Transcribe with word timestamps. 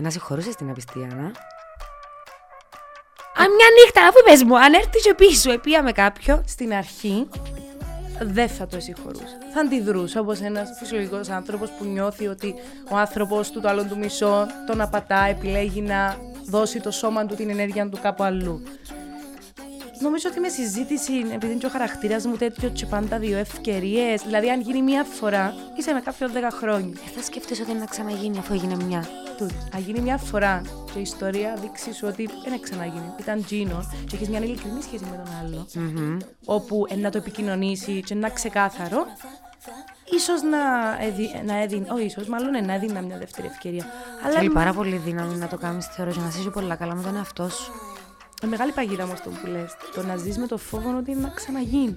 Να 0.00 0.10
συγχωρούσε 0.10 0.54
την 0.54 0.70
απιστία, 0.70 1.06
να. 1.06 1.32
Αν 3.42 3.50
μια 3.56 3.68
νύχτα, 3.82 4.02
αφού 4.02 4.22
πες 4.24 4.42
μου, 4.42 4.58
αν 4.58 4.72
έρθεις 4.72 5.02
και 5.02 5.14
πίσω, 5.14 5.52
επία 5.52 5.82
με 5.82 5.92
κάποιο. 5.92 6.44
Στην 6.46 6.72
αρχή 6.72 7.28
δεν 8.20 8.48
θα 8.48 8.66
το 8.66 8.80
συγχωρούσα. 8.80 9.38
Θα 9.54 9.60
αντιδρούσα 9.60 10.20
όπως 10.20 10.40
ένας 10.40 10.68
φυσιολογικός 10.78 11.28
άνθρωπος 11.28 11.70
που 11.70 11.84
νιώθει 11.84 12.26
ότι 12.26 12.54
ο 12.90 12.96
άνθρωπος 12.96 13.50
του, 13.50 13.60
το 13.60 13.68
άλλο 13.68 13.84
του 13.84 13.98
μισό, 13.98 14.46
τον 14.66 14.80
απατά, 14.80 15.24
επιλέγει 15.24 15.80
να 15.80 16.16
δώσει 16.44 16.80
το 16.80 16.90
σώμα 16.90 17.26
του 17.26 17.34
την 17.34 17.50
ενέργεια 17.50 17.88
του 17.88 17.98
κάπου 18.02 18.22
αλλού. 18.22 18.62
Νομίζω 20.00 20.28
ότι 20.30 20.40
με 20.40 20.48
συζήτηση, 20.48 21.12
επειδή 21.12 21.52
είναι 21.52 21.60
και 21.60 21.66
ο 21.66 21.68
χαρακτήρας 21.68 22.24
μου 22.26 22.36
τέτοιο, 22.36 22.68
και 22.68 22.86
πάντα 22.86 23.18
δύο 23.18 23.38
ευκαιρίες. 23.38 24.22
Δηλαδή, 24.22 24.50
αν 24.50 24.60
γίνει 24.60 24.82
μία 24.82 25.04
φορά, 25.04 25.54
είσαι 25.78 25.92
με 25.92 26.00
κάποιον 26.00 26.30
10 26.32 26.50
χρόνια. 26.50 26.98
Ε, 27.06 27.10
θα 27.10 27.22
σκέφτεσαι 27.22 27.62
ότι 27.62 27.70
είναι 27.70 27.80
να 27.80 27.86
ξαναγίνει 27.86 28.38
αφού 28.38 28.54
έγινε 28.54 28.76
μια. 28.84 29.08
Τούτο. 29.36 29.54
Αν 29.74 29.80
γίνει 29.80 30.00
μία 30.00 30.16
φορά 30.16 30.62
και 30.92 30.98
η 30.98 31.02
ιστορία 31.02 31.58
δείξει 31.60 31.92
σου 31.94 32.06
ότι 32.08 32.28
δεν 32.48 32.60
ξαναγίνει, 32.60 33.12
ήταν 33.20 33.44
Τζίνο 33.44 33.88
και 34.06 34.16
έχεις 34.16 34.28
μια 34.28 34.38
ειλικρινή 34.38 34.82
σχέση 34.82 35.04
με 35.04 35.22
τον 35.24 35.34
άλλο, 35.40 35.66
όπου 36.44 36.86
ε, 36.88 36.96
να 36.96 37.10
το 37.10 37.18
επικοινωνήσει 37.18 38.02
και 38.02 38.14
να 38.14 38.28
ξεκάθαρο, 38.28 39.06
ίσως 40.04 40.42
να, 40.42 40.58
έδι, 41.04 41.42
να 41.44 41.62
έδινε, 41.62 41.86
όχι 41.92 42.04
ίσως, 42.04 42.26
μάλλον 42.26 42.54
ε, 42.54 42.60
να 42.60 42.74
έδινα 42.74 43.00
μια 43.00 43.18
δεύτερη 43.18 43.46
ευκαιρία. 43.46 43.84
Αλλά 44.24 44.34
Θέλει 44.34 44.50
πάρα 44.50 44.72
πολύ 44.72 44.96
δύναμη 44.96 45.36
να 45.36 45.48
το 45.48 45.56
κάνεις, 45.56 45.86
θεωρώ, 45.86 46.10
και 46.10 46.20
να 46.20 46.26
είσαι 46.26 46.50
πολλά 46.50 46.74
καλά 46.74 46.94
με 46.94 47.02
τον 47.02 47.16
εαυτό 47.16 47.48
σου. 47.48 47.72
Με 48.42 48.48
μεγάλη 48.48 48.72
παγίδα 48.72 49.04
όμως 49.04 49.20
το 49.20 49.30
που 49.30 49.46
λες. 49.46 49.76
Το 49.94 50.02
να 50.02 50.16
ζεις 50.16 50.38
με 50.38 50.46
το 50.46 50.56
φόβο 50.56 50.96
ότι 50.98 51.10
είναι 51.10 51.20
να 51.20 51.28
ξαναγίνει. 51.28 51.96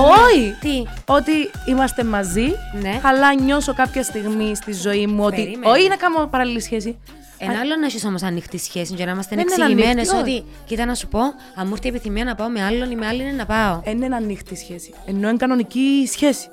Όχι! 0.00 0.56
Τι; 0.60 0.82
Ότι 1.06 1.32
είμαστε 1.66 2.04
μαζί, 2.04 2.52
Ναι. 2.80 3.00
αλλά 3.02 3.34
νιώσω 3.34 3.74
κάποια 3.74 4.02
στιγμή 4.02 4.56
στη 4.56 4.72
ζωή 4.72 5.06
μου 5.06 5.24
ότι. 5.24 5.36
Περίμενε. 5.36 5.72
Όχι 5.72 5.88
να 5.88 5.96
κάνω 5.96 6.26
παράλληλη 6.26 6.60
σχέση. 6.60 6.98
Ένα 7.40 7.58
άλλο 7.60 7.76
να 7.76 7.86
έχεις 7.86 8.04
όμως 8.04 8.22
ανοιχτή 8.22 8.58
σχέση 8.58 8.94
για 8.94 9.04
να 9.06 9.12
είμαστε 9.12 9.36
Δεν 9.36 9.44
είναι 9.44 9.54
εξηγημένε 9.54 9.90
ανοιχτή, 9.90 10.16
ότι, 10.16 10.44
κοίτα 10.64 10.84
να 10.84 10.94
σου 10.94 11.08
πω, 11.08 11.20
αν 11.54 11.66
μου 11.66 11.72
έρθει 11.72 11.86
η 11.86 11.88
επιθυμία 11.88 12.24
να 12.24 12.34
πάω 12.34 12.48
με 12.48 12.64
άλλον 12.64 12.90
ή 12.90 12.96
με 12.96 13.06
άλλη 13.06 13.22
είναι 13.22 13.32
να 13.32 13.46
πάω. 13.46 13.80
Δεν 13.84 14.02
είναι 14.02 14.16
ανοιχτή 14.16 14.56
σχέση. 14.56 14.94
Ενώ 15.06 15.28
είναι 15.28 15.36
κανονική 15.36 16.08
σχέση. 16.12 16.48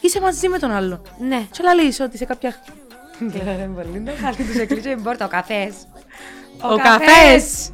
Είσαι 0.00 0.20
μαζί 0.20 0.48
με 0.48 0.58
τον 0.58 0.70
άλλο. 0.70 1.02
Ναι. 1.18 1.46
Και 1.50 1.62
λαλείς 1.62 2.00
ότι 2.00 2.16
σε 2.16 2.24
κάποια. 2.24 2.54
Χάρη 4.20 4.36
του 4.36 4.60
εκλείσει 4.60 4.94
την 4.94 5.02
πόρτα, 5.02 5.24
ο 5.24 5.28
καφές. 5.28 5.74
Ο 6.62 6.76
καφές! 6.76 7.70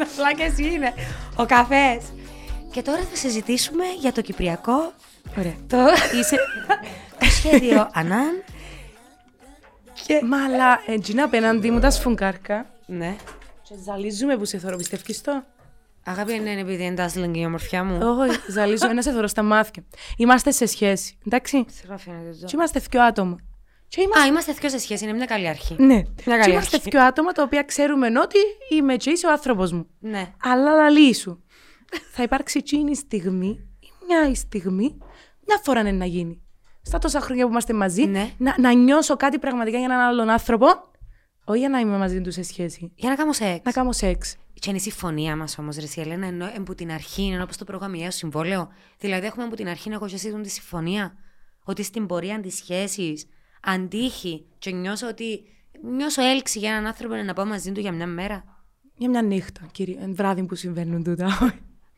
Απλά 0.00 0.32
και 0.36 0.42
εσύ 0.42 0.64
είναι. 0.64 0.94
Ο 1.36 1.46
καφές. 1.46 2.02
Και 2.70 2.82
τώρα 2.82 2.98
θα 2.98 3.16
συζητήσουμε 3.16 3.84
για 4.00 4.12
το 4.12 4.20
Κυπριακό. 4.20 4.92
Ωραία. 5.38 5.54
Το, 5.66 5.78
Είσαι... 6.18 6.36
το 7.18 7.24
σχέδιο 7.24 7.90
Ανάν. 7.92 8.42
Και... 10.06 10.20
Μα 10.24 10.44
αλλά 10.44 10.80
έτσι 10.86 11.14
απέναντι 11.18 11.70
μου 11.70 11.80
τα 11.80 11.90
σφουγγάρκα. 11.90 12.66
Ναι. 12.86 13.16
Και 13.62 13.74
ζαλίζουμε 13.84 14.36
που 14.36 14.44
σε 14.44 14.58
θωρώ, 14.58 14.76
πιστεύεις 14.76 15.20
το. 15.20 15.44
Αγάπη, 16.04 16.38
ναι, 16.38 16.50
είναι 16.50 16.60
επειδή 16.60 16.84
είναι 16.84 16.94
τάσλινγκ 16.94 17.36
η 17.36 17.44
ομορφιά 17.44 17.84
μου. 17.84 17.98
Όχι, 18.18 18.38
ζαλίζω 18.50 18.88
ένας 18.90 19.04
σε 19.04 19.12
θωρώ 19.12 19.26
στα 19.26 19.42
μάτια. 19.42 19.84
Είμαστε 20.16 20.50
σε 20.50 20.66
σχέση, 20.66 21.18
εντάξει; 21.26 21.64
Σιγά 21.68 21.96
φαίνεται 21.98 22.30
Και 22.30 22.40
το. 22.44 22.50
είμαστε 22.52 22.80
δυο 22.90 23.02
άτομα. 23.02 23.36
Και 23.88 24.00
είμαστε... 24.00 24.20
Α, 24.20 24.26
είμαστε 24.26 24.52
δυο 24.52 24.68
σε 24.68 24.78
σχέση, 24.78 25.04
είναι 25.04 25.12
μια 25.12 25.24
καλή 25.26 25.48
αρχή. 25.48 25.76
Ναι, 25.78 25.94
Μια 25.94 26.02
και 26.24 26.30
καλή 26.36 26.52
είμαστε 26.52 26.76
αρχή. 26.76 26.90
δυο 26.90 27.02
άτομα 27.02 27.32
τα 27.32 27.42
οποία 27.42 27.62
ξέρουμε 27.62 28.06
ότι 28.06 28.36
είμαι 28.70 28.96
και 28.96 29.10
είσαι 29.10 29.26
ο 29.26 29.30
άνθρωπος 29.30 29.72
μου. 29.72 29.86
Ναι. 30.00 30.32
Αλλά 30.42 30.74
λαλή 30.74 31.14
σου. 31.14 31.42
θα 32.12 32.22
υπάρξει 32.22 32.58
εκείνη 32.58 32.90
η 32.90 32.94
στιγμή 32.94 33.46
ή 33.80 33.88
μια 34.06 34.28
η 34.30 34.34
στιγμή, 34.34 34.96
μια 35.46 35.60
φορά 35.64 35.80
είναι 35.80 35.92
να 35.92 36.04
γίνει. 36.04 36.42
Στα 36.82 36.98
τόσα 36.98 37.20
χρόνια 37.20 37.44
που 37.44 37.50
είμαστε 37.50 37.72
μαζί, 37.72 38.04
Ναι. 38.06 38.30
να, 38.38 38.54
να 38.58 38.72
νιώσω 38.72 39.16
κάτι 39.16 39.38
πραγματικά 39.38 39.76
για 39.76 39.86
έναν 39.86 39.98
άλλον 40.00 40.30
άνθρωπο, 40.30 40.66
όχι 41.44 41.58
για 41.58 41.68
να 41.68 41.78
είμαι 41.78 41.96
μαζί 41.98 42.20
του 42.20 42.30
σε 42.32 42.42
σχέση. 42.42 42.92
Για 42.94 43.08
να 43.10 43.16
κάνω 43.16 43.32
σεξ. 43.32 43.60
Να 43.64 43.72
κάνω 43.72 43.92
σεξ. 43.92 44.36
Και 44.54 44.68
είναι 44.68 44.78
η 44.78 44.80
συμφωνία 44.80 45.36
μας 45.36 45.58
όμως, 45.58 45.76
Ρε 45.76 46.02
Ελένα, 46.02 46.26
ενώ 46.26 46.46
από 46.58 46.74
την 46.74 46.90
αρχή 46.92 47.22
είναι 47.22 47.42
όπως 47.42 47.56
το 47.56 47.64
προγραμμιαίο 47.64 48.10
συμβόλαιο. 48.10 48.68
Δηλαδή, 48.98 49.26
έχουμε 49.26 49.44
από 49.44 49.56
την 49.56 49.68
αρχή 49.68 49.88
να 49.88 49.94
έχω 49.94 50.06
και 50.06 50.14
εσύ 50.14 50.30
τον 50.30 50.42
τη 50.42 50.50
συμφωνία. 50.50 51.14
Ότι 51.64 51.82
στην 51.82 52.06
πορεία 52.06 52.40
της 52.40 52.54
σχέσης 52.56 53.26
αν 53.62 53.83
τύχει 53.83 54.46
και 54.58 54.70
νιώσω 54.70 55.08
ότι. 55.08 55.42
Νιώσω 55.84 56.22
έλξη 56.22 56.58
για 56.58 56.70
έναν 56.70 56.86
άνθρωπο 56.86 57.14
να 57.14 57.32
πάω 57.32 57.46
μαζί 57.46 57.72
του 57.72 57.80
για 57.80 57.92
μια 57.92 58.06
μέρα. 58.06 58.44
Για 58.96 59.08
μια 59.08 59.22
νύχτα, 59.22 59.60
κύριε, 59.72 59.96
εν 60.00 60.14
βράδυ 60.14 60.42
που 60.42 60.54
συμβαίνουν 60.54 61.02
τούτα. 61.04 61.24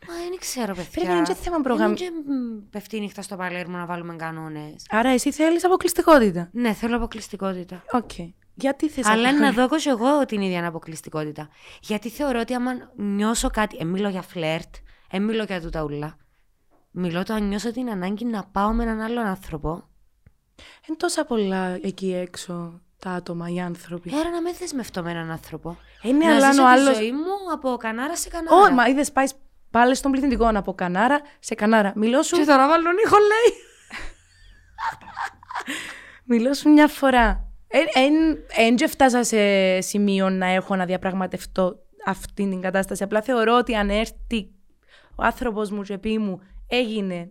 Μα 0.09 0.15
δεν 0.15 0.39
ξέρω, 0.39 0.75
παιδιά. 0.75 0.91
Πρέπει 0.93 1.07
να 1.07 1.15
είναι 1.15 1.27
και 1.27 1.35
θέμα 1.35 1.61
προγραμ- 1.61 2.01
Είναι 2.01 2.09
και, 2.09 2.11
μ, 2.11 2.71
πέφτει 2.71 2.97
η 2.97 3.01
νύχτα 3.01 3.23
στο 3.23 3.37
Παλέρμο 3.37 3.77
να 3.77 3.87
βάλουμε 3.87 4.17
κανόνες. 4.17 4.87
Άρα 4.89 5.09
εσύ 5.09 5.33
θέλεις 5.33 5.65
αποκλειστικότητα; 5.65 6.49
Ναι, 6.53 6.73
θέλω 6.73 6.97
αποκλειστικότητα. 6.97 7.83
Οκ. 7.93 8.11
Γιατί 8.55 8.89
θες 8.89 9.07
Αλλά 9.07 9.29
απο- 9.29 9.39
να 9.39 9.53
δω 9.53 9.69
και 9.77 9.89
εγώ 9.89 10.25
την 10.27 10.41
ίδια 10.41 10.67
αποκλειστικότητα. 10.67 11.49
Γιατί 11.81 12.09
θεωρώ 12.11 12.41
ότι 12.41 12.55
άμα 12.55 12.73
νιώσω 12.97 13.51
κάτι. 13.51 13.77
Ε, 13.81 13.85
μιλώ 13.85 14.09
για 14.09 14.23
φλερτ, 14.23 14.75
ε, 15.11 15.19
μιλώ 15.19 15.43
για 15.45 15.61
τούτα 15.61 15.83
ούλα. 15.83 16.17
Μιλώ 16.91 17.23
το 17.23 17.35
αν 17.35 17.49
νιώσω 17.49 17.73
την 17.73 17.91
ανάγκη 17.91 18.25
να 18.25 18.45
πάω 18.45 18.73
με 18.73 18.83
έναν 18.83 19.01
άλλον 19.01 19.27
άνθρωπο. 19.27 19.89
Εν 20.89 20.97
τόσα 20.97 21.25
πολλά 21.25 21.79
εκεί 21.83 22.15
έξω 22.15 22.81
τα 22.99 23.11
άτομα, 23.11 23.49
οι 23.49 23.61
άνθρωποι. 23.61 24.15
Άρα 24.15 24.31
να 24.31 24.41
με 24.43 24.53
δεσμευτώ 24.53 25.03
με 25.03 25.11
έναν 25.11 25.31
άνθρωπο. 25.31 25.77
Ε, 26.03 26.13
ναι, 26.13 26.27
να 26.27 26.35
αλλά 26.35 26.51
ζήσω 26.51 26.63
αν 26.63 26.73
ο 26.73 26.75
τη 26.75 26.81
άλλος- 26.81 26.97
ζωή 26.97 27.13
μου 27.13 27.53
από 27.53 27.77
κανάρα 27.77 28.17
σε 28.17 28.29
κανάρα. 28.29 28.57
Όχι, 28.57 28.73
μα 28.73 28.89
είδες 28.89 29.13
πάεις 29.13 29.33
πάλι 29.71 29.95
στον 29.95 30.11
πληθυντικό 30.11 30.51
από 30.55 30.75
κανάρα 30.75 31.21
σε 31.39 31.55
κανάρα. 31.55 31.93
Μιλώ 31.97 32.23
σου, 32.23 32.37
Και 32.37 32.45
τώρα 32.45 32.69
βάλω 32.69 32.89
ήχο, 33.05 33.17
λέει. 33.17 33.59
μιλώ 36.25 36.55
σου 36.55 36.69
μια 36.71 36.89
φορά. 36.89 37.49
Εν 38.57 38.77
και 38.77 38.87
φτάσα 38.87 39.25
σε 39.25 39.81
σημείο 39.81 40.31
να 40.31 40.47
έχω 40.47 40.77
να 40.77 40.85
διαπραγματευτώ 40.85 41.79
αυτή 42.07 42.49
την 42.49 42.61
κατάσταση. 42.61 43.03
Απλά 43.03 43.23
θεωρώ 43.23 43.57
ότι 43.57 43.75
αν 43.75 43.91
έρθει 43.91 44.51
ο 45.17 45.23
άνθρωπος 45.23 45.71
μου 45.71 45.83
και 45.83 45.99
πει 45.99 46.19
μου 46.19 46.41
έγινε. 46.67 47.31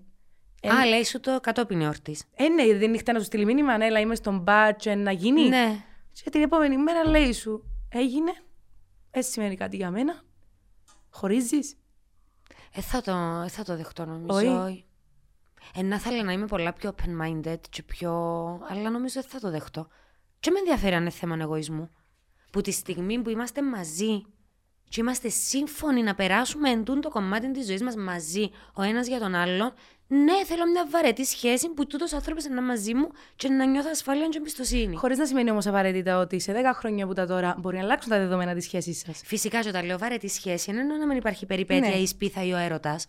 Α, 0.67 0.85
λέει 0.85 1.03
σου 1.03 1.19
το 1.19 1.39
κατόπιν 1.41 1.81
εορτή. 1.81 2.17
Ε, 2.35 2.47
ναι, 2.47 2.77
δεν 2.77 2.89
νύχτα 2.89 3.13
να 3.13 3.19
σου 3.19 3.25
στείλει 3.25 3.45
μήνυμα, 3.45 3.77
ναι, 3.77 3.85
αλλά 3.85 3.99
είμαι 3.99 4.15
στον 4.15 4.39
μπάτσε 4.39 4.95
να 4.95 5.11
γίνει. 5.11 5.47
Ναι. 5.47 5.83
Και 6.23 6.29
την 6.29 6.41
επόμενη 6.41 6.77
μέρα 6.77 7.07
λέει 7.07 7.33
σου, 7.33 7.63
έγινε. 7.89 8.31
Έτσι 9.11 9.31
σημαίνει 9.31 9.55
κάτι 9.55 9.75
για 9.75 9.91
μένα. 9.91 10.21
Χωρίζεις. 11.09 11.77
Ε, 12.75 12.81
θα 12.81 13.01
το, 13.01 13.41
ε, 13.45 13.47
θα 13.47 13.63
το 13.63 13.75
δεχτώ 13.75 14.05
νομίζω. 14.05 14.37
Όχι. 14.37 14.47
όχι. 14.47 14.85
Ε, 15.75 15.81
να 15.81 15.95
ήθελα 15.95 16.23
να 16.23 16.31
είμαι 16.31 16.45
πολλά 16.45 16.73
πιο 16.73 16.95
open-minded 16.95 17.59
και 17.69 17.83
πιο... 17.83 18.11
Αλλά 18.69 18.89
νομίζω 18.89 19.21
δεν 19.21 19.29
θα 19.29 19.39
το 19.39 19.49
δεχτώ. 19.49 19.87
Και 20.43 20.51
με 20.51 20.59
ενδιαφέρει 20.59 20.95
αν 20.95 21.01
είναι 21.01 21.09
θέμα 21.09 21.37
εγωισμού. 21.41 21.89
Που 22.51 22.61
τη 22.61 22.71
στιγμή 22.71 23.21
που 23.21 23.29
είμαστε 23.29 23.61
μαζί 23.61 24.21
και 24.89 25.01
είμαστε 25.01 25.29
σύμφωνοι 25.29 26.03
να 26.03 26.15
περάσουμε 26.15 26.69
εντούν 26.69 27.01
το 27.01 27.09
κομμάτι 27.09 27.51
της 27.51 27.65
ζωής 27.65 27.81
μας 27.81 27.95
μαζί 27.95 28.49
ο 28.73 28.81
ένας 28.81 29.07
για 29.07 29.19
τον 29.19 29.35
άλλον, 29.35 29.73
ναι, 30.07 30.45
θέλω 30.45 30.65
μια 30.71 30.87
βαρετή 30.89 31.25
σχέση 31.25 31.69
που 31.69 31.87
τούτος 31.87 32.13
άνθρωπος 32.13 32.45
είναι 32.45 32.61
μαζί 32.61 32.93
μου 32.93 33.07
και 33.35 33.49
να 33.49 33.65
νιώθω 33.65 33.89
ασφάλεια 33.91 34.27
και 34.27 34.37
εμπιστοσύνη. 34.37 34.95
Χωρίς 34.95 35.17
να 35.17 35.25
σημαίνει 35.25 35.51
όμως 35.51 35.67
απαραίτητα 35.67 36.19
ότι 36.19 36.39
σε 36.39 36.53
10 36.53 36.55
χρόνια 36.73 37.07
που 37.07 37.13
τα 37.13 37.25
τώρα 37.25 37.55
μπορεί 37.59 37.77
να 37.77 37.83
αλλάξουν 37.83 38.09
τα 38.11 38.17
δεδομένα 38.17 38.53
της 38.53 38.63
σχέσης 38.63 38.99
σας. 38.99 39.21
Φυσικά, 39.25 39.61
και 39.61 39.69
όταν 39.69 39.85
λέω 39.85 39.97
βαρετή 39.97 40.27
σχέση, 40.27 40.71
δεν 40.71 40.79
εννοώ 40.79 40.97
να 40.97 41.05
μην 41.07 41.17
υπάρχει 41.17 41.45
περιπέτεια 41.45 41.89
Ναι. 41.89 41.95
ή 41.95 42.07
σπίθα 42.07 42.43
ή 42.43 42.51
ο 42.53 42.57
έρωτας. 42.57 43.05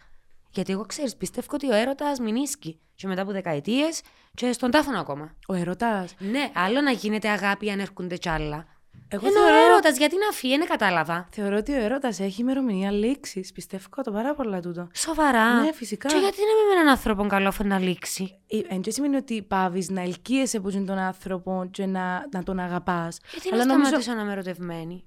Γιατί 0.55 0.73
εγώ 0.73 0.83
ξέρεις, 0.83 1.17
πιστεύω 1.17 1.47
ότι 1.53 1.71
ο 1.71 1.75
έρωτας 1.75 2.19
μηνίσκει. 2.19 2.81
Και 2.95 3.07
μετά 3.07 3.23
από 3.23 3.33
δεκαετίες 3.33 4.01
και 4.35 4.53
στον 4.53 4.71
τάφωνο 4.71 4.99
ακόμα. 5.01 5.37
Ο 5.47 5.55
έρωτας. 5.55 6.07
Ναι, 6.19 6.51
άλλο 6.55 6.81
να 6.81 6.91
γίνεται 6.91 7.29
αγάπη 7.29 7.71
αν 7.71 7.81
έρχονται 7.81 8.17
κι 8.17 8.29
άλλα. 8.29 8.67
Εγώ 9.09 9.27
Ενώ 9.27 9.41
ο 9.41 9.43
θεωρώ, 9.47 9.65
έρωτας, 9.65 9.97
γιατί 9.97 10.15
να 10.17 10.33
φύγει, 10.33 10.57
δεν 10.59 10.67
κατάλαβα. 10.67 11.29
θεωρώ 11.31 11.57
ότι 11.57 11.73
ο 11.73 11.81
έρωτας 11.81 12.09
έχει 12.09 12.41
ημερομηνία 12.41 12.91
λήξης. 12.91 13.53
Πιστεύω 13.53 14.03
το 14.05 14.13
πάρα 14.13 14.35
πολλά 14.35 14.61
τούτο. 14.61 14.89
Σοβαρά. 14.95 15.61
Ναι, 15.61 15.73
φυσικά. 15.73 16.09
Και 16.09 16.17
γιατί 16.17 16.37
να 16.37 16.45
μην 16.45 16.75
με 16.75 16.81
έναν 16.81 16.89
άνθρωπο 16.89 17.27
καλό 17.27 17.51
φέρει 17.51 17.69
να 17.69 17.79
λήξει; 17.79 18.39
Εν 18.69 18.81
και 18.81 18.91
σημαίνει 18.91 19.17
ότι 19.17 19.43
παύεις 19.43 19.91
να 19.91 20.01
ελκύεσαι 20.01 20.57
από 20.57 20.71
τον 20.71 20.99
άνθρωπο 20.99 21.69
και 21.71 21.87
να, 21.87 22.27
να 22.33 22.43
τον 22.43 22.59
αγαπάς. 22.59 23.19
Γιατί 23.31 23.57
να 23.57 23.63
σταματήσω 23.63 24.15
να 24.15 24.23
είμαι 24.23 24.33
ερωτευμένη; 24.33 25.05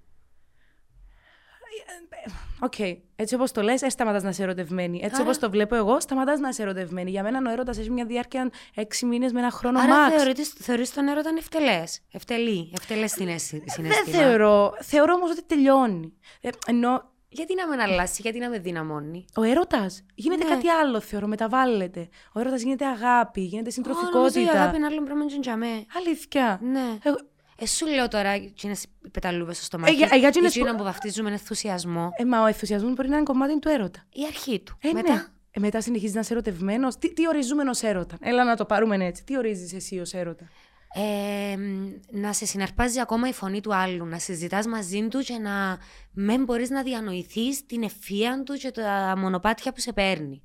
Οκ, 2.59 2.73
έτσι 3.15 3.35
όπως 3.35 3.51
το 3.51 3.61
λες, 3.61 3.79
δεν 3.79 3.89
σταματάς 3.89 4.23
να 4.23 4.29
είσαι 4.29 4.43
ερωτευμένη. 4.43 4.99
Έτσι 5.03 5.21
Άρα- 5.21 5.29
όπως 5.29 5.39
το 5.39 5.49
βλέπω 5.49 5.75
εγώ, 5.75 5.99
σταματάς 5.99 6.39
να 6.39 6.49
είσαι 6.49 6.61
ερωτευμένη. 6.61 7.09
Για 7.09 7.23
μένα 7.23 7.41
ο 7.49 7.51
έρωτας 7.51 7.77
έχει 7.77 7.91
μια 7.91 8.05
διάρκεια 8.05 8.49
6 8.75 9.05
μήνες 9.05 9.31
με 9.31 9.39
ένα 9.39 9.51
χρόνο 9.51 9.79
Άρα 9.79 10.07
max. 10.09 10.17
θεωρείς, 10.17 10.49
θεωρείς 10.49 10.93
τον 10.93 11.07
έρωτα 11.07 11.29
ευτελές. 11.37 12.01
Ευτελή. 12.11 12.71
Ευτελές 12.79 13.11
συναίσθημα. 13.11 13.63
Δεν 13.77 14.05
θεωρώ. 14.13 14.73
Θεωρώ 14.81 15.13
όμως 15.13 15.29
ότι 15.31 15.43
τελειώνει. 15.43 16.13
Ε, 16.41 16.49
ενώ 16.67 17.15
Γιατί 17.29 17.55
να 17.55 17.67
με 17.75 17.83
αλλάσει, 17.83 18.21
γιατί 18.21 18.39
να 18.39 18.49
με 18.49 18.59
δυναμώνει; 18.59 19.25
ο 19.35 19.43
έρωτας 19.43 20.03
γίνεται 20.15 20.43
Ναι. 20.43 20.49
κάτι 20.49 20.69
άλλο, 20.69 20.99
θεωρώ. 20.99 21.27
Μεταβάλλεται. 21.27 22.09
Ο 22.33 22.39
έρωτας 22.39 22.61
γίνεται 22.61 22.85
αγάπη, 22.85 23.41
γίνεται 23.41 23.69
Ω, 23.69 23.81
νομίζω 23.83 23.99
η 23.99 24.03
συντροφικότητα. 24.03 24.61
αγάπη 24.61 24.77
είναι 24.77 24.85
άλλον 24.85 25.03
πράγμα 25.05 25.25
και 25.25 25.37
για 25.41 25.55
μέ. 25.57 25.85
Αλήθεια. 25.97 26.59
Ναι. 26.63 26.97
Εγώ- 27.03 27.19
Ε, 27.59 27.65
σου 27.65 27.85
λέω 27.87 28.07
τώρα 28.07 28.29
εκείνες 28.29 28.83
οι 28.83 29.09
πεταλούβες 29.11 29.55
στο 29.55 29.65
στομάχι. 29.65 29.93
Ε, 29.93 29.95
για- 29.97 30.15
για 30.17 30.27
εκείνες 30.27 30.55
εκείνο 30.55 30.71
που- 30.71 30.77
που 30.77 30.83
βαφτίζουμε 30.83 31.29
ενθουσιασμό. 31.31 32.09
Ε, 32.17 32.25
μα 32.25 32.41
ο 32.41 32.45
ενθουσιασμός 32.45 32.93
μπορεί 32.93 33.09
να 33.09 33.15
είναι 33.15 33.25
κομμάτι 33.25 33.59
του 33.59 33.69
έρωτα. 33.69 34.03
Η 34.13 34.25
αρχή 34.27 34.59
του. 34.59 34.77
Ε, 34.81 34.91
Μετά; 34.91 35.13
Ναι. 35.13 35.23
Ε, 35.51 35.59
μετά 35.59 35.81
συνεχίζεις 35.81 36.13
να 36.15 36.19
είσαι 36.21 36.33
ερωτευμένος. 36.33 36.97
Τι, 36.97 37.13
τι 37.13 37.27
ορίζουμε 37.27 37.69
ως 37.69 37.81
έρωτα; 37.81 38.17
Έλα 38.21 38.43
να 38.43 38.55
το 38.55 38.65
πάρουμε 38.65 39.05
έτσι. 39.05 39.23
Τι 39.23 39.37
ορίζεις 39.37 39.73
εσύ 39.73 39.99
ως 39.99 40.13
έρωτα; 40.13 40.47
Ε, 40.95 41.55
μ, 41.57 41.89
να 42.11 42.33
σε 42.33 42.45
συναρπάζει 42.45 42.99
ακόμα 42.99 43.27
η 43.27 43.33
φωνή 43.33 43.61
του 43.61 43.75
άλλου, 43.75 44.05
να 44.05 44.19
συζητάς 44.19 44.65
μαζί 44.67 45.07
του 45.07 45.19
και 45.19 45.37
να 45.37 45.77
μην 46.13 46.43
μπορείς 46.43 46.69
να 46.69 46.83
διανοηθείς 46.83 47.65
την 47.65 47.83
ευφία 47.83 48.43
του 48.45 48.53
και 48.53 48.71
τα 48.71 49.13
μονοπάτια 49.17 49.71
που 49.73 49.79
σε 49.79 49.93
παίρνει. 49.93 50.41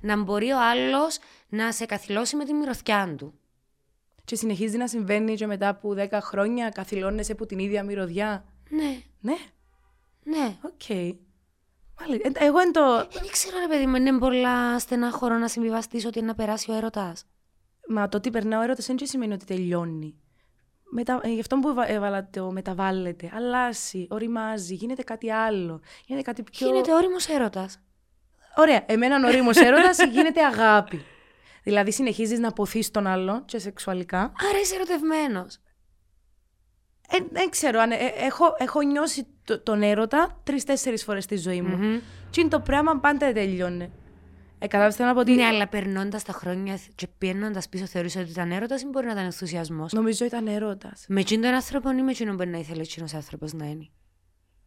Να 0.00 0.22
μπορεί 0.22 0.50
ο 0.50 0.60
άλλος 0.60 1.18
να 1.48 1.72
σε 1.72 1.86
καθυλώσει 1.86 2.36
με 2.36 2.44
τη 2.44 2.52
μυρωδιά 2.52 3.14
του. 3.18 3.34
Και 4.28 4.36
συνεχίζει 4.36 4.76
να 4.76 4.86
συμβαίνει 4.88 5.34
και 5.34 5.46
μετά 5.46 5.68
από 5.68 5.94
10 5.98 6.08
χρόνια 6.20 6.68
καθυλώνεσαι 6.68 7.32
από 7.32 7.46
την 7.46 7.58
ίδια 7.58 7.82
μυρωδιά. 7.84 8.44
Ναι, 8.70 9.00
Ναι, 9.20 9.36
ναι. 10.22 10.56
οκ. 10.62 10.88
Μάλιστα. 12.00 12.28
Ε, 12.40 12.46
Εγώ 12.46 12.58
εν 12.58 12.72
το. 12.72 12.96
Δεν 13.12 13.30
ξέρω 13.30 13.58
ρε 13.58 13.66
παιδί 13.68 13.86
μου, 13.86 13.96
είναι 13.96 14.18
πολλά 14.18 14.78
στενάχωρο 14.78 15.34
να 15.38 15.48
συμβιβαστείς 15.48 16.04
ότι 16.06 16.18
είναι 16.18 16.26
να 16.26 16.34
περάσει 16.34 16.70
ο 16.70 16.74
έρωτας. 16.74 17.24
Μα 17.88 18.08
το 18.08 18.16
ότι 18.16 18.30
περνά 18.30 18.58
ο 18.58 18.62
έρωτας 18.62 18.82
δεν 18.86 18.98
σημαίνει 19.02 19.32
ότι 19.32 19.44
τελειώνει. 19.44 20.18
Μετα... 20.90 21.20
ε, 21.22 21.28
Γι' 21.28 21.40
αυτό 21.40 21.56
που 21.58 21.68
έβα- 21.68 21.88
έβαλα 21.90 22.28
το 22.30 22.50
μεταβάλλεται, 22.52 23.30
αλλάζει, 23.34 24.06
ωριμάζει, 24.10 24.74
γίνεται 24.74 25.02
κάτι 25.02 25.30
άλλο. 25.30 25.80
Γίνεται 26.06 26.24
κάτι 26.24 26.42
πιο. 26.42 26.66
Γίνεται 26.66 26.92
ώριμος 26.94 27.26
έρωτας. 27.28 27.78
Ωραία. 28.56 28.82
Εμένα 28.86 29.16
ο 29.24 29.28
ώριμος 29.28 29.50
έρωτας 29.54 29.98
γίνεται 30.14 30.44
αγάπη. 30.44 31.04
Δηλαδή 31.68 31.92
συνεχίζεις 31.92 32.38
να 32.38 32.52
ποθείς 32.52 32.90
τον 32.90 33.06
άλλο 33.06 33.42
και 33.44 33.58
σεξουαλικά. 33.58 34.18
Άρα 34.20 34.58
είσαι 34.62 34.74
ερωτευμένος. 34.74 35.58
Ε, 37.10 37.16
δεν 37.30 37.48
ξέρω 37.50 37.80
αν. 37.80 37.90
ε, 37.90 37.96
έχω, 38.16 38.44
έχω 38.58 38.80
νιώσει 38.80 39.26
το- 39.44 39.60
τον 39.60 39.82
έρωτα 39.82 40.40
τρει-τέσσερι 40.44 40.98
φορές 40.98 41.24
στη 41.24 41.36
ζωή 41.36 41.62
μου. 41.62 41.76
Μμμ. 41.76 41.98
Τι 42.30 42.40
είναι 42.40 42.50
το 42.50 42.60
πράγμα 42.60 42.98
πάντα 43.00 43.26
δεν 43.26 43.34
τελειώνει. 43.34 43.92
Ε, 44.58 44.66
κατάλαβες, 44.66 44.94
θέλω 44.96 45.08
να 45.08 45.14
πω 45.14 45.20
ότι. 45.20 45.32
Ναι, 45.32 45.44
αλλά 45.44 45.68
περνώντας 45.68 46.22
τα 46.22 46.32
χρόνια 46.32 46.78
και 46.94 47.06
πιένοντα 47.18 47.62
πίσω, 47.70 47.86
θεωρείς 47.86 48.16
ότι 48.16 48.30
ήταν 48.30 48.50
έρωτας 48.52 48.82
ή 48.82 48.86
μπορεί 48.86 49.06
να 49.06 49.12
ήταν 49.12 49.24
ενθουσιασμός; 49.24 49.92
Νομίζω 49.92 50.24
ήταν 50.24 50.46
έρωτας. 50.46 51.04
Με 51.08 51.20
εκείνον 51.20 51.44
τον 51.44 51.54
άνθρωπο 51.54 51.90
ή 51.90 52.02
με 52.02 52.10
εκείνον 52.10 52.36
που 52.36 52.44
να 52.48 52.58
ήθελε 52.58 52.80
εκείνος 52.80 53.14
άνθρωπος 53.14 53.52
να 53.52 53.64
είναι; 53.66 53.88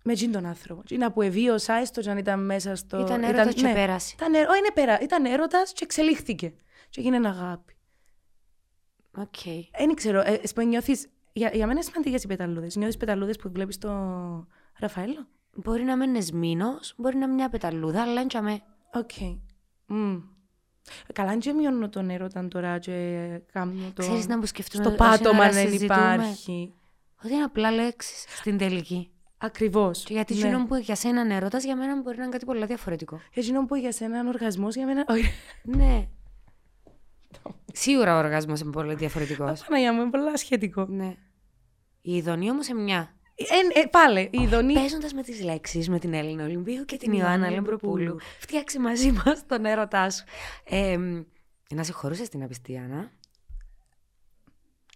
Με 0.03 0.13
τζιν 0.13 0.31
τον 0.31 0.45
άνθρωπο. 0.45 0.83
Είναι 0.89 1.09
που 1.09 1.21
εβίωσα, 1.21 1.73
έστω 1.73 2.01
και 2.01 2.09
αν 2.09 2.17
ήταν 2.17 2.45
μέσα 2.45 2.75
στο. 2.75 2.99
Ήταν 2.99 3.23
έρωτας 3.23 3.53
και 3.53 3.71
πέρασε. 3.73 4.13
Ήταν, 4.17 4.33
έ- 4.33 4.49
όχι, 4.49 4.57
είναι 4.57 4.71
πέρα. 4.73 4.99
Ήταν 5.01 5.25
έρωτας 5.25 5.71
και 5.73 5.83
εξελίχθηκε. 5.83 6.53
Και 6.91 6.99
έγινε 6.99 7.27
αγάπη. 7.27 7.75
Οκ. 9.17 9.43
Δεν 9.77 9.93
ξέρω, 9.95 10.19
ε, 10.19 10.39
εσύ 10.43 10.53
που 10.53 10.61
νιώθεις, 10.61 11.07
για, 11.33 11.47
για 11.53 11.67
μένα 11.67 11.71
είναι 11.71 11.81
σημαντικές 11.81 12.15
οι 12.23 12.27
πεταλούδες. 12.27 12.75
Νιώθεις 12.75 12.97
πεταλούδες 12.97 13.37
που 13.37 13.51
βλέπεις 13.51 13.77
το 13.77 13.89
Ραφαέλο; 14.79 15.27
Μπορεί 15.55 15.83
να 15.83 15.97
μένει 15.97 16.25
μήνος, 16.33 16.93
μπορεί 16.97 17.17
να 17.17 17.25
είναι 17.25 17.33
μια 17.33 17.49
πεταλούδα, 17.49 18.01
αλλά 18.01 18.21
είναι 18.21 18.41
με. 18.41 18.61
Οκ. 18.93 19.11
Μμ. 19.85 20.17
Καλά, 21.13 21.37
δεν 21.37 21.55
μειώνω 21.55 21.89
τον 21.89 22.09
έρωτα 22.09 22.47
τώρα 22.47 22.79
και 22.79 23.27
κάνω 23.51 23.91
το. 23.93 24.01
Ξέρεις 24.01 24.27
να 24.27 24.37
μου 24.37 24.45
σκεφτούμε. 24.45 24.83
Στο 24.83 24.93
όση 24.93 24.97
πάτωμα 24.97 25.39
ώρα 25.39 25.51
δεν 25.51 25.69
συζητούμε, 25.69 25.99
υπάρχει. 25.99 26.73
Ότι 27.23 27.33
είναι 27.33 27.43
απλά 27.43 27.71
λέξεις 27.71 28.25
στην 28.37 28.57
τελική. 28.57 29.11
Ακριβώς. 29.37 30.03
Και 30.03 30.13
γιατί 30.13 30.33
εκείνο 30.33 30.65
που 30.65 30.75
για 30.75 30.95
σένα 30.95 31.21
είναι 31.21 31.35
έρωτας, 31.35 31.57
για 31.57 31.75
μένα 31.75 32.01
μπορεί 32.01 32.17
να 32.17 32.23
είναι 32.23 32.31
κάτι 32.31 32.45
πολύ 32.45 32.65
διαφορετικό. 32.65 33.19
Εκείνο 33.33 33.65
που 33.65 33.75
για 33.75 33.91
σένα 33.91 34.19
είναι 34.19 34.29
οργασμός, 34.29 34.75
για 34.75 34.85
μένα. 34.85 35.05
Όχι. 35.07 35.33
Ναι. 37.47 37.51
Σίγουρα 37.73 38.15
ο 38.15 38.17
οργασμός 38.17 38.59
είναι 38.59 38.71
πολύ 38.71 38.95
διαφορετικός. 38.95 39.63
Παναγία 39.63 39.93
μου, 39.93 40.01
είναι 40.01 40.09
πολύ 40.09 40.37
σχετικό. 40.37 40.85
ναι. 40.89 41.15
Η 42.01 42.15
ειδονή 42.15 42.49
όμως 42.51 42.65
σε 42.65 42.73
μια. 42.73 43.15
Ε, 43.35 43.79
ε, 43.79 43.85
πάλι, 43.85 44.29
η 44.31 44.41
ειδονή. 44.41 44.73
Παίζοντας 44.73 45.13
με 45.13 45.21
τις 45.21 45.43
λέξεις 45.43 45.89
με 45.89 45.99
την 45.99 46.13
Έλληνα 46.13 46.43
Ολυμπίου 46.43 46.85
και 46.85 46.97
την 46.97 47.09
Την 47.09 47.19
Ιωάννα 47.19 47.35
Ιωάννα 47.35 47.49
Λεμπροπούλου, 47.49 47.97
Λεμπροπούλου. 47.97 48.25
φτιάξει 48.39 48.79
μαζί 48.79 49.11
μας 49.11 49.45
τον 49.47 49.65
έρωτά 49.65 50.09
σου. 50.09 50.23
Ε, 50.63 50.97
μ, 50.97 51.23
να 51.73 51.83
συγχωρούσε 51.83 52.29
την 52.29 52.43
απιστία, 52.43 52.81
να. 52.81 52.97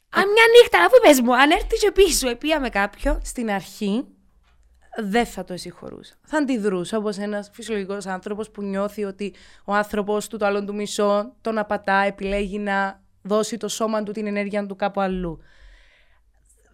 Αν 0.09 0.23
μια 0.31 0.43
νύχτα, 0.61 0.79
αφού 0.79 0.95
πες 1.01 1.21
μου, 1.21 1.35
αν 1.35 1.51
έρθεις 1.51 1.79
και 1.79 1.91
πίσω, 1.91 2.29
επία 2.29 2.59
με 2.59 2.69
κάποιον. 2.69 3.19
Στην 3.23 3.49
αρχή 3.49 4.05
δεν 5.03 5.25
θα 5.25 5.43
το 5.43 5.57
συγχωρούσα. 5.57 6.13
Θα 6.23 6.37
αντιδρούσα 6.37 6.97
όπως 6.97 7.17
ένας 7.17 7.49
φυσιολογικός 7.53 8.05
άνθρωπος 8.05 8.51
που 8.51 8.61
νιώθει 8.61 9.03
ότι 9.03 9.33
ο 9.65 9.73
άνθρωπος 9.73 10.27
του, 10.27 10.37
το 10.37 10.45
άλλον 10.45 10.65
του 10.65 10.75
μισό, 10.75 11.33
τον 11.41 11.57
απατά, 11.57 11.95
επιλέγει 11.95 12.59
να 12.59 13.03
δώσει 13.21 13.57
το 13.57 13.67
σώμα 13.67 14.03
του 14.03 14.11
την 14.11 14.27
ενέργεια 14.27 14.65
του 14.65 14.75
κάπου 14.75 15.01
αλλού. 15.01 15.39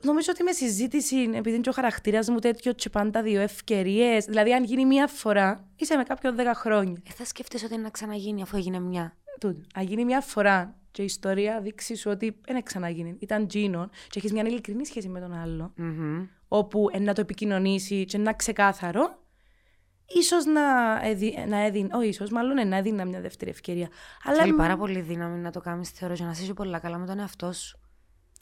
Νομίζω 0.04 0.32
ότι 0.34 0.44
με 0.44 0.52
συζήτηση, 0.52 1.16
επειδή 1.16 1.50
είναι 1.50 1.60
και 1.60 1.70
ο 1.70 1.72
χαρακτήρας 1.72 2.30
μου 2.30 2.40
τέτοιο, 2.40 2.74
και 2.74 2.90
πάντα 2.90 3.22
δύο 3.22 3.42
ευκαιρίες. 3.42 4.26
Δηλαδή, 4.26 4.54
αν 4.54 4.64
γίνει 4.64 4.86
μία 4.86 5.08
φορά, 5.08 5.68
είσαι 5.76 5.96
με 5.96 6.04
κάποιον 6.04 6.36
10 6.36 6.42
χρόνια. 6.54 7.02
Ε, 7.08 7.12
θα 7.12 7.26
σκέφτεσαι 7.26 7.66
ότι 7.66 7.74
είναι 7.74 7.84
να 7.84 7.90
ξαναγίνει 7.90 8.42
αφού 8.42 8.58
έγινε 8.58 8.80
μια. 8.80 9.16
Τούτο. 9.40 9.62
Αν 9.74 9.84
γίνει 9.84 10.06
μία 10.06 10.22
φορά 10.22 10.76
και 10.92 11.02
η 11.02 11.06
ιστορία 11.06 11.60
δείξει 11.62 11.96
σου 11.96 12.12
ότι 12.12 12.38
δεν 12.48 12.64
ξαναγίνει, 12.64 13.16
ήταν 13.20 13.48
τζίνον, 13.48 13.90
και 14.10 14.20
έχεις 14.20 14.32
μια 14.32 14.44
ειλικρινή 14.44 14.86
σχέση 14.86 15.08
με 15.08 15.20
τον 15.20 15.34
άλλο, 15.34 15.74
Μμμ. 15.76 16.28
Όπου 16.54 16.88
ε, 16.92 17.00
να 17.00 17.14
το 17.14 17.22
επικοινωνήσει 17.22 18.06
και 18.06 18.18
να 18.18 18.34
ξεκάθαρο, 18.34 19.20
ίσως 20.06 20.46
να, 20.46 20.62
έδι, 21.04 21.46
να 21.48 21.58
έδινε, 21.58 21.90
όχι 21.94 22.08
ίσως, 22.08 22.30
μάλλον 22.32 22.58
ε, 22.58 22.64
να 22.64 22.76
έδινα 22.78 23.06
μια 23.06 23.22
δεύτερη 23.22 23.52
ευκαιρία. 23.52 23.90
Αλλά 24.24 24.38
Θέλει 24.42 24.54
μ- 24.54 24.58
πάρα 24.58 24.78
πολύ 24.78 25.02
δύναμη 25.02 25.40
να 25.40 25.52
το 25.52 25.60
κάνεις, 25.60 25.90
θεωρώ, 25.90 26.14
για 26.14 26.26
να 26.26 26.32
είσαι 26.32 26.54
πολλά 26.54 26.80
καλά 26.80 26.98
με 26.98 27.06
τον 27.06 27.20
εαυτό 27.20 27.52
σου. 27.54 27.80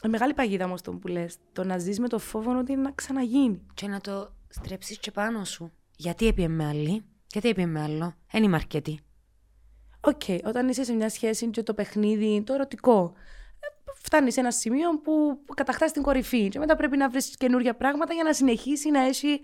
ε, 0.04 0.08
μεγάλη 0.08 0.34
παγίδα 0.34 0.66
όμως 0.66 0.82
το 0.82 0.92
που 0.94 1.08
λες, 1.08 1.38
το 1.54 1.64
να 1.64 1.78
ζεις 1.78 2.00
με 2.00 2.08
το 2.08 2.20
φόβο 2.20 2.58
ότι 2.58 2.76
να 2.76 2.92
ξαναγίνει. 2.92 3.62
Και 3.74 3.88
να 3.88 4.00
το 4.02 4.34
στρέψεις 4.50 4.98
και 5.00 5.12
πάνω 5.12 5.46
σου. 5.46 5.72
Γιατί 5.98 6.28
επήε 6.28 6.48
με 6.48 6.66
άλλη, 6.68 7.04
γιατί 7.32 7.50
επήε 7.50 7.66
με 7.66 7.82
άλλο. 7.82 8.14
Δεν 8.32 8.44
είμαι 8.44 8.56
αρκετή. 8.56 9.00
Οκ, 10.02 10.22
όταν 10.46 10.68
είσαι 10.68 10.84
σε 10.84 10.94
μια 10.94 11.10
σχέση 11.10 11.48
και 11.50 11.64
το 11.64 11.74
παιχνίδι, 11.74 12.44
το 12.46 12.54
ερωτικό, 12.54 13.14
ε, 13.16 13.20
φτάνει 13.96 14.32
σε 14.32 14.40
ένα 14.40 14.52
σημείο 14.52 15.00
που 15.00 15.44
κατακτάς 15.56 15.92
την 15.92 16.02
κορυφή 16.02 16.48
και 16.50 16.60
μετά 16.60 16.76
πρέπει 16.76 16.98
να 16.98 17.10
βρεις 17.10 17.38
καινούργια 17.38 17.76
πράγματα 17.76 18.14
για 18.14 18.24
να 18.24 18.34
συνεχίσει 18.34 18.90
να 18.90 19.00
έχει 19.00 19.42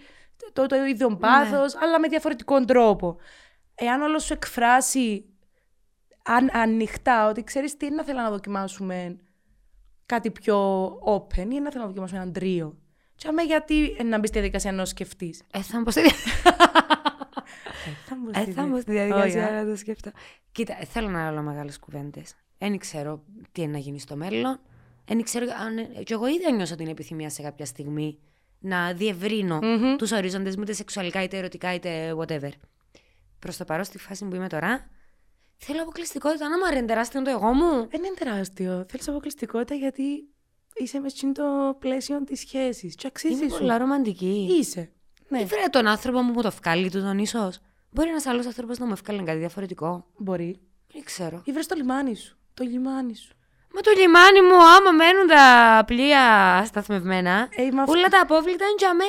το, 0.54 0.66
το 0.66 0.76
ίδιο 0.76 1.18
πάθος, 1.18 1.76
αλλά 1.76 2.00
με 2.00 2.08
διαφορετικό 2.08 2.66
τρόπο. 2.66 3.18
Εάν 3.76 4.02
όλος 4.02 4.24
σου 4.24 4.34
εκφράσει 4.34 5.26
αν, 6.24 6.50
ανοιχτά 6.54 7.28
ότι 7.28 7.44
ξέρεις 7.44 7.78
τι 7.78 7.86
είναι 7.86 7.96
να 7.96 8.04
θέλω 8.04 8.22
να 8.22 8.30
δοκιμάσουμε 8.30 9.18
κάτι 10.06 10.32
πιο 10.32 10.86
open 11.06 11.48
ή 11.52 11.60
να 11.60 11.72
θέλω 11.72 11.84
να 11.84 11.88
δοκιμάσουμε 11.88 12.20
έναν 12.20 12.34
τρίο. 12.34 12.78
Και 13.16 13.28
αμέ 13.28 13.44
γιατί 13.44 13.98
να 14.04 14.20
μπεις 14.20 14.30
στη 14.30 14.40
διαδικασία 14.40 14.72
να 14.72 14.86
σκεφτείς. 14.86 15.44
Ε, 15.52 15.62
θα 15.62 15.78
μου 15.78 15.84
πω 15.84 15.92
στη 15.92 16.02
θα 18.06 18.16
μου 18.16 18.30
Ε, 18.34 18.44
θα 18.44 18.68
μου 18.68 18.80
στη 18.80 18.92
διαδικασία 18.92 19.46
Όχι, 19.46 19.54
να 19.54 19.66
το 19.66 19.76
σκεφτώ. 19.76 20.12
Κοίτα, 20.52 20.78
ε, 20.82 20.86
θέλω 20.86 21.10
να 21.10 21.32
λέω 21.32 21.42
μεγάλες 21.42 21.80
κουβέντες. 21.80 22.36
Δεν 22.58 22.78
ξέρω 22.78 23.24
τι 23.52 23.62
είναι 23.62 23.72
να 23.72 23.78
γίνει 23.78 24.00
στο 24.00 24.16
μέλλον. 24.16 24.60
Δεν 25.06 25.22
ξέρω 25.24 25.46
αν. 25.66 26.04
Και 26.04 26.14
εγώ 26.14 26.28
ίδια 26.28 26.52
νιώσω 26.52 26.76
την 26.76 26.88
επιθυμία 26.88 27.30
σε 27.30 27.42
κάποια 27.42 27.66
στιγμή 27.66 28.20
να 28.60 28.94
διευρύνω 28.94 29.60
Μμμ. 29.62 29.96
τους 29.96 30.12
ορίζοντες 30.12 30.56
μου, 30.56 30.62
είτε 30.64 30.74
σεξουαλικά, 30.74 31.24
είτε 31.24 31.38
ερωτικά, 31.38 31.74
είτε 31.74 32.16
whatever. 32.20 32.50
Προς 33.40 33.58
το 33.58 33.64
παρόν, 33.66 33.84
στη 33.86 33.98
φάση 33.98 34.26
που 34.26 34.36
είμαι 34.36 34.48
τώρα, 34.50 34.90
θέλω 35.58 35.82
αποκλειστικότητα. 35.82 36.50
Να 36.50 36.58
μου 36.58 36.66
αρέσει 36.66 36.86
τεράστιο 36.86 37.22
το 37.22 37.30
εγώ 37.30 37.54
μου. 37.54 37.72
Δεν 37.88 38.04
είναι 38.04 38.14
τεράστιο. 38.20 38.86
Θέλεις 38.90 39.08
αποκλειστικότητα 39.08 39.76
γιατί 39.76 40.30
είσαι 40.74 41.00
μες 41.00 41.14
το 41.34 41.76
πλαίσιο 41.80 42.24
της 42.24 42.40
σχέσης. 42.40 42.96
Και 42.96 43.08
αξίζεις 43.08 43.40
Είμαι 43.42 43.50
σου. 43.50 43.58
πολλά 43.58 43.78
ρομαντική. 43.78 44.48
Είσαι. 44.60 44.92
Ναι, 45.28 45.40
Ή 45.42 45.46
βρε 45.46 45.64
τον 45.70 45.88
άνθρωπο 45.88 46.22
μου 46.22 46.34
που 46.34 46.42
το 46.42 46.52
βγάλει 46.52 46.90
του 46.92 47.02
τον 47.02 47.18
ίσως. 47.20 47.60
Μπορεί 47.90 48.10
ένας 48.10 48.26
άλλος 48.26 48.46
άνθρωπος 48.46 48.78
να 48.78 48.86
μου 48.86 48.96
βγάλει 48.96 49.24
κάτι 49.24 49.38
διαφορετικό. 49.38 50.06
μπορεί. 50.18 50.60
Δεν 50.94 51.04
ξέρω. 51.04 51.42
Ή 51.46 51.52
βρε 51.52 51.62
το 51.62 51.76
λιμάνι 51.76 52.16
σου. 52.16 52.38
Το 52.56 52.64
λιμάνι 52.64 53.16
σου. 53.16 53.30
Μα 53.74 53.82
το 53.82 53.92
λιμάνι 53.98 54.42
μου, 54.42 54.56
άμα 54.56 54.92
μένουν 54.92 55.28
τα 55.28 55.84
πλοία 55.88 56.24
σταθμευμένα, 56.66 57.48
Ε, 57.56 57.72
μα 57.72 57.82
αυ- 57.82 57.90
όλα 57.92 58.08
τα 58.08 58.20
απόβλητα 58.22 58.66
είναι 58.66 58.76
για 58.78 58.94
μέ. 58.94 59.04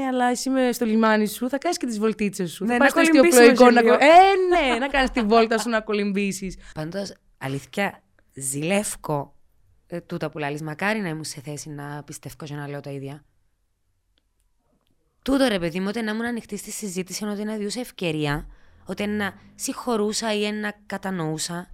Ναι, 0.00 0.06
αλλά 0.06 0.26
εσύ 0.30 0.50
με 0.50 0.72
στο 0.72 0.84
λιμάνι 0.84 1.26
σου 1.26 1.48
θα 1.48 1.58
κάνεις 1.58 1.76
και 1.78 1.86
τις 1.86 1.98
βολτίτσες 1.98 2.52
σου. 2.52 2.64
Ναι, 2.64 2.76
θα 2.76 2.78
να 2.78 2.84
πας 2.84 2.90
στο 2.92 3.00
κολυμπήσουμε 3.12 3.42
αστιοπλοϊκό 3.50 3.64
σε 3.64 3.70
να. 3.74 3.82
λίγο. 3.82 3.96
κο- 3.96 4.04
Ε, 4.04 4.70
ναι, 4.70 4.78
να 4.78 4.88
κάνεις 4.88 5.10
τη 5.10 5.20
βόλτα 5.22 5.58
σου 5.58 5.68
να 5.68 5.80
κολυμπήσεις. 5.80 6.56
Πάντως, 6.74 7.12
αλήθεια, 7.38 8.02
ζηλεύκω 8.34 9.34
ε, 9.86 10.00
τούτα 10.00 10.30
που 10.30 10.38
λάλλεις. 10.38 10.62
Μακάρι 10.62 11.00
να 11.00 11.08
ήμουν 11.08 11.24
σε 11.24 11.40
θέση 11.40 11.70
να 11.70 12.02
πιστεύω 12.06 12.34
και 12.44 12.54
να 12.54 12.68
λέω 12.68 12.80
τα 12.80 12.90
ίδια. 12.90 13.24
Τούτο 15.22 15.48
ρε 15.48 15.58
παιδί 15.58 15.80
μου, 15.80 15.86
ότι 15.88 16.02
να 16.02 16.10
ήμουν 16.10 16.24
ανοιχτή 16.24 16.56
στη 16.56 16.70
συζήτηση, 16.70 17.20
ενώ 17.24 17.32
ότι 17.32 17.44
να 17.44 17.56
διούσα 17.56 17.80
ευκαιρία, 17.80 18.46
ότι 18.86 19.06
να 19.06 19.34
συγχωρούσα 19.54 20.34
ή 20.34 20.52
να 20.52 20.72
κατανοούσα. 20.86 21.70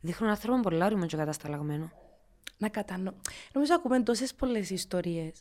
Δείχνουν 0.00 0.30
άνθρωπο 0.30 0.60
πολλά 0.60 0.86
όριμο 0.86 1.06
και 1.06 1.16
κατασταλαγμένο. 1.16 1.90
να 2.58 2.68
κατανοώ. 2.68 3.12
Νομίζω 3.52 3.74
ακούμε 3.74 4.02
τόσες 4.02 4.34
πολλές 4.34 4.70
ιστορίες 4.70 5.32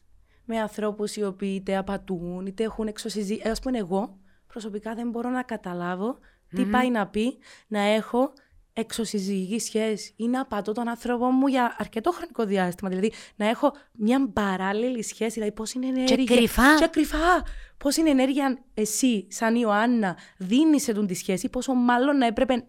με 0.45 0.59
ανθρώπους 0.59 1.15
οι 1.15 1.23
οποίοι 1.23 1.53
είτε 1.55 1.77
απατούν 1.77 2.45
είτε 2.45 2.63
έχουν 2.63 2.87
εξωσυζή. 2.87 3.33
Α 3.33 3.55
πούμε, 3.61 3.77
εγώ 3.77 4.17
προσωπικά 4.47 4.95
δεν 4.95 5.09
μπορώ 5.09 5.29
να 5.29 5.43
καταλάβω 5.43 6.17
τι 6.49 6.65
πάει 6.65 6.89
να 6.89 7.07
πει 7.07 7.37
να 7.67 7.79
έχω 7.79 8.33
εξωσυζυγική 8.73 9.59
σχέση 9.59 10.13
ή 10.15 10.27
να 10.27 10.45
πατώ 10.45 10.71
τον 10.71 10.89
άνθρωπο 10.89 11.31
μου 11.31 11.47
για 11.47 11.75
αρκετό 11.77 12.11
χρονικό 12.11 12.45
διάστημα. 12.45 12.89
Δηλαδή 12.89 13.11
να 13.35 13.49
έχω 13.49 13.73
μια 13.93 14.29
παράλληλη 14.29 15.03
σχέση. 15.03 15.33
Δηλαδή 15.33 15.51
πώς 15.51 15.73
είναι 15.73 15.87
ενέργεια. 15.87 16.15
Και 16.15 16.35
κρυφά. 16.35 16.75
Και 16.79 16.87
κρυφά. 16.87 17.43
Πώς 17.77 17.97
είναι 17.97 18.09
ενέργεια 18.09 18.63
εσύ, 18.73 19.27
σαν 19.29 19.55
Ιωάννα, 19.55 20.17
δίνει 20.37 20.79
σε 20.79 20.93
τον 20.93 21.07
τη 21.07 21.13
σχέση, 21.13 21.49
πόσο 21.49 21.73
μάλλον 21.73 22.17
να 22.17 22.25
έπρεπε 22.25 22.67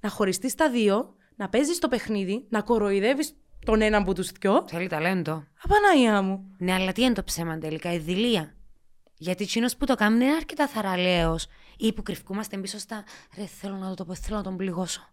να 0.00 0.08
χωριστείς 0.08 0.54
τα 0.54 0.70
δύο, 0.70 1.14
να 1.36 1.48
παίζεις 1.48 1.78
το 1.78 1.88
παιχνίδι, 1.88 2.46
να 2.48 2.62
κοροϊδεύεις 2.62 3.34
τον 3.64 3.80
έναν 3.82 4.02
από 4.02 4.14
τους 4.14 4.30
δυο. 4.30 4.64
Θέλει 4.68 4.88
ταλέντο. 4.88 5.44
Απαναία 5.62 6.22
μου. 6.22 6.54
Ναι, 6.58 6.72
αλλά 6.72 6.92
τι 6.92 7.02
είναι 7.02 7.12
το 7.14 7.24
ψέμα 7.24 7.58
τελικά, 7.58 7.92
η 7.92 7.98
δειλία. 7.98 8.54
Γιατί 9.16 9.42
εκείνος 9.42 9.76
που 9.76 9.86
το 9.86 9.94
κάνει 9.94 10.24
είναι 10.24 10.34
αρκετά 10.34 10.68
θαραλέος. 10.68 11.46
Ή 11.76 11.92
που 11.92 12.02
κρυφκούμαστε 12.02 12.56
πίσω 12.56 12.78
στα. 12.78 13.04
Ρε, 13.36 13.46
θέλω 13.46 13.74
να 13.76 13.94
το 13.94 14.04
πω, 14.04 14.14
θέλω 14.14 14.36
να 14.36 14.42
τον 14.42 14.56
πληγώσω. 14.56 15.08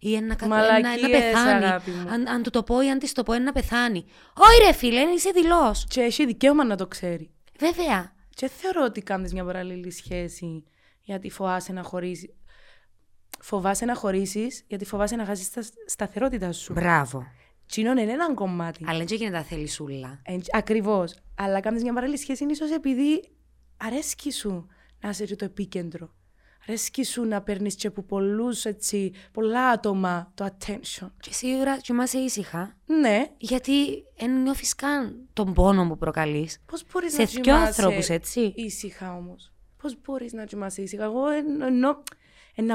Ή 0.00 0.20
να, 0.20 0.34
κα... 0.34 0.46
να, 0.46 0.56
να 0.56 0.62
Μαλακίες, 0.62 1.10
πεθάνει. 1.10 1.64
αγάπη 1.64 1.90
μου. 1.90 2.08
Αν, 2.08 2.28
αν 2.28 2.42
του 2.42 2.50
το 2.50 2.62
πω 2.62 2.80
ή 2.80 2.90
αν 2.90 2.98
της 2.98 3.12
το 3.12 3.22
πω, 3.22 3.32
είναι 3.34 3.44
να 3.44 3.52
πεθάνει. 3.52 4.04
Όχι, 4.36 4.66
ρε 4.66 4.72
φίλε, 4.72 5.00
είσαι 5.00 5.30
δηλό. 5.30 5.74
Και 5.88 6.00
έχει 6.00 6.26
δικαίωμα 6.26 6.64
να 6.64 6.76
το 6.76 6.86
ξέρει. 6.86 7.30
Βέβαια. 7.58 8.12
Και 8.30 8.46
δεν 8.46 8.56
θεωρώ 8.56 8.84
ότι 8.84 9.00
κάνεις 9.00 9.32
μια 9.32 9.44
παράλληλη 9.44 9.90
σχέση 9.90 10.64
γιατί 11.00 11.30
φοβάσαι 11.30 11.72
να 11.72 11.82
χωρίσει. 11.82 12.34
Φοβάσαι 13.46 13.84
να 13.84 13.94
χωρίσεις 13.94 14.64
γιατί 14.66 14.84
φοβάσαι 14.84 15.16
να 15.16 15.24
χάσεις 15.24 15.50
τα 15.50 15.62
σταθερότητα 15.86 16.52
σου. 16.52 16.72
Μπράβο. 16.72 17.26
Τσίνον 17.66 17.96
είναι 17.96 18.12
ένα 18.12 18.34
κομμάτι. 18.34 18.84
Αλλά 18.88 18.98
δεν 19.04 19.16
γίνεται 19.16 19.36
τα 19.36 19.42
θέλει 19.42 19.68
σούλα. 19.68 20.22
Ακριβώς. 20.52 21.14
Αλλά 21.34 21.60
κάνεις 21.60 21.82
μια 21.82 21.92
παράλληλη 21.92 22.18
σχέση 22.18 22.44
ίσως 22.44 22.70
επειδή 22.70 23.24
αρέσκει 23.76 24.32
σου 24.32 24.66
να 25.00 25.08
είσαι 25.08 25.24
και 25.24 25.36
το 25.36 25.44
επίκεντρο. 25.44 26.14
Αρέσκει 26.68 27.04
σου 27.04 27.24
να 27.24 27.42
παίρνεις 27.42 27.74
και 27.74 27.86
από 27.86 28.02
πολλούς 28.02 28.64
έτσι, 28.64 29.12
πολλά 29.32 29.68
άτομα 29.68 30.30
το 30.34 30.44
attention. 30.46 31.10
Και 31.20 31.32
σίγουρα 31.32 31.76
κοιμάσαι 31.78 32.18
ήσυχα. 32.18 32.76
Ναι, 32.86 33.26
Γιατί 33.38 34.04
δεν 34.18 34.42
νιώθεις 34.42 34.74
καν 34.74 35.28
τον 35.32 35.52
πόνο 35.52 35.88
που 35.88 35.98
προκαλείς. 35.98 36.58
πώς 36.66 36.84
μπορείς 36.92 37.12
Σε 37.12 37.22
να 37.22 37.24
δυο 37.28 37.40
κοιμάσαι 37.40 37.64
ανθρώπους, 37.66 38.08
έτσι. 38.08 38.52
Ήσυχα 38.56 39.14
όμως; 39.16 39.52
Πώς 39.82 39.96
μπορείς 40.04 40.32
να 40.32 40.44
κοιμάσαι 40.44 40.82
ήσυχα; 40.82 41.04
Εγώ 41.04 41.28
εν- 41.28 41.60
εννοώ 41.60 41.90
ένα 41.90 42.02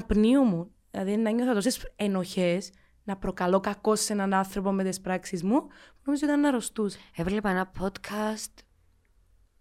πνίο 0.08 0.44
μου. 0.44 0.72
Δηλαδή 0.92 1.18
να 1.18 1.30
νιώθω 1.30 1.54
τόσες 1.54 1.92
ενοχές, 1.96 2.72
να 3.04 3.18
προκαλώ 3.18 3.60
κακό 3.60 3.96
σε 3.96 4.14
έναν 4.14 4.34
άνθρωπο 4.34 4.72
με 4.72 4.84
τι 4.84 5.00
πράξει 5.00 5.46
μου, 5.46 5.68
που 5.68 6.04
νομίζω 6.06 6.26
ήταν 6.26 6.46
αρρωστούς. 6.46 6.96
Έβλεπα 7.16 7.50
ένα 7.50 7.72
podcast 7.80 8.64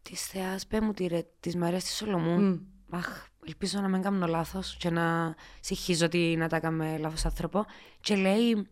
της 0.02 0.26
Θεάς, 0.26 0.66
πέ 0.66 0.80
μου 0.80 0.92
τη 0.92 1.06
ρε, 1.06 1.26
της 1.40 1.56
Μαρίας 1.56 1.84
της 1.84 1.96
Σολομού. 1.96 2.40
Μμ. 2.40 2.58
Αχ, 2.90 3.26
ελπίζω 3.46 3.80
να 3.80 3.88
μην 3.88 4.02
κάνω 4.02 4.26
λάθος 4.26 4.76
και 4.76 4.90
να 4.90 5.34
συγχύζω 5.60 6.04
ότι 6.04 6.34
να 6.38 6.48
τα 6.48 6.56
έκαμε 6.56 6.98
λάθος 6.98 7.24
άνθρωπο. 7.24 7.66
Και 8.00 8.16
λέει, 8.16 8.68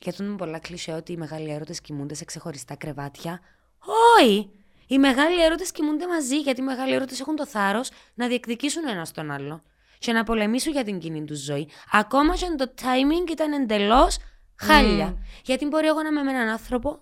γιατί 0.00 0.22
είναι 0.22 0.36
πολλά 0.36 0.58
κλεισέ 0.58 0.92
ότι 0.92 1.12
οι 1.12 1.16
μεγάλοι 1.16 1.50
έρωτες 1.50 1.80
κοιμούνται 1.80 2.14
σε 2.14 2.24
ξεχωριστά 2.24 2.76
κρεβάτια. 2.76 3.40
Όχι! 4.18 4.50
Οι 4.86 4.98
μεγάλοι 4.98 5.44
έρωτες 5.44 5.72
κοιμούνται 5.72 6.06
μαζί 6.06 6.40
γιατί 6.40 6.60
οι 6.60 6.64
μεγάλοι 6.64 6.94
έρωτες 6.94 7.20
έχουν 7.20 7.36
το 7.36 7.46
θάρρος 7.46 7.90
να 8.14 8.26
διεκδικήσουν 8.26 8.88
ένα 8.88 9.06
τον 9.14 9.30
άλλο 9.30 9.62
και 9.98 10.12
να 10.12 10.24
πολεμήσουν 10.24 10.72
για 10.72 10.84
την 10.84 10.98
κοινή 10.98 11.24
τους 11.24 11.38
ζωή. 11.38 11.68
Ακόμα 11.92 12.36
και 12.36 12.46
αν 12.46 12.56
το 12.56 12.74
timing 12.82 13.30
ήταν 13.30 13.52
εντελώς 13.52 14.16
χάλια. 14.54 15.16
Γιατί 15.44 15.66
μπορεί 15.66 15.86
εγώ 15.86 16.02
να 16.02 16.08
είμαι 16.08 16.22
με 16.22 16.30
έναν 16.30 16.48
άνθρωπο 16.48 17.00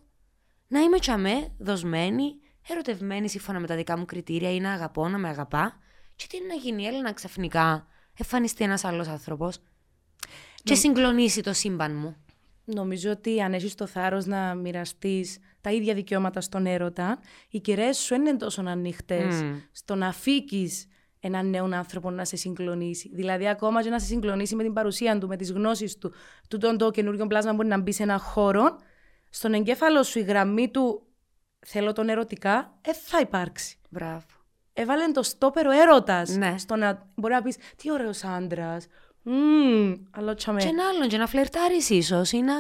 να 0.69 0.81
είμαι 0.81 0.99
τσαμέ, 0.99 1.55
δοσμένη, 1.59 2.35
ερωτευμένη 2.69 3.29
σύμφωνα 3.29 3.61
με 3.61 3.67
τα 3.67 3.77
δικά 3.77 3.99
μου 3.99 4.05
κριτήρια 4.05 4.55
ή 4.55 4.61
να 4.61 4.73
αγαπώ, 4.73 5.09
να 5.09 5.19
με 5.19 5.29
αγαπά. 5.29 5.79
Και 6.17 6.27
τι 6.29 6.37
είναι 6.37 6.47
να 6.47 6.55
γίνει, 6.55 6.85
έλα 6.85 7.03
να 7.03 7.13
ξαφνικά 7.13 7.87
εμφανιστεί 8.19 8.65
ένας 8.65 8.85
άλλος 8.85 9.09
άνθρωπος 9.09 9.59
και 10.63 10.75
συγκλονίσει 10.75 11.41
το 11.41 11.53
σύμπαν 11.53 11.97
μου. 11.97 12.17
Νομίζω 12.65 13.11
ότι 13.11 13.43
αν 13.43 13.53
έχεις 13.55 13.75
το 13.75 13.87
θάρρος 13.87 14.27
να 14.27 14.55
μοιραστείς 14.55 15.39
τα 15.61 15.73
ίδια 15.73 15.95
δικαιώματα 15.95 16.41
στον 16.41 16.67
έρωτα, 16.67 17.19
οι 17.49 17.61
κεραίε 17.61 17.93
σου 17.93 18.09
δεν 18.09 18.27
είναι 18.27 18.37
τόσο 18.37 18.63
ανοιχτές 18.67 19.43
Μμ. 19.43 19.57
στο 19.73 19.95
να 19.95 20.13
φύγεις 20.13 20.87
έναν 21.21 21.51
νέο 21.51 21.69
άνθρωπο 21.73 22.11
να 22.11 22.25
σε 22.25 22.37
συγκλονίσει. 22.37 23.11
Δηλαδή, 23.15 23.49
ακόμα 23.49 23.83
και 23.83 23.91
να 23.91 23.99
σε 23.99 24.07
συγκλονίσει 24.07 24.55
με 24.55 24.63
την 24.63 24.73
παρουσία 24.73 25.19
του, 25.19 25.27
με 25.27 25.37
τις 25.37 25.53
γνώσεις 25.53 25.99
του, 25.99 26.13
τούτο 26.49 26.77
το 26.77 26.91
καινούριο 26.91 27.27
πλάσμα 27.27 27.53
μπορεί 27.53 27.69
να 27.69 27.81
μπει 27.81 27.93
σε 27.93 28.03
έναν 28.03 28.19
χώρο, 28.19 28.79
στον 29.31 29.55
εγκέφαλο 29.55 30.03
σου 30.03 30.19
η 30.19 30.23
γραμμή 30.23 30.71
του 30.71 31.07
θέλω 31.67 31.93
τον 31.93 32.09
ερωτικά, 32.09 32.79
ε, 32.81 32.93
θα 32.93 33.21
υπάρξει. 33.21 33.79
Μπράβο. 33.91 34.25
Έβαλε 34.73 35.11
το 35.11 35.23
στόπερο 35.23 35.71
έρωτας. 35.71 36.37
Ναι. 36.37 36.55
Στο 36.59 36.77
να 36.77 37.09
μπορεί 37.15 37.35
να 37.35 37.43
πεις 37.43 37.57
Τι 37.77 37.93
ωραίος 37.93 38.25
άντρας. 38.25 38.87
Μμμ, 39.23 39.95
αλλά 40.11 40.35
τσαμέ. 40.35 40.61
Και 40.61 40.69
ένα 40.69 40.89
άλλον, 40.89 41.09
και 41.09 41.17
να 41.17 41.27
φλερτάρεις 41.27 41.91
ίσως 41.91 42.33
ή 42.33 42.41
να 42.41 42.55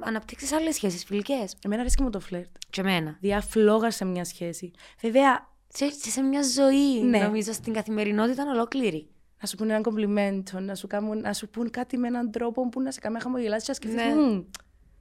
αναπτύξεις 0.00 0.52
άλλες 0.52 0.74
σχέσεις 0.74 1.04
φιλικές. 1.04 1.54
Εμένα 1.64 1.80
αρέσει 1.80 1.96
και 1.96 2.02
μου 2.02 2.10
το 2.10 2.20
φλερτ. 2.20 2.56
Και 2.70 2.80
εμένα. 2.80 3.16
Διαφλόγα 3.20 3.90
σε 3.90 4.04
μια 4.04 4.24
σχέση. 4.24 4.70
Βέβαια, 5.00 5.48
Σε, 5.76 5.90
σε, 5.90 6.10
σε 6.10 6.22
μια 6.22 6.42
ζωή, 6.42 7.02
Ναι. 7.02 7.18
νομίζω, 7.18 7.52
στην 7.52 7.72
καθημερινότητα 7.72 8.42
ολόκληρη. 8.50 9.08
να 9.40 9.46
σου 9.46 9.56
πούνε 9.56 9.72
ένα 9.72 9.82
κομπλιμέντο, 9.82 10.60
να 10.60 10.74
σου, 10.74 10.86
κάνουν, 10.86 11.20
να 11.20 11.32
σου 11.32 11.48
πούν 11.48 11.70
κάτι 11.70 11.96
με 11.98 12.06
έναν 12.06 12.30
τρόπο 12.30 12.68
που 12.68 12.80
να 12.80 12.90
σε 12.90 13.00
κάνει 13.00 13.14
να 13.14 13.20
χαμογελάσεις 13.20 13.78
και 13.78 13.88
να 13.88 13.92
σκεφτείς, 13.92 14.14
Ναι. 14.14 14.22
«Μμμ, 14.22 14.42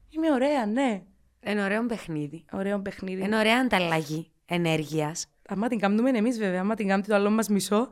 Είμαι 0.10 0.32
ωραία, 0.32 0.66
ναι. 0.66 1.02
Είναι 1.46 1.64
ωραίο 1.64 1.86
παιχνίδι. 1.86 2.46
Ωραίο 2.52 2.80
παιχνίδι. 2.82 3.22
Είναι 3.24 3.38
ωραία 3.38 3.58
ανταλλαγή 3.60 4.32
ενέργειας. 4.46 5.26
Άμα 5.48 5.68
την 5.68 5.80
κάνουμε 5.80 6.10
εμείς, 6.10 6.38
βέβαια. 6.38 6.60
Άμα 6.60 6.76
την 6.76 6.88
κάνουμε 6.88 7.08
το 7.08 7.16
άλλο 7.16 7.30
μας 7.30 7.48
μισό. 7.48 7.88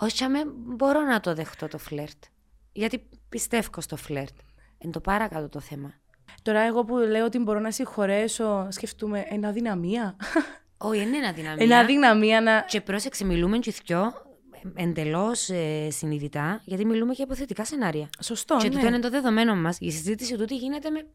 Όχι, 0.00 0.24
αμέ, 0.24 0.38
μπορώ 0.56 1.00
να 1.00 1.20
το 1.20 1.34
δεχτώ 1.34 1.68
το 1.68 1.78
φλερτ. 1.78 2.22
Γιατί 2.72 3.08
πιστεύω 3.28 3.80
στο 3.80 3.96
φλερτ. 3.96 4.34
Είναι 4.78 4.92
το 4.92 5.00
παρακάτω 5.00 5.48
το 5.48 5.60
θέμα. 5.60 5.94
Τώρα, 6.42 6.60
εγώ 6.60 6.84
που 6.84 6.96
λέω 6.96 7.24
ότι 7.24 7.38
μπορώ 7.38 7.58
να 7.60 7.70
συγχωρέσω, 7.70 8.66
σκεφτούμε 8.70 9.24
ένα 9.28 9.48
αδυναμία. 9.48 10.16
Όχι, 10.82 11.00
είναι 11.00 11.16
ένα 11.16 11.32
δυναμία. 11.32 11.64
Ένα 11.64 11.78
αδυναμία 11.78 12.40
να. 12.40 12.60
Και 12.62 12.80
πρόσεξε, 12.80 13.24
μιλούμε 13.24 13.58
και 13.58 13.74
δυο 13.86 14.12
εντελώς 14.74 15.50
συνειδητά, 15.88 16.62
γιατί 16.64 16.84
μιλούμε 16.84 17.12
για 17.12 17.24
υποθετικά 17.24 17.64
σενάρια. 17.64 18.08
Σωστό, 18.20 18.56
και 18.56 18.68
ναι. 18.68 18.74
τούτο 18.74 18.86
είναι 18.86 18.98
το 18.98 19.10
δεδομένο 19.10 19.56
μας. 19.56 19.76
Η 19.80 19.90
συζήτηση 19.90 20.36
τούτη 20.36 20.56
γίνεται 20.56 20.90
με 20.90 21.06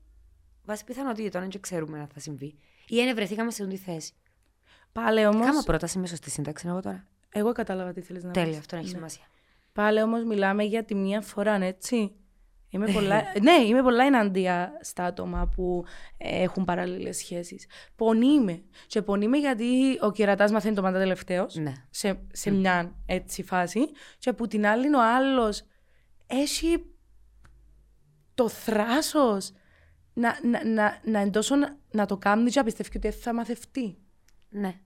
βάση 0.66 0.84
πιθανότητων, 0.84 1.42
αν 1.42 1.50
και 1.50 1.60
ξέρουμε 1.60 1.98
να 1.98 2.08
θα 2.14 2.20
συμβεί. 2.20 2.56
Ή 2.88 3.02
αν 3.02 3.16
βρεθήκαμε 3.16 3.52
σε 3.52 3.64
αυτή 3.64 3.76
τη 3.76 3.82
θέση. 3.82 4.14
Πάλι 4.92 5.26
όμω. 5.26 5.44
Κάμα 5.44 5.62
πρόταση 5.62 6.00
με 6.00 6.08
σωστή 6.08 6.30
σύνταξη 6.30 6.68
εγώ 6.68 6.80
τώρα. 6.82 7.08
Εγώ 7.30 7.52
κατάλαβα 7.52 7.94
τι 7.94 8.02
θέλεις 8.02 8.24
να 8.24 8.32
Τέλεια, 8.32 8.50
πεις. 8.50 8.58
αυτό 8.60 8.76
έχει 8.76 8.86
Ναι. 8.86 8.92
σημασία. 8.92 9.24
Πάλι 9.74 10.02
όμως 10.02 10.24
μιλάμε 10.24 10.64
για 10.64 10.84
τη 10.84 10.96
μία 10.96 11.22
φορά, 11.22 11.54
έτσι. 11.54 12.12
Είμαι 12.76 12.92
πολλά... 12.92 13.24
ναι, 13.42 13.52
είμαι 13.68 13.82
πολλά 13.82 14.04
εναντία 14.04 14.78
στα 14.82 15.04
άτομα 15.04 15.48
που 15.56 15.86
ε, 16.18 16.42
έχουν 16.42 16.66
παράλληλες 16.66 17.18
σχέσεις. 17.18 17.68
Πονíme. 17.98 18.62
Και 18.88 19.02
πονíme 19.06 19.40
γιατί 19.40 19.98
ο 20.02 20.12
κερατάς 20.12 20.52
μαθαίνει 20.52 20.76
το 20.76 20.82
πάντα 20.82 21.00
τελευταίος. 21.00 21.56
Ναι. 21.56 21.74
Σε, 21.90 22.20
σε 22.32 22.52
μια 22.52 22.96
έτσι 23.06 23.44
φάση. 23.44 23.80
Και 24.18 24.34
που 24.34 24.48
την 24.48 24.66
άλλη 24.66 24.96
ο 24.96 25.16
άλλος 25.16 25.64
έχει 26.28 26.86
το 28.34 28.50
θράσος 28.50 29.52
να, 30.14 30.40
να, 30.44 30.66
να, 30.66 31.02
να, 31.04 31.20
εντός 31.20 31.50
να, 31.50 31.78
να 31.92 32.06
το 32.06 32.18
κάνει 32.18 32.50
και 32.50 32.60
να 32.60 32.66
πιστεύει 32.66 32.98
ότι 32.98 33.12
θα 33.12 33.34
μαθευτεί. 33.34 33.98
Ναι. 34.50 34.80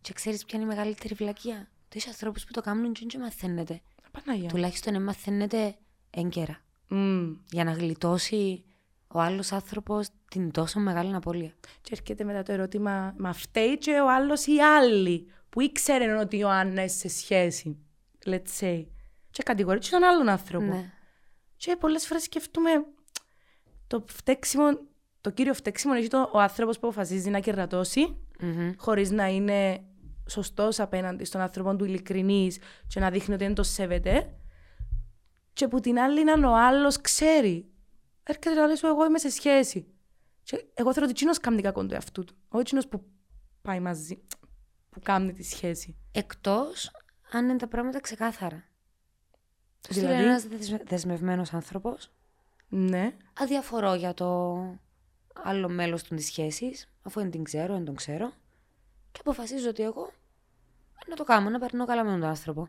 Και 0.00 0.12
ξέρεις 0.12 0.44
ποια 0.44 0.58
είναι 0.58 0.72
η 0.72 0.74
μεγαλύτερη 0.74 1.14
βλακεία; 1.14 1.70
Τους 1.88 2.06
ανθρώπους 2.06 2.44
που 2.44 2.52
το 2.52 2.60
κάνουν 2.60 2.92
και 2.92 3.06
δεν 3.10 3.20
μαθαίνετε. 3.20 3.80
Παναγία. 4.12 4.48
Τουλάχιστον 4.48 4.92
να 4.92 5.00
μαθαίνετε 5.00 5.76
έγκαιρα. 6.10 6.60
Μμ. 6.94 7.32
Για 7.50 7.64
να 7.64 7.72
γλιτώσει 7.72 8.64
ο 9.06 9.20
άλλος 9.20 9.52
άνθρωπος 9.52 10.08
την 10.30 10.50
τόσο 10.50 10.80
μεγάλη 10.80 11.14
απώλεια. 11.14 11.52
Και 11.80 11.90
έρχεται 11.92 12.24
μετά 12.24 12.42
το 12.42 12.52
ερώτημα, 12.52 13.14
μα 13.18 13.32
φταίει 13.32 13.78
και 13.78 13.90
ο 14.00 14.10
άλλος 14.10 14.46
ή 14.46 14.58
άλλοι 14.58 15.26
που 15.48 15.60
ήξερε 15.60 16.18
ότι 16.18 16.36
η 16.36 16.38
Ιωάννα 16.42 16.80
είναι 16.80 16.88
σε 16.88 17.08
σχέση. 17.08 17.78
Let's 18.26 18.60
say. 18.60 18.86
Και 19.30 19.42
κατηγορεί 19.42 19.78
και 19.78 19.88
τον 19.90 20.04
άλλον 20.04 20.28
άνθρωπο. 20.28 20.64
Ναι. 20.64 20.92
Και 21.56 21.76
πολλές 21.80 22.06
φορές 22.06 22.22
σκεφτούμε 22.22 22.70
το 23.86 24.04
φταίξιμο, 24.08 24.64
το 25.20 25.30
κύριο 25.30 25.54
φταίξιμο 25.54 25.94
έχει 25.96 26.08
το, 26.08 26.30
ο 26.32 26.40
άνθρωπος 26.40 26.78
που 26.78 26.86
αποφασίζει 26.86 27.30
να 27.30 27.40
κερατώσει, 27.40 28.16
Μμμ. 28.40 28.72
χωρίς 28.76 29.10
να 29.10 29.26
είναι 29.26 29.84
σωστός 30.28 30.80
απέναντι 30.80 31.24
στον 31.24 31.40
άνθρωπο 31.40 31.76
του 31.76 31.84
ειλικρινής 31.84 32.58
και 32.86 33.00
να 33.00 33.10
δείχνει 33.10 33.34
ότι 33.34 33.44
δεν 33.44 33.54
το 33.54 33.62
σέβεται. 33.62 34.34
Και 35.52 35.68
που 35.68 35.80
την 35.80 35.98
άλλη 35.98 36.20
είναι 36.20 36.46
ο 36.46 36.56
άλλος 36.56 37.00
ξέρει. 37.00 37.66
Έρχεται 38.22 38.54
να 38.54 38.66
λέει 38.66 38.76
σου, 38.76 38.86
εγώ 38.86 39.04
είμαι 39.04 39.18
σε 39.18 39.30
σχέση. 39.30 39.86
Και 40.42 40.64
εγώ 40.74 40.92
θέλω 40.92 41.04
ότι 41.04 41.14
εκείνος 41.14 41.38
κάνει 41.38 41.62
κακό 41.62 41.86
του 41.86 41.94
εαυτού 41.94 42.24
του. 42.24 42.34
Όχι 42.48 42.60
εκείνος 42.60 42.88
που 42.88 43.04
πάει 43.62 43.80
μαζί, 43.80 44.22
που 44.90 45.00
κάνει 45.02 45.32
τη 45.32 45.42
σχέση. 45.42 45.96
Εκτός 46.12 46.90
αν 47.32 47.44
είναι 47.48 47.56
τα 47.56 47.68
πράγματα 47.68 48.00
ξεκάθαρα. 48.00 48.64
Δηλαδή; 49.88 50.06
Δηλαδή, 50.06 50.24
ένας 50.24 50.68
δεσμευμένος 50.84 51.52
άνθρωπος 51.52 52.10
Ναι. 52.68 53.16
αδιαφορώ 53.40 53.94
για 53.94 54.14
το 54.14 54.56
άλλο 55.32 55.68
μέλος 55.68 56.02
του 56.02 56.14
της 56.14 56.26
σχέσης, 56.26 56.88
αφού 57.02 57.20
δεν 57.20 57.30
την 57.30 57.44
ξέρω, 57.44 57.74
δεν 57.74 57.84
τον 57.84 57.94
ξέρω. 57.94 58.32
Και 59.12 59.18
αποφασίζω 59.20 59.68
ότι 59.68 59.82
εγώ 59.82 60.12
να 61.06 61.16
το 61.16 61.24
κάνω, 61.24 61.50
να 61.50 61.58
περνώ 61.58 61.86
καλά 61.86 62.04
με 62.04 62.10
τον 62.10 62.24
άνθρωπο. 62.24 62.68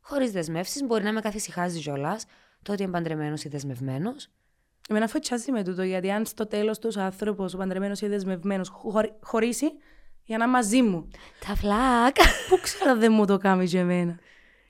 Χωρίς 0.00 0.30
δεσμεύσεις, 0.30 0.84
μπορεί 0.84 1.04
να 1.04 1.12
με 1.12 1.20
καθησυχάζει 1.20 1.80
κιόλας. 1.80 2.24
το 2.62 2.72
ότι 2.72 2.82
είναι 2.82 2.92
παντρεμένος 2.92 3.44
ή 3.44 3.48
δεσμευμένος. 3.48 4.28
Εμένα 4.88 5.08
φωτσάζει 5.08 5.52
με 5.52 5.64
τούτο, 5.64 5.82
γιατί 5.82 6.10
αν 6.10 6.26
στο 6.26 6.46
τέλος 6.46 6.78
τους 6.78 6.96
ο 6.96 7.00
άνθρωπος, 7.00 7.54
ο 7.54 7.56
παντρεμένος 7.56 8.00
ή 8.00 8.06
δεσμευμένος, 8.06 8.72
χωρίσει 9.20 9.72
για 10.24 10.38
να 10.38 10.48
μαζί 10.48 10.82
μου. 10.82 11.08
Τα 11.46 11.54
φλακ. 11.54 12.16
Πού 12.48 12.58
ξέρω 12.62 12.96
δεν 12.96 13.12
μου 13.12 13.26
το 13.26 13.36
κάνει 13.36 13.66
και 13.66 13.78
εμένα. 13.78 14.18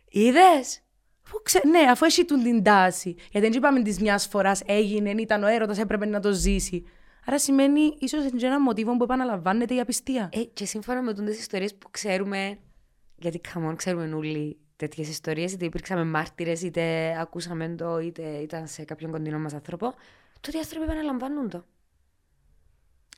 Είδες; 0.09 0.83
Ξε... 1.43 1.61
Ναι, 1.67 1.91
αφού 1.91 2.05
έχει 2.05 2.25
την 2.25 2.63
τάση. 2.63 3.15
Γιατί 3.31 3.47
δεν 3.47 3.53
είπαμε 3.53 3.83
της 3.83 4.01
μιας 4.01 4.27
φοράς 4.27 4.63
έγινε, 4.67 5.11
ήταν 5.11 5.43
ο 5.43 5.47
έρωτας, 5.47 5.79
έπρεπε 5.79 6.07
να 6.07 6.21
το 6.21 6.33
ζήσει. 6.33 6.85
Άρα 7.27 7.39
σημαίνει 7.39 7.97
ίσως 7.99 8.25
είναι 8.25 8.47
ένα 8.47 8.61
μοτίβο 8.61 8.97
που 8.97 9.03
επαναλαμβάνεται 9.03 9.75
η 9.75 9.81
απιστία. 9.81 10.29
Ε, 10.33 10.43
και 10.43 10.65
σύμφωνα 10.65 11.03
με 11.03 11.15
τι 11.15 11.31
ιστορίες 11.31 11.75
που 11.75 11.91
ξέρουμε. 11.91 12.59
Γιατί 13.17 13.39
καμόν 13.39 13.77
ξέρουμε 13.77 14.15
όλοι 14.15 14.59
τέτοιες 14.81 15.09
ιστορίες, 15.09 15.53
είτε 15.53 15.65
υπήρξαμε 15.65 16.05
μάρτυρες, 16.05 16.63
είτε 16.63 17.15
ακούσαμε 17.21 17.69
το, 17.69 17.99
είτε 17.99 18.23
ήταν 18.23 18.67
σε 18.67 18.85
κάποιον 18.85 19.11
κοντινό 19.11 19.39
μας 19.39 19.55
άνθρωπο. 19.55 19.95
Τότε 20.41 20.57
οι 20.57 20.61
άνθρωποι 20.61 20.85
επαναλαμβάνουν 20.85 21.49
το. 21.49 21.65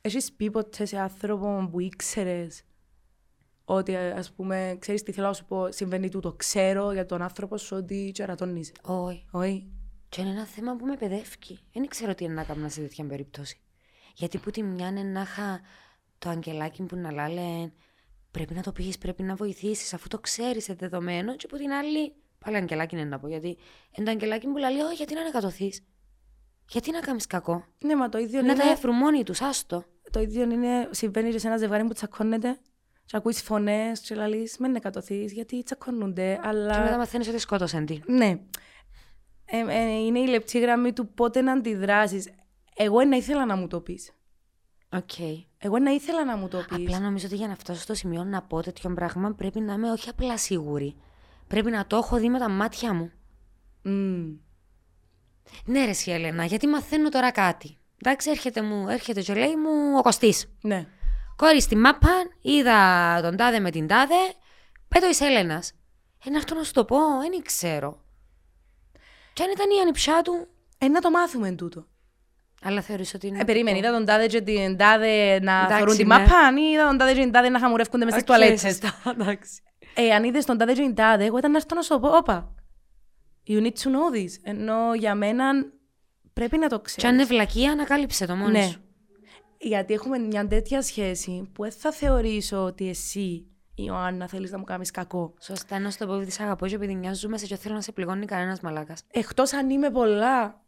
Έχεις 0.01 0.31
πει 0.33 0.51
ποτέ 0.51 0.85
σε 0.85 0.97
άνθρωπο 0.97 1.67
που 1.71 1.79
ήξερες 1.79 2.63
ότι 3.65 3.95
ας 3.95 4.31
πούμε, 4.31 4.77
ξέρεις 4.79 5.03
τι 5.03 5.11
θέλω 5.11 5.27
να 5.27 5.33
σου 5.33 5.45
πω, 5.45 5.71
συμβαίνει 5.71 6.09
τούτο. 6.09 6.33
Ξέρω 6.33 6.91
για 6.91 7.05
τον 7.05 7.21
άνθρωπο 7.21 7.57
σου 7.57 7.77
ότι 7.77 8.11
τσερατώνει. 8.13 8.61
Όχι. 8.81 9.25
Όχι. 9.31 9.67
Και 10.09 10.21
είναι 10.21 10.29
ένα 10.29 10.45
θέμα 10.45 10.75
που 10.75 10.85
με 10.85 10.95
παιδεύει. 10.95 11.59
Δεν 11.73 11.87
ξέρω 11.87 12.15
τι 12.15 12.23
είναι 12.23 12.33
να 12.33 12.43
κάνω 12.43 12.69
σε 12.69 12.81
τέτοια 12.81 13.05
περίπτωση. 13.05 13.59
Γιατί 14.15 14.37
που 14.37 14.51
τη 14.51 14.63
μια 14.63 14.87
είναι 14.87 15.03
να 15.03 15.21
είχα 15.21 15.61
το 16.19 16.29
αγγελάκι 16.29 16.83
που 16.83 16.95
να 16.95 17.11
λάλε 17.11 17.71
πρέπει 18.33 18.53
να 18.53 18.61
το 18.61 18.71
πεις, 18.71 18.97
πρέπει 18.97 19.23
να 19.23 19.35
βοηθήσεις, 19.35 19.93
αφού 19.93 20.07
το 20.07 20.19
ξέρεις 20.19 20.63
σε 20.63 20.73
δεδομένο. 20.73 21.35
Και 21.35 21.47
που 21.47 21.57
την 21.57 21.71
άλλη, 21.71 22.13
πάλι 22.39 22.55
αγγελάκι 22.55 22.95
είναι 22.95 23.03
να 23.03 23.19
πω. 23.19 23.27
Γιατί 23.27 23.47
είναι 23.91 24.05
το 24.05 24.11
αγγελάκι 24.11 24.47
που 24.47 24.57
λέει, 24.57 24.79
Όχι, 24.85 24.95
γιατί 24.95 25.13
να 25.13 25.21
ανακατωθείς; 25.21 25.83
Γιατί 26.69 26.91
να 26.91 26.99
κάνεις 26.99 27.27
κακό; 27.27 27.65
Ναι, 27.79 27.95
μα 27.95 28.09
το 28.09 28.17
ίδιο 28.17 28.41
να 28.41 28.45
είναι. 28.45 28.53
Να 28.53 28.63
τα 28.63 28.69
έφερουν 28.69 28.95
μόνοι 28.95 29.23
τους, 29.23 29.41
άστο. 29.41 29.83
Το 30.11 30.19
ίδιο 30.19 30.43
είναι, 30.43 30.89
συμβαίνει 30.91 31.39
σε 31.39 31.47
ένα 31.47 31.57
ζευγάρι 31.57 31.83
που 31.83 31.93
τσακώνεται 31.93 32.59
και 33.05 33.17
ακούεις 33.17 33.41
φωνές, 33.41 33.99
και 33.99 34.15
λέει, 34.15 34.51
με 34.57 34.71
εκατοθείς, 34.75 35.31
γιατί 35.31 35.63
τσακώνονται. 35.63 36.39
Αλλά... 36.43 36.73
Και 36.73 36.79
μετά 36.79 36.97
μαθαίνεις 36.97 37.27
ότι 37.27 37.37
σκότωσαν 37.37 37.85
τι. 37.85 37.99
Ναι. 38.05 38.39
Ε, 39.45 39.63
ε, 39.67 40.05
είναι 40.05 40.19
η 40.19 40.27
λεπτή 40.27 40.59
γραμμή 40.59 40.93
του 40.93 41.07
πότε 41.07 41.41
να 41.41 41.51
αντιδράσεις. 41.51 42.29
Εγώ 42.75 43.03
να 43.03 43.15
ήθελα 43.15 43.45
να 43.45 43.55
μου 43.55 43.67
το 43.67 43.81
πεις. 43.81 44.11
Okay. 44.93 45.43
Εγώ 45.57 45.79
να 45.79 45.91
ήθελα 45.91 46.25
να 46.25 46.37
μου 46.37 46.47
το 46.47 46.57
πεις. 46.57 46.77
Απλά 46.77 46.99
νομίζω 46.99 47.25
ότι 47.25 47.35
για 47.35 47.47
να 47.47 47.55
φτάσω 47.55 47.81
στο 47.81 47.93
σημείο 47.93 48.23
να 48.23 48.41
πω 48.41 48.61
τέτοιο 48.61 48.93
πράγμα 48.93 49.33
πρέπει 49.33 49.59
να 49.59 49.73
είμαι 49.73 49.91
όχι 49.91 50.09
απλά 50.09 50.37
σίγουρη. 50.37 50.95
Πρέπει 51.47 51.71
να 51.71 51.87
το 51.87 51.95
έχω 51.95 52.17
δει 52.17 52.29
με 52.29 52.39
τα 52.39 52.49
μάτια 52.49 52.93
μου. 52.93 53.11
Mm. 53.85 54.37
Ναι, 55.65 55.85
ρε, 55.85 56.13
Ελένα, 56.13 56.45
γιατί 56.45 56.67
μαθαίνω 56.67 57.09
τώρα 57.09 57.31
κάτι. 57.31 57.77
Εντάξει, 58.05 58.29
έρχεται, 58.29 58.61
μου, 58.61 58.87
έρχεται 58.87 59.21
και 59.21 59.33
λέει 59.33 59.55
μου 59.55 59.97
ο 59.97 60.01
Κωστής. 60.01 60.53
Ναι. 60.61 60.87
Κόρη 61.35 61.61
στη 61.61 61.75
μάπα, 61.75 62.11
είδα 62.41 63.19
τον 63.21 63.37
τάδε 63.37 63.59
με 63.59 63.71
την 63.71 63.87
τάδε, 63.87 64.33
πέτω 64.87 65.07
εις 65.07 65.21
Έλενας. 65.21 65.73
Ε, 66.25 66.29
να 66.29 66.37
έρθω 66.37 66.55
να 66.55 66.63
σου 66.63 66.71
το 66.71 66.85
πω, 66.85 66.97
δεν 67.21 67.41
ξέρω. 67.41 68.01
Και 69.33 69.43
αν 69.43 69.51
ήταν 69.51 69.69
η 69.69 69.79
ανιψιά 69.81 70.21
του... 70.21 70.47
Ε, 70.77 70.87
να 70.87 71.01
το 71.01 71.09
μάθουμε 71.09 71.51
τούτο. 71.51 71.85
Αλλά 72.63 72.81
θεωρείς 72.81 73.13
ότι 73.13 73.27
είναι... 73.27 73.39
Ε, 73.39 73.43
περίμενε, 73.43 73.77
είδα 73.77 73.91
τον 73.91 74.05
τάδε 74.05 74.27
και 74.27 74.41
την 74.41 74.77
τάδε 74.77 75.39
να 75.39 75.67
θεωρούν 75.67 75.97
τη 75.97 76.05
ναι. 76.05 76.17
μάπα, 76.17 76.53
ή 76.57 76.71
είδα 76.73 76.87
τον 76.87 76.97
τάδε 76.97 77.13
και 77.13 77.19
την 77.19 77.31
τάδε 77.31 77.49
να 77.49 77.59
χαμουρεύκονται 77.59 78.05
μέσα 78.05 78.19
στις 78.19 78.27
τουαλέτσες. 78.27 78.79
εντάξει. 79.11 79.61
Ε, 79.95 80.09
αν 80.09 80.23
είδες 80.23 80.45
τον 80.45 80.57
τάδε 80.57 80.73
και 80.73 80.81
την 80.81 80.95
τάδε, 80.95 81.25
εγώ 81.25 81.37
ήταν 81.37 81.51
να 81.51 81.57
έρθω 81.57 81.75
να 81.75 81.81
σου 81.81 81.89
το 81.89 81.99
πω, 81.99 82.17
όπα. 82.17 82.55
You 83.47 83.61
need 83.61 83.63
to 83.63 83.87
know 83.87 84.15
this. 84.15 84.31
Ενώ 84.43 84.93
για 84.93 85.15
μένα 85.15 85.45
πρέπει 86.33 86.57
να 86.57 86.67
το 86.67 86.79
ξέρεις. 86.79 87.03
Και 87.03 87.07
αν 87.07 87.13
είναι 87.13 87.23
βλακία, 87.23 87.71
ανακάλυψε 87.71 88.25
το 88.25 88.35
μόνος 88.35 88.51
ναι. 88.51 88.67
σου. 88.67 88.81
Γιατί 89.57 89.93
έχουμε 89.93 90.17
μια 90.17 90.47
τέτοια 90.47 90.81
σχέση 90.81 91.49
που 91.53 91.63
δεν 91.63 91.71
θα 91.71 91.91
θεωρήσω 91.91 92.63
ότι 92.63 92.89
εσύ 92.89 93.47
η 93.75 93.83
Ιωάννα 93.87 94.27
θέλεις 94.27 94.51
να 94.51 94.57
μου 94.57 94.63
κάνεις 94.63 94.91
κακό. 94.91 95.33
Σωστά, 95.39 95.79
να 95.79 95.91
σου 95.91 95.97
το 95.97 96.05
πω 96.05 96.15
επειδή 96.15 96.31
σε 96.31 96.43
αγαπώ 96.43 96.67
και 96.67 96.75
επειδή 96.75 96.95
νοιάζομαι 96.95 97.37
σε 97.37 97.45
και 97.45 97.55
θέλω 97.55 97.75
να 97.75 97.81
σε 97.81 97.91
πληγώνει 97.91 98.25
κανένας 98.25 98.59
μαλάκας. 98.59 99.03
Εκτός 99.11 99.53
αν 99.53 99.69
είμαι 99.69 99.89
πολλά 99.89 100.62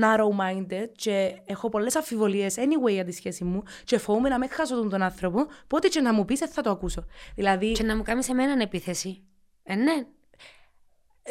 narrow-minded 0.00 0.88
και 0.92 1.40
έχω 1.44 1.68
πολλές 1.68 1.96
αμφιβολίες 1.96 2.54
anyway 2.58 2.92
για 2.92 3.04
τη 3.04 3.12
σχέση 3.12 3.44
μου 3.44 3.62
και 3.84 3.98
φοβούμαι 3.98 4.28
να 4.28 4.38
με 4.38 4.46
χάσω 4.46 4.74
τον, 4.74 4.88
τον 4.88 5.02
άνθρωπο, 5.02 5.46
πότε 5.66 5.88
και 5.88 6.00
να 6.00 6.12
μου 6.12 6.24
πεις 6.24 6.38
θα 6.38 6.62
το 6.62 6.70
ακούσω. 6.70 7.04
Δηλαδή... 7.34 7.72
Και 7.72 7.82
να 7.82 7.96
μου 7.96 8.02
κάνεις 8.02 8.28
εμένα 8.28 8.62
επίθεση. 8.62 9.22
Ε, 9.62 9.74
ναι. 9.74 9.94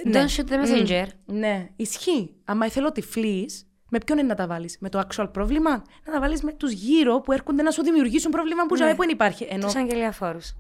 ναι. 0.04 0.24
Don't 0.26 0.36
shoot 0.36 0.50
the 0.50 0.64
messenger. 0.64 1.06
Mm, 1.06 1.10
ναι, 1.26 1.70
ισχύει. 1.76 2.36
Αν 2.46 2.62
ήθελα 2.62 2.92
τυφλή, 2.92 3.50
με 3.90 3.98
ποιον 4.06 4.18
είναι 4.18 4.28
να 4.28 4.36
τα 4.36 4.48
βάλεις, 4.48 4.78
με 4.80 4.90
το 4.90 5.02
actual 5.08 5.30
πρόβλημα, 5.32 5.72
να 6.06 6.14
τα 6.14 6.20
βάλεις 6.20 6.44
με 6.44 6.54
τους 6.54 6.72
γύρω 6.72 7.22
που 7.22 7.32
έρχονται 7.32 7.62
να 7.62 7.72
σου 7.72 7.84
δημιουργήσουν 7.84 8.32
πρόβλημα 8.32 8.66
που 8.66 8.76
ναι. 8.76 8.94
δεν 8.94 9.10
υπάρχει. 9.10 9.48
Ενώ... 9.50 9.66
Τους 9.66 9.76
αγγελιαφόρους. 9.76 10.56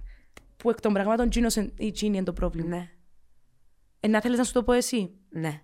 Που 0.58 0.70
εκ 0.70 0.82
των 0.82 0.94
πραγμάτων 0.94 1.30
η 1.78 1.92
τσίνη 1.92 2.16
είναι 2.16 2.26
το 2.26 2.34
πρόβλημα. 2.34 2.70
Ναι. 2.70 2.90
Ε, 4.00 4.08
να 4.08 4.22
θέλεις 4.22 4.38
να 4.38 4.44
σου 4.44 4.54
το 4.54 4.64
πω 4.64 4.72
εσύ; 4.72 5.12
Ναι. 5.30 5.62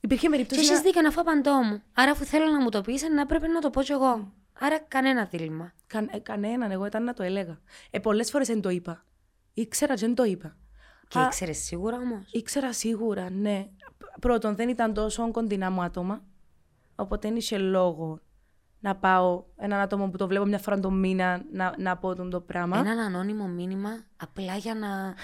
Υπήρχε 0.00 0.28
περίπτωση. 0.28 0.60
Και 0.60 0.72
έχει 0.72 0.82
δίκιο 0.82 1.00
να 1.00 1.10
φάω 1.10 1.24
παντό 1.24 1.62
μου. 1.62 1.82
Άρα, 1.94 2.10
αφού 2.10 2.24
θέλω 2.24 2.50
να 2.50 2.60
μου 2.60 2.68
το 2.68 2.80
πεις, 2.80 3.02
να 3.14 3.26
πρέπει 3.26 3.48
να 3.48 3.60
το 3.60 3.70
πω 3.70 3.82
κι 3.82 3.92
εγώ. 3.92 4.32
Άρα, 4.60 4.78
κανένα 4.78 5.24
δίλημα. 5.24 5.72
Κα, 5.86 6.06
ε, 6.10 6.18
κανέναν, 6.18 6.70
εγώ 6.70 6.86
ήταν 6.86 7.04
να 7.04 7.12
το 7.14 7.22
έλεγα. 7.22 7.60
Ε, 7.90 7.98
Πολλές 7.98 8.30
φορές 8.30 8.46
δεν 8.46 8.60
το 8.60 8.68
είπα. 8.68 9.04
Ήξερα, 9.54 9.94
δεν 9.94 10.14
το 10.14 10.24
είπα. 10.24 10.56
Και 11.08 11.18
ήξερες 11.18 11.58
σίγουρα 11.58 11.96
όμως; 11.96 12.32
Ήξερα 12.32 12.72
σίγουρα, 12.72 13.30
ναι. 13.30 13.68
Πρώτον, 14.20 14.56
δεν 14.56 14.68
ήταν 14.68 14.94
τόσο 14.94 15.30
κοντινά 15.30 15.70
μου 15.70 15.82
άτομα. 15.82 16.22
Οπότε 16.94 17.28
δεν 17.28 17.36
είχε 17.36 17.58
λόγο 17.58 18.20
να 18.80 18.96
πάω 18.96 19.44
έναν 19.56 19.80
άτομο 19.80 20.08
που 20.08 20.16
το 20.16 20.26
βλέπω 20.26 20.44
μια 20.44 20.58
φορά 20.58 20.80
το 20.80 20.90
μήνα 20.90 21.44
να, 21.52 21.74
να 21.78 21.96
πω 21.96 22.14
τον 22.14 22.30
το 22.30 22.40
πράγμα. 22.40 22.78
Έναν 22.78 22.98
ανώνυμο 22.98 23.46
μήνυμα 23.46 24.04
απλά 24.16 24.56
για 24.56 24.74
να 24.74 25.14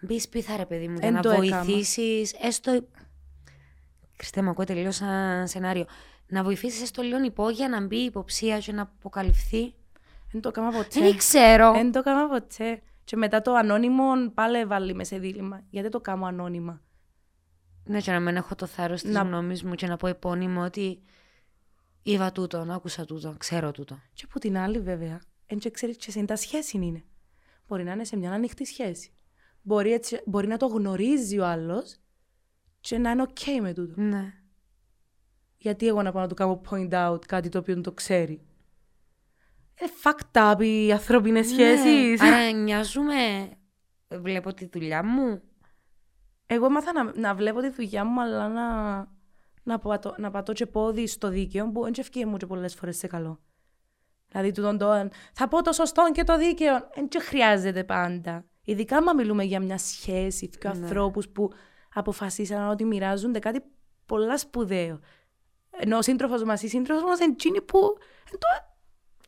μπεις 0.00 0.28
πίθα, 0.28 0.56
ρε 0.56 0.66
παιδί 0.66 0.88
μου, 0.88 0.98
για 1.00 1.10
να 1.10 1.20
βοηθήσεις. 1.20 2.32
Έστω. 2.32 2.86
Χριστέ, 4.20 4.42
μου 4.42 4.50
ακούω 4.50 4.64
τελείως 4.64 4.96
σαν 4.96 5.48
σενάριο. 5.48 5.84
Να 6.26 6.42
βοηθήσεις 6.42 6.82
έστω 6.82 7.02
λίγο 7.02 7.24
υπόγεια 7.24 7.68
να 7.68 7.86
μπει 7.86 7.96
υποψία 7.96 8.58
και 8.58 8.72
να 8.72 8.82
αποκαλυφθεί; 8.82 9.74
Δεν 10.32 10.40
το 10.40 10.48
έκανα 10.48 10.70
ποτέ. 10.70 11.00
Δεν 11.00 11.16
ξέρω. 11.16 11.72
Δεν 11.72 11.92
το 11.92 11.98
έκανα 11.98 12.28
ποτέ. 12.28 12.82
Και 13.04 13.16
μετά 13.16 13.42
το 13.42 13.54
ανώνυμο 13.54 14.04
πάλι 14.34 14.64
βάλει 14.64 14.94
με 14.94 15.04
σε 15.04 15.18
δίλημα. 15.18 15.62
Γιατί 15.70 15.88
το 15.88 16.00
κάνω 16.00 16.26
ανώνυμα; 16.26 16.82
Ναι, 17.84 18.00
και 18.00 18.10
να 18.10 18.20
μην 18.20 18.36
έχω 18.36 18.54
το 18.54 18.66
θάρρος 18.66 19.02
της 19.02 19.12
να... 19.12 19.20
γνώμης 19.20 19.62
μου 19.64 19.74
και 19.74 19.86
να 19.86 19.96
πω 19.96 20.06
επώνυμο 20.06 20.64
ότι 20.64 21.02
είδα 22.02 22.32
τούτο, 22.32 22.64
να 22.64 22.74
άκουσα 22.74 23.04
τούτο, 23.04 23.34
ξέρω 23.38 23.70
τούτο. 23.70 23.98
Και 24.12 24.24
από 24.28 24.38
την 24.40 24.56
άλλη, 24.56 24.80
βέβαια, 24.80 25.20
δεν 25.46 25.72
ξέρεις 25.72 25.96
και 25.96 26.10
σε 26.10 26.24
τα 26.24 26.36
σχέση 26.36 26.76
είναι. 26.76 27.04
Μπορεί 27.66 27.84
να 27.84 27.92
είναι 27.92 28.04
σε 28.04 28.16
μια 28.16 28.30
ανοιχτή 28.30 28.64
σχέση. 28.64 29.12
Μπορεί, 29.62 29.92
έτσι, 29.92 30.20
μπορεί 30.24 30.46
να 30.46 30.56
το 30.56 30.66
γνωρίζει 30.66 31.38
ο 31.38 31.46
άλλος 31.46 32.00
και 32.80 32.98
να 32.98 33.10
είναι 33.10 33.26
OK 33.28 33.60
με 33.60 33.72
τούτο. 33.72 34.00
Ναι. 34.00 34.34
Γιατί 35.56 35.86
εγώ 35.86 36.02
να 36.02 36.12
πάω 36.12 36.22
να 36.22 36.28
του 36.28 36.34
κάνω 36.34 36.60
point 36.70 36.92
out 36.92 37.26
κάτι 37.26 37.48
το 37.48 37.58
οποίο 37.58 37.80
το 37.80 37.92
ξέρει. 37.92 38.40
Είναι 39.80 39.90
fucked 40.02 40.52
up 40.52 40.62
οι 40.62 40.92
ανθρώπινες 40.92 41.46
ναι. 41.46 41.52
σχέσεις. 41.52 42.20
Άρα 42.20 42.50
νοιάζουμε. 42.50 43.50
Βλέπω 44.08 44.54
τη 44.54 44.68
δουλειά 44.72 45.04
μου. 45.04 45.42
Εγώ 46.46 46.66
έμαθα 46.66 46.92
να, 46.92 47.12
να 47.14 47.34
βλέπω 47.34 47.60
τη 47.60 47.68
δουλειά 47.68 48.04
μου, 48.04 48.20
αλλά 48.20 48.48
να, 48.48 48.96
να, 49.62 49.78
πατώ, 49.78 50.14
να 50.18 50.30
πατώ 50.30 50.52
και 50.52 50.66
πόδι 50.66 51.06
στο 51.06 51.28
δίκαιο, 51.28 51.70
που 51.70 51.82
δεν 51.82 51.92
ευκαιρία 51.96 52.28
μου 52.28 52.36
και 52.36 52.46
πολλές 52.46 52.74
φορές 52.74 52.96
σε 52.96 53.06
καλό. 53.06 53.40
Δηλαδή, 54.28 54.52
του 54.52 54.62
τον 54.62 55.10
θα 55.32 55.48
πω 55.48 55.62
το 55.62 55.72
σωστό 55.72 56.10
και 56.12 56.24
το 56.24 56.38
δίκαιο. 56.38 56.78
Δεν 56.94 57.22
χρειάζεται 57.22 57.84
πάντα. 57.84 58.44
Ειδικά 58.64 58.96
άμα 58.96 59.12
μιλούμε 59.12 59.44
για 59.44 59.60
μια 59.60 59.78
σχέση, 59.78 60.50
δύο 60.60 60.72
ναι. 60.72 60.80
ανθρώπους 60.80 61.28
που 61.28 61.50
αποφασίσαν 61.94 62.68
ότι 62.68 62.84
μοιράζονται 62.84 63.38
κάτι 63.38 63.62
πολλά 64.06 64.38
σπουδαίο. 64.38 65.00
Ενώ 65.70 65.96
ο 65.96 66.02
σύντροφος 66.02 66.42
μας 66.42 66.62
ή 66.62 66.68
σύντροφος 66.68 67.04
μας 67.04 67.18
είναι 67.20 67.32
εκείνη 67.32 67.60
που. 67.60 67.78
το, 68.30 68.38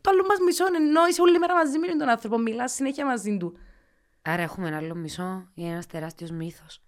το 0.00 0.10
άλλο 0.10 0.24
μας 0.28 0.38
μισό, 0.38 0.64
ενώ 0.74 1.06
είσαι 1.06 1.22
όλη 1.22 1.38
μέρα 1.38 1.54
μαζί 1.54 1.78
με 1.78 1.86
τον 1.86 2.08
άνθρωπο, 2.08 2.38
μιλά 2.38 2.68
συνέχεια 2.68 3.06
μαζί 3.06 3.36
του. 3.36 3.56
Άρα 4.22 4.42
έχουμε 4.42 4.68
ένα 4.68 4.76
άλλο 4.76 4.94
μισό 4.94 5.48
ή 5.54 5.66
ένας 5.66 5.86
τεράστιος 5.86 6.30
μύθος. 6.30 6.82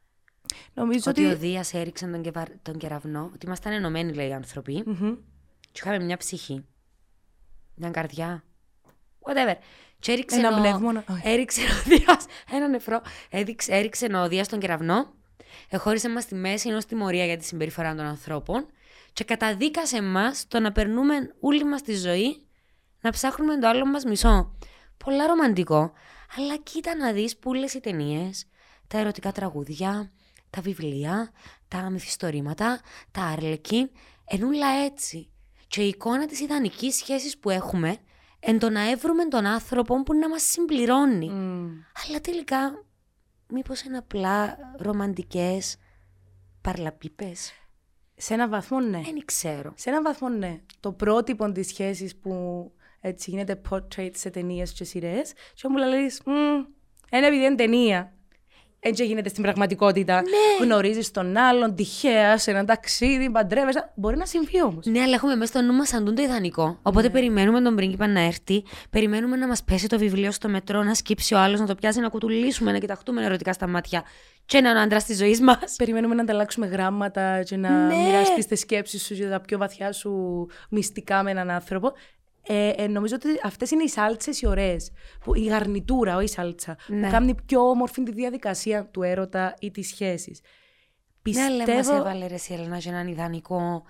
Νομίζω 0.75 1.11
ότι, 1.11 1.25
ότι 1.25 1.35
ο 1.35 1.37
Δίας 1.37 1.75
έριξε 1.75 2.07
τον, 2.07 2.23
κεβα... 2.23 2.47
τον 2.63 2.79
κεραυνό, 2.79 3.31
ότι 3.35 3.47
ήμασταν 3.47 3.73
ενωμένοι, 3.73 4.13
λέει 4.13 4.29
οι 4.29 4.33
άνθρωποι. 4.33 4.85
Mm-hmm. 4.87 5.19
Και 5.61 5.81
είχαμε 5.85 6.05
μια 6.05 6.17
ψυχή. 6.17 6.65
Μια 7.75 7.91
καρδιά. 7.91 8.45
Whatever. 9.21 9.55
Και 9.99 10.13
έριξε 10.13 10.39
ένα 10.39 10.57
ο... 10.57 10.61
πνεύμα. 10.61 11.05
Έριξε 11.23 11.61
ο 11.61 11.83
Δίας. 11.85 12.27
Ένα 12.51 12.69
νεφρό. 12.69 13.03
Έριξε, 13.31 13.73
έριξε 13.75 14.17
ο 14.17 14.29
Δίας 14.29 14.49
τον 14.49 14.59
κεραυνό. 14.59 15.15
Εχώρισε 15.69 16.09
μα 16.09 16.21
στη 16.21 16.35
μέση 16.35 16.69
ενός 16.69 16.85
τιμωρία 16.85 17.25
για 17.25 17.37
τη 17.37 17.45
συμπεριφορά 17.45 17.95
των 17.95 18.05
ανθρώπων. 18.05 18.67
Και 19.13 19.25
καταδίκασε 19.25 19.97
εμάς 19.97 20.45
το 20.49 20.61
να 20.61 20.73
περνούμε 20.73 21.35
όλη 21.41 21.65
μας 21.65 21.83
τη 21.83 21.97
ζωή 21.97 22.47
να 23.01 23.11
ψάχνουμε 23.11 23.59
το 23.59 23.69
άλλο 23.69 23.87
μας 23.87 24.05
μισό. 24.05 24.57
Πολλά 25.05 25.27
ρομαντικό. 25.27 25.93
Αλλά 26.39 26.57
κοίτα 26.57 26.97
να 26.97 27.13
δεις 27.13 27.37
που 27.37 27.55
οι 27.55 27.81
ταινίες, 27.81 28.47
τα 28.89 28.99
ερωτικά 28.99 29.33
τραγούδια, 29.33 30.13
τα 30.51 30.61
βιβλία, 30.61 31.33
τα 31.69 31.91
μυθιστορήματα, 31.91 32.81
τα 33.11 33.23
άρλεκιν, 33.23 33.91
ενούλα 34.25 34.69
έτσι. 34.85 35.31
Και 35.67 35.83
η 35.83 35.89
εικόνα 35.89 36.27
της 36.27 36.41
ιδανικής 36.41 36.95
σχέσης 36.95 37.39
που 37.39 37.51
έχουμε 37.51 37.97
εν 38.41 38.59
το 38.59 38.71
να 38.71 38.91
έβρουμε 38.91 39.25
τον 39.25 39.47
άνθρωπο 39.47 40.03
που 40.03 40.15
να 40.15 40.29
μας 40.29 40.43
συμπληρώνει. 40.43 41.31
Αλλά 42.07 42.21
τελικά, 42.21 42.85
μήπως 43.55 43.83
είναι 43.83 43.97
απλά 43.97 44.57
ρομαντικές 44.79 45.77
παρλαπίπες; 46.61 47.53
Σε 48.17 48.35
έναν 48.35 48.51
βαθμό 48.51 48.81
ναι. 48.81 49.01
Δεν 49.05 49.25
ξέρω. 49.25 49.73
Σε 49.77 49.91
έναν 49.91 50.03
βαθμό 50.03 50.29
ναι. 50.29 50.61
Το 50.81 50.93
πρότυπο 50.93 51.53
της 51.53 51.67
σχέσης 51.67 52.17
που 52.17 52.73
έτσι 53.01 53.31
γίνεται 53.31 53.61
portrait 53.71 54.11
σε 54.15 54.31
ταινίες 54.31 54.73
και 54.73 54.85
σειρές, 54.85 55.33
και 55.55 55.69
μου 55.69 55.77
λέει, 55.77 56.11
ένα 57.11 57.27
επειδή 57.27 57.45
είναι 57.45 57.55
ταινία. 57.55 58.14
Έτσι 58.87 59.05
γίνεται 59.07 59.29
στην 59.29 59.43
πραγματικότητα. 59.43 60.15
Ναι. 60.15 60.65
Γνωρίζεις 60.65 61.11
τον 61.11 61.37
άλλον 61.37 61.75
τυχαία 61.75 62.39
σε 62.39 62.51
ένα 62.51 62.65
ταξίδι, 62.65 63.31
παντρεύεσαι. 63.31 63.93
Μπορεί 63.95 64.17
να 64.17 64.27
συμβεί 64.27 64.63
όμως. 64.63 64.87
Ναι, 64.87 65.01
αλλά 65.01 65.15
έχουμε 65.15 65.35
μέσα 65.37 65.53
στο 65.53 65.61
νου 65.63 65.73
μας 65.73 65.93
αντούν 65.93 66.15
το 66.15 66.23
ιδανικό. 66.23 66.79
Οπότε 66.83 67.11
περιμένουμε 67.11 67.61
τον 67.61 67.77
πρίγκιπα 67.77 68.07
να 68.07 68.21
έρθει, 68.21 68.65
περιμένουμε 68.91 69.37
να 69.37 69.47
μας 69.47 69.63
πέσει 69.65 69.87
το 69.87 69.99
βιβλίο 69.99 70.31
στο 70.31 70.49
μετρό, 70.49 70.83
να 70.83 70.95
σκύψει 70.95 71.35
ο 71.35 71.39
άλλος, 71.39 71.61
να 71.61 71.67
το 71.67 71.75
πιάσει, 71.75 72.01
να 72.01 72.09
κουτουλήσουμε, 72.09 72.73
να 72.73 72.79
κοιταχτούμε 72.79 73.25
ερωτικά 73.25 73.53
στα 73.53 73.67
μάτια 73.67 74.03
και 74.47 74.61
να 74.61 74.71
είναι 74.71 74.79
ο 74.79 74.83
άντρα 74.83 75.03
της 75.03 75.17
ζωής 75.17 75.41
μας. 75.41 75.75
Περιμένουμε 75.77 76.15
να 76.15 76.23
ανταλλάξουμε 76.23 76.67
γράμματα 76.67 77.43
και 77.43 77.57
να 77.57 77.87
Ναι. 77.87 77.95
μοιραστείς 77.97 78.47
τις 78.47 78.61
σκέψεις 78.61 79.05
σου 79.05 79.15
και 79.15 79.27
τα 79.27 79.41
πιο 79.41 79.59
βαθιά 79.59 79.93
σου 79.93 80.47
μυστικά 80.71 81.23
με 81.23 81.31
έναν 81.31 81.51
άνθρωπο. 81.51 81.93
Ε, 82.47 82.69
ε, 82.69 82.87
νομίζω 82.87 83.15
ότι 83.15 83.29
αυτές 83.43 83.71
είναι 83.71 83.83
οι 83.83 83.89
σάλτσες 83.89 84.41
οι 84.41 84.47
ωραίες. 84.47 84.91
Η 85.35 85.45
γαρνιτούρα, 85.45 86.17
όχι 86.17 86.25
η 86.25 86.29
σάλτσα. 86.29 86.77
Ναι. 86.87 87.01
Που 87.07 87.11
κάνει 87.11 87.35
πιο 87.47 87.69
όμορφη 87.69 88.03
τη 88.03 88.13
διαδικασία 88.13 88.87
του 88.87 89.03
έρωτα 89.03 89.55
ή 89.61 89.71
της 89.71 89.89
σχέσης. 89.89 90.41
Ναι, 91.31 91.43
αλλά 91.43 91.57
μας 91.57 91.77
Πιστεύω. 91.77 91.97
έβαλε 91.97 92.27
ρε 92.27 92.35
η 92.35 92.53
Έλενα 92.55 92.79
και 92.79 92.89
έναν 92.89 93.07
ιδανικό 93.07 93.85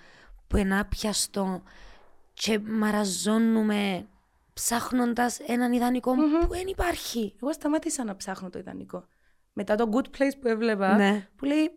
που 0.46 0.56
είναι 0.56 0.78
άπιαστο 0.78 1.62
και 2.32 2.58
μαραζώνουμε 2.58 4.06
ψάχνοντας 4.52 5.38
έναν 5.46 5.72
ιδανικό 5.72 6.14
που 6.14 6.48
δεν 6.48 6.66
υπάρχει. 6.66 7.34
Εγώ 7.42 7.52
σταμάτησα 7.52 8.04
να 8.04 8.16
ψάχνω 8.16 8.50
το 8.50 8.58
ιδανικό. 8.58 9.04
Μετά 9.52 9.74
το 9.74 9.88
good 9.92 10.18
place 10.18 10.32
που 10.40 10.48
έβλεπα, 10.48 10.96
Ναι. 10.96 11.28
που 11.36 11.44
λέει. 11.44 11.70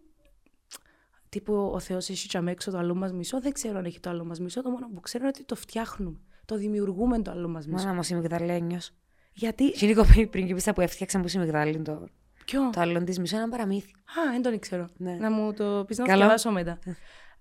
Τύπου 1.30 1.72
ο 1.74 1.80
Θεός 1.80 2.10
έχει 2.10 2.28
τσαμέ 2.28 2.52
έξω 2.52 2.72
το 2.72 2.78
άλλο 2.78 2.96
μας 2.96 3.14
μισό. 3.14 3.42
Δεν 3.42 3.52
ξέρω 3.52 3.78
αν 3.78 3.86
έχει 3.86 4.00
το 4.00 4.10
άλλο 4.10 4.26
μας 4.26 4.40
μισό. 4.40 4.62
Το 4.62 4.70
μόνο 4.70 4.90
που 4.94 5.00
ξέρω 5.00 5.24
είναι 5.24 5.34
ότι 5.36 5.46
το 5.46 5.56
φτιάχνουμε. 5.56 6.20
Το 6.48 6.56
δημιουργούμε 6.56 7.22
το 7.22 7.32
άλλο 7.32 7.48
μας 7.48 7.68
μισό. 7.68 7.86
Μάνα 7.88 7.96
μου 7.96 8.08
ο 8.14 8.16
Μιγδαλένιος. 8.16 8.92
Γιατί; 9.34 9.72
Και 9.72 9.86
λίγο 9.86 10.04
πριν, 10.04 10.30
πριν 10.30 10.48
και 10.48 10.74
που 10.74 10.82
έφτιαξαν 10.82 11.22
που 11.22 11.40
Μιγδάλη 11.40 11.82
το, 11.82 12.08
Ποιο; 12.46 12.70
το 12.74 12.82
άλλο 12.82 13.04
της 13.04 13.20
μισό 13.20 13.38
ένα 13.38 13.50
παραμύθι. 13.50 13.92
Α, 13.92 14.32
δεν 14.32 14.42
τον 14.42 14.60
ξέρω. 14.60 14.88
Ναι. 14.98 15.14
Να 15.14 15.32
μου 15.32 15.54
το 15.54 15.84
πεις 15.88 15.98
να 15.98 16.04
το 16.04 16.10
Καλό. 16.10 16.22
διαβάσω 16.22 16.52
μετά. 16.52 16.80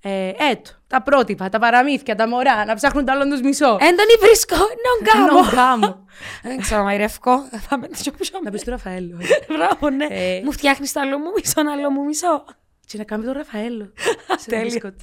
Ε, 0.01 0.29
έτω, 0.29 0.71
τα 0.87 1.03
πρότυπα, 1.03 1.49
τα 1.49 1.59
παραμύθια, 1.59 2.15
τα 2.15 2.29
μωρά, 2.29 2.65
να 2.65 2.75
ψάχνουν 2.75 3.05
το 3.05 3.13
άλλον 3.13 3.31
τους 3.31 3.41
μισό. 3.41 3.77
Εν 3.81 3.97
τον 3.97 4.07
βρίσκω, 4.21 4.57
νον 4.57 5.27
Νο 5.27 5.33
κάμω. 5.33 5.41
γάμο. 5.41 6.05
Δεν 6.43 6.61
ξέρω, 6.61 6.83
μαϊρευκό. 6.83 7.43
Θα 7.49 7.61
πάμε 7.69 7.89
τι 7.89 8.11
πιο 8.11 8.41
Να 8.43 8.51
πεις 8.51 8.63
του 8.65 8.71
Ραφαέλου. 8.71 9.19
Μπράβο, 9.49 9.91
ναι. 9.91 10.07
Ε. 10.11 10.41
Μου 10.45 10.53
φτιάχνεις 10.53 10.93
το 10.93 11.01
άλλο 11.01 11.19
μου 11.19 11.31
μισό, 11.37 11.61
ένα 11.61 11.73
άλλο 11.73 11.91
μου 11.91 12.05
μισό. 12.05 12.45
Και 12.87 12.99
να 12.99 13.05
κάνει 13.05 13.25
το 13.25 13.33
Ραφαέλο. 13.33 13.93
Σε 14.43 14.55
ένα 14.55 14.63
Τέλειο. 14.63 14.95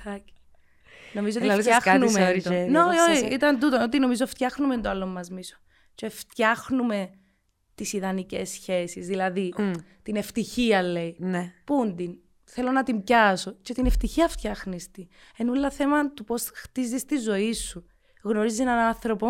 Μπισκοτάκι. 1.13 1.17
Νομίζω 1.17 1.37
ότι 1.37 1.45
Έλα, 1.47 1.55
λες 1.55 1.65
κάτι, 1.65 1.79
φτιάχνουμε. 1.79 2.29
sorry, 2.31 2.41
το- 2.43 2.49
και 2.49 2.55
Ναι, 2.55 2.65
διάκοψα 2.69 3.05
όχι, 3.09 3.17
σε. 3.17 3.25
ήταν 3.25 3.59
τούτο. 3.59 3.81
Ότι 3.83 3.99
νομίζω 3.99 4.27
φτιάχνουμε 4.27 4.77
το 4.81 4.89
άλλο 4.89 5.05
μας 5.05 5.29
μίσο. 5.29 5.57
Και 5.95 6.09
φτιάχνουμε 6.09 7.09
τις 7.75 7.93
ιδανικές 7.93 8.49
σχέσεις. 8.49 9.07
Δηλαδή, 9.07 9.53
Μμ. 9.57 9.71
την 10.03 10.15
ευτυχία 10.15 10.83
λέει. 10.83 11.15
Ναι. 11.19 11.53
Πούν 11.63 11.95
την. 11.95 12.17
Θέλω 12.43 12.71
να 12.71 12.83
την 12.83 13.03
πιάσω. 13.03 13.51
Και 13.61 13.73
την 13.73 13.85
ευτυχία 13.85 14.27
φτιάχνεις 14.27 14.91
τη. 14.91 15.07
Είναι 15.37 15.49
όλα 15.49 15.69
θέμα 15.69 16.11
του 16.11 16.23
πώς 16.23 16.49
χτίζεις 16.53 17.05
τη 17.05 17.17
ζωή 17.17 17.53
σου. 17.53 17.85
Γνωρίζεις 18.23 18.59
έναν 18.59 18.77
άνθρωπο 18.77 19.27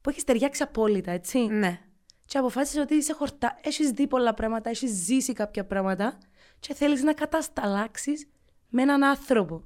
που 0.00 0.10
έχεις 0.10 0.24
ταιριάξει 0.24 0.62
απόλυτα, 0.62 1.10
έτσι; 1.10 1.38
Ναι. 1.38 1.80
Και 2.24 2.38
αποφάσισες 2.38 2.82
ότι 2.82 2.94
είσαι 2.94 3.12
χορτά. 3.12 3.58
Έχεις 3.62 3.90
δει 3.90 4.06
πολλά 4.06 4.34
πράγματα, 4.34 4.70
έχεις 4.70 4.90
ζήσει 4.90 5.32
κάποια 5.32 5.64
πράγματα 5.66 6.18
και 6.60 6.74
θέλεις 6.74 7.02
να 7.02 7.12
κατασταλάξεις 7.12 8.28
με 8.68 8.82
έναν 8.82 9.04
άνθρωπο. 9.04 9.64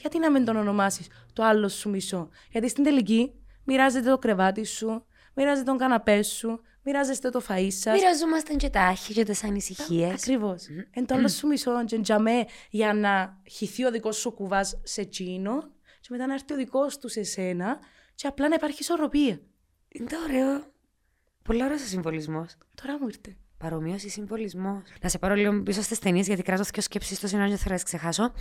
Γιατί 0.00 0.18
να 0.18 0.30
μην 0.30 0.44
τον 0.44 0.56
ονομάσεις 0.56 1.06
το 1.32 1.44
άλλο 1.44 1.68
σου 1.68 1.90
μισό; 1.90 2.28
Γιατί 2.50 2.68
στην 2.68 2.84
τελική 2.84 3.32
μοιράζεται 3.64 4.10
το 4.10 4.18
κρεβάτι 4.18 4.64
σου, 4.64 5.06
μοιράζεται 5.34 5.66
τον 5.66 5.78
καναπέ 5.78 6.22
σου, 6.22 6.60
μοιράζεστε 6.82 7.30
το 7.30 7.42
φαΐ 7.48 7.68
σας. 7.70 7.94
Μοιραζόμαστε 7.98 8.54
και 8.54 8.70
τα 8.70 8.80
άχη 8.82 9.12
και 9.12 9.24
τις 9.24 9.44
ανησυχίες. 9.44 10.12
Ακριβώς. 10.12 10.66
Εν 10.90 11.06
το 11.06 11.14
άλλος 11.14 11.32
σου 11.32 11.46
μισό, 11.46 11.84
και 11.84 11.98
τζαμέ 11.98 12.44
για 12.70 12.94
να 12.94 13.40
χυθεί 13.50 13.84
ο 13.84 13.90
δικός 13.90 14.16
σου 14.16 14.30
κουβάς 14.30 14.80
σε 14.82 15.04
τσίνο, 15.04 15.60
και 16.00 16.08
μετά 16.10 16.26
να 16.26 16.34
έρθει 16.34 16.52
ο 16.52 16.56
δικός 16.56 16.98
του 16.98 17.08
σε 17.08 17.22
σένα, 17.22 17.78
και 18.14 18.26
απλά 18.26 18.48
να 18.48 18.54
υπάρχει 18.54 18.78
ισορροπία. 18.80 19.40
Είναι 19.88 20.08
το 20.08 20.16
ωραίο. 20.28 20.64
Πολύ 21.42 21.64
ωραίος 21.64 21.82
ο 21.82 21.86
συμβολισμός. 21.86 22.56
Τώρα 22.82 22.98
μου 22.98 23.06
ήρθε. 23.08 23.36
Παρομοίωση 23.60 24.08
συμβολισμός. 24.08 24.82
Να 25.02 25.08
σε 25.08 25.18
πάρω 25.18 25.34
λίγο 25.34 25.62
πίσω 25.62 25.82
στις 25.82 25.98
ταινίες, 25.98 26.26
γιατί 26.26 26.42
κράτο 26.42 26.62
και 26.70 26.80
σκέψεις 26.80 27.16
στο 27.16 27.26
συνάδελφο 27.26 27.56
δεν 27.56 27.66
θα 27.68 27.74
τις 27.74 27.82
ξεχάσω. 27.82 28.32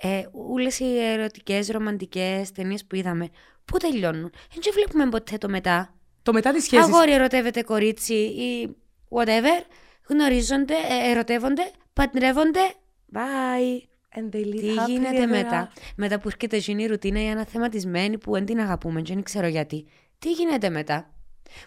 Ε, 0.00 0.22
Όλες 0.32 0.78
οι 0.78 0.98
ερωτικές, 0.98 1.68
ρομαντικές 1.68 2.52
ταινίες 2.52 2.84
που 2.84 2.94
είδαμε, 2.96 3.28
πού 3.64 3.78
τελειώνουν; 3.78 4.32
Δεν 4.52 4.60
και 4.60 4.70
βλέπουμε 4.74 5.08
ποτέ 5.08 5.38
το 5.38 5.48
μετά. 5.48 5.94
Το 6.22 6.32
μετά 6.32 6.52
τη 6.52 6.60
σχέση. 6.60 6.82
Αγόρι 6.82 7.12
ερωτεύεται 7.12 7.62
κορίτσι 7.62 8.14
ή 8.14 8.76
whatever. 9.08 9.64
Γνωρίζονται, 10.08 10.74
ε, 10.74 11.10
ερωτεύονται, 11.10 11.70
παντρεύονται. 11.92 12.74
Bye. 13.12 13.88
And 14.18 14.34
they 14.34 14.44
live 14.44 14.60
Τι 14.60 14.74
happily 14.76 14.88
γίνεται 14.88 15.24
ever 15.24 15.28
μετά; 15.28 15.68
after. 15.72 15.92
Μετά 15.96 16.20
που 16.20 16.28
έρχεται 16.28 16.56
εκείνη 16.56 16.82
η 16.82 16.86
ρουτίνα 16.86 17.22
η 17.22 17.28
αναθεματισμένη 17.28 18.18
που 18.18 18.32
δεν 18.32 18.44
την 18.44 18.60
αγαπούμε 18.60 19.02
και 19.02 19.14
δεν 19.14 19.22
ξέρω 19.22 19.46
γιατί. 19.46 19.86
Τι 20.18 20.30
γίνεται 20.32 20.70
μετά; 20.70 21.14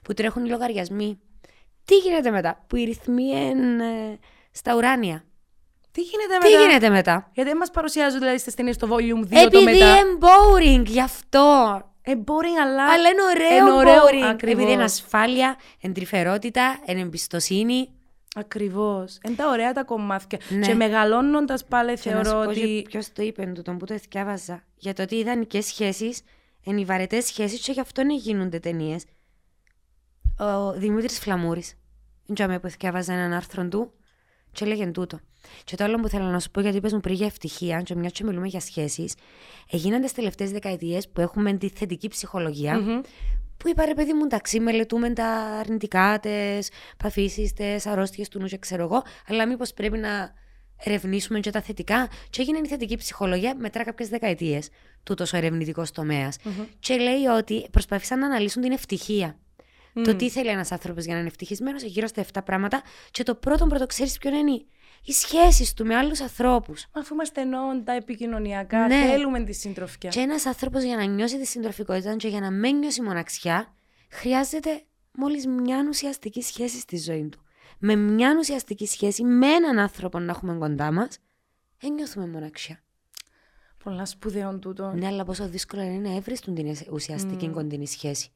Που 0.03 0.13
τρέχουν 0.13 0.45
οι 0.45 0.49
λογαριασμοί. 0.49 1.19
Τι 1.85 1.95
γίνεται 1.95 2.31
μετά. 2.31 2.63
Που 2.67 2.75
οι 2.75 2.83
ρυθμοί 2.83 3.23
είναι 3.23 4.19
στα 4.51 4.75
ουράνια; 4.75 5.23
Τι 5.91 6.01
γίνεται 6.01 6.37
Τι 6.37 6.49
μετά; 6.51 6.61
γίνεται 6.63 6.89
μετά; 6.89 7.29
Γιατί 7.33 7.49
δεν 7.49 7.57
μας 7.57 7.71
παρουσιάζουν 7.71 8.19
δηλαδή 8.19 8.37
στις 8.37 8.53
ταινίες 8.53 8.77
το 8.77 8.87
volume 8.91 9.23
2 9.23 9.27
το 9.29 9.39
Επειδή 9.39 9.63
μετά. 9.63 9.75
είναι 9.97 10.17
boring 10.19 10.83
γι' 10.85 11.01
αυτό. 11.01 11.81
Ε, 12.05 12.13
boring, 12.25 12.61
αλλά. 12.63 12.83
Αλλά 12.83 13.09
είναι 13.09 13.21
ωραίο, 13.33 13.57
είναι 13.57 13.71
ωραίο, 13.71 14.03
boring. 14.03 14.29
ακριβώς. 14.29 14.53
Επειδή 14.59 14.71
είναι 14.71 14.83
ασφάλεια, 14.83 15.55
εντρυφερότητα, 15.81 16.79
είναι 16.85 16.99
εμπιστοσύνη. 17.01 17.89
Ακριβώς. 18.35 19.17
Είναι 19.25 19.35
τα 19.35 19.49
ωραία 19.49 19.73
τα 19.73 19.83
κομμάτια. 19.83 20.39
Ναι. 20.49 20.67
Και 20.67 20.73
μεγαλώνοντας 20.73 21.65
πάλι 21.65 21.99
Και 21.99 22.09
να 22.09 22.23
σου 22.23 22.29
θεωρώ 22.29 22.43
πω 22.43 22.49
ότι. 22.49 22.85
Ποιος 22.89 23.11
το 23.13 23.23
είπε, 23.23 23.43
τον 23.63 23.77
που 23.77 23.85
το 23.85 23.93
εθιάβαζα. 23.93 24.63
Για 24.75 24.93
το 24.93 25.01
ότι 25.01 25.15
οι 25.15 25.19
ιδανικές 25.19 25.65
σχέσεις 25.65 26.21
είναι 26.63 26.79
οι 26.79 26.85
βαρετές 26.85 27.25
σχέσεις 27.25 27.59
και 27.61 27.71
γι' 27.71 27.79
αυτό 27.79 28.01
είναι 28.01 28.15
γίνονται 28.15 28.59
ταινίες. 28.59 29.03
Ο 30.39 30.73
Δημήτρης 30.73 31.19
Φλαμούρης. 31.19 31.75
Δεν 32.25 32.59
που 32.59 32.67
εθιάβαζα 32.67 33.13
έναν 33.13 33.33
άρθρο 33.33 33.67
του 33.67 33.91
και 34.51 34.63
έλεγε 34.63 34.85
τούτο. 34.85 35.19
Και 35.63 35.75
το 35.75 35.83
άλλο 35.83 35.99
που 35.99 36.07
θέλω 36.07 36.25
να 36.25 36.39
σου 36.39 36.51
πω, 36.51 36.61
γιατί 36.61 36.77
είπες 36.77 36.93
μου 36.93 36.99
πριν 36.99 37.15
για 37.15 37.25
ευτυχία, 37.25 37.81
και 37.81 37.95
μια 37.95 38.09
και 38.09 38.23
μιλούμε 38.23 38.47
για 38.47 38.59
σχέσεις, 38.59 39.15
έγιναν 39.71 40.01
τις 40.01 40.11
τελευταίες 40.11 40.51
δεκαετίες 40.51 41.09
που 41.09 41.21
έχουμε 41.21 41.53
τη 41.53 41.69
θετική 41.69 42.07
ψυχολογία, 42.07 43.03
που 43.57 43.69
είπα 43.69 43.85
ρε 43.85 43.93
παιδί 43.93 44.13
μου, 44.13 44.23
εντάξει, 44.23 44.59
μελετούμε 44.59 45.09
τα 45.09 45.27
αρνητικά, 45.35 46.19
τι 46.19 46.29
παθήσει, 46.97 47.53
τι 47.55 47.89
αρρώστιες 47.89 48.29
του 48.29 48.39
νου 48.39 48.45
και 48.45 48.57
ξέρω 48.57 48.83
εγώ, 48.83 49.01
αλλά 49.27 49.47
μήπως 49.47 49.73
πρέπει 49.73 49.97
να 49.97 50.33
ερευνήσουμε 50.83 51.39
και 51.39 51.49
τα 51.49 51.61
θετικά; 51.61 52.09
Και 52.29 52.41
έγινε 52.41 52.59
η 52.63 52.67
θετική 52.67 52.95
ψυχολογία 52.95 53.55
μετά 53.55 53.83
κάποιες 53.83 54.09
δεκαετίες, 54.09 54.69
τούτος 55.03 55.33
ο 55.33 55.37
ερευνητικός 55.37 55.91
Και 56.79 56.95
λέει 56.95 57.25
ότι 57.37 57.67
προσπάθησαν 57.71 58.19
να 58.19 58.25
αναλύσουν 58.25 58.61
την 58.61 58.71
ευτυχία. 58.71 59.37
Το 59.93 60.15
τι 60.15 60.29
θέλει 60.29 60.49
ένας 60.49 60.71
άνθρωπος 60.71 61.03
για 61.03 61.13
να 61.13 61.19
είναι 61.19 61.27
ευτυχισμένος, 61.27 61.81
γύρω 61.83 62.07
στα 62.07 62.21
7 62.33 62.43
πράγματα. 62.45 62.81
Και 63.11 63.23
το 63.23 63.35
πρώτο 63.35 63.67
πρώτο 63.67 63.85
ξέρεις 63.85 64.17
ποιο 64.17 64.35
είναι 64.35 64.51
οι 65.05 65.11
σχέσεις 65.11 65.73
του 65.73 65.85
με 65.85 65.95
άλλους 65.95 66.21
ανθρώπους. 66.21 66.85
Μα 66.93 67.01
αφού 67.01 67.13
είμαστε 67.13 67.41
ενώντα 67.41 67.93
επικοινωνιακά, 67.93 68.87
Ναι. 68.87 69.05
θέλουμε 69.05 69.43
τη 69.43 69.53
συντροφιά. 69.53 70.09
Και 70.09 70.19
ένας 70.19 70.45
άνθρωπος 70.45 70.83
για 70.83 70.95
να 70.95 71.03
νιώσει 71.03 71.39
τη 71.39 71.45
συντροφικότητα 71.45 72.15
και 72.15 72.27
για 72.27 72.39
να 72.39 72.51
μην 72.51 72.77
νιώσει 72.77 73.01
μοναξιά, 73.01 73.73
χρειάζεται 74.09 74.83
μόλις 75.11 75.47
μια 75.47 75.85
ουσιαστική 75.89 76.41
σχέση 76.41 76.79
στη 76.79 76.97
ζωή 76.97 77.29
του. 77.29 77.41
Με 77.79 77.95
μια 77.95 78.35
ουσιαστική 78.39 78.85
σχέση 78.85 79.23
με 79.23 79.47
έναν 79.47 79.79
άνθρωπο 79.79 80.19
να 80.19 80.31
έχουμε 80.31 80.57
κοντά 80.57 80.91
μας, 80.91 81.17
δεν 81.79 81.93
νιώθουμε 81.93 82.27
μοναξιά. 82.27 82.83
Πολλά 83.83 84.05
σπουδαίων 84.05 84.59
τούτο. 84.59 84.91
Ναι, 84.95 85.07
αλλά 85.07 85.23
πόσο 85.23 85.47
δύσκολο 85.47 85.81
είναι 85.81 86.09
να 86.09 86.15
έβριστον 86.15 86.55
την 86.55 86.75
ουσιαστική 86.91 87.49
κοντινή 87.49 87.87
σχέση. 87.87 88.29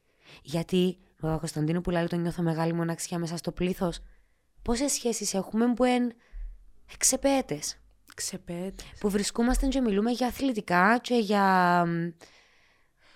Γιατί 0.44 0.98
ο 1.22 1.38
Κωνσταντίνο 1.38 1.82
που 1.82 1.90
λέει 1.90 2.06
το 2.08 2.16
νιώθω 2.16 2.42
μεγάλη 2.42 2.74
μοναξιά 2.74 3.20
μέσα 3.20 3.38
στο 3.38 3.52
πλήθος. 3.52 4.00
Πόσες 4.62 4.92
σχέσεις 4.92 5.34
έχουμε 5.34 5.74
που 5.74 5.84
είναι 5.84 6.14
εξεπέτες; 6.94 7.78
Ξεπέτ. 8.16 8.80
Που 9.00 9.10
βρισκόμαστε 9.10 9.68
και 9.68 9.82
μιλούμε 9.82 10.12
για 10.12 10.28
αθλητικά 10.28 10.98
και 11.02 11.16
για 11.16 11.44
μ, 11.86 12.08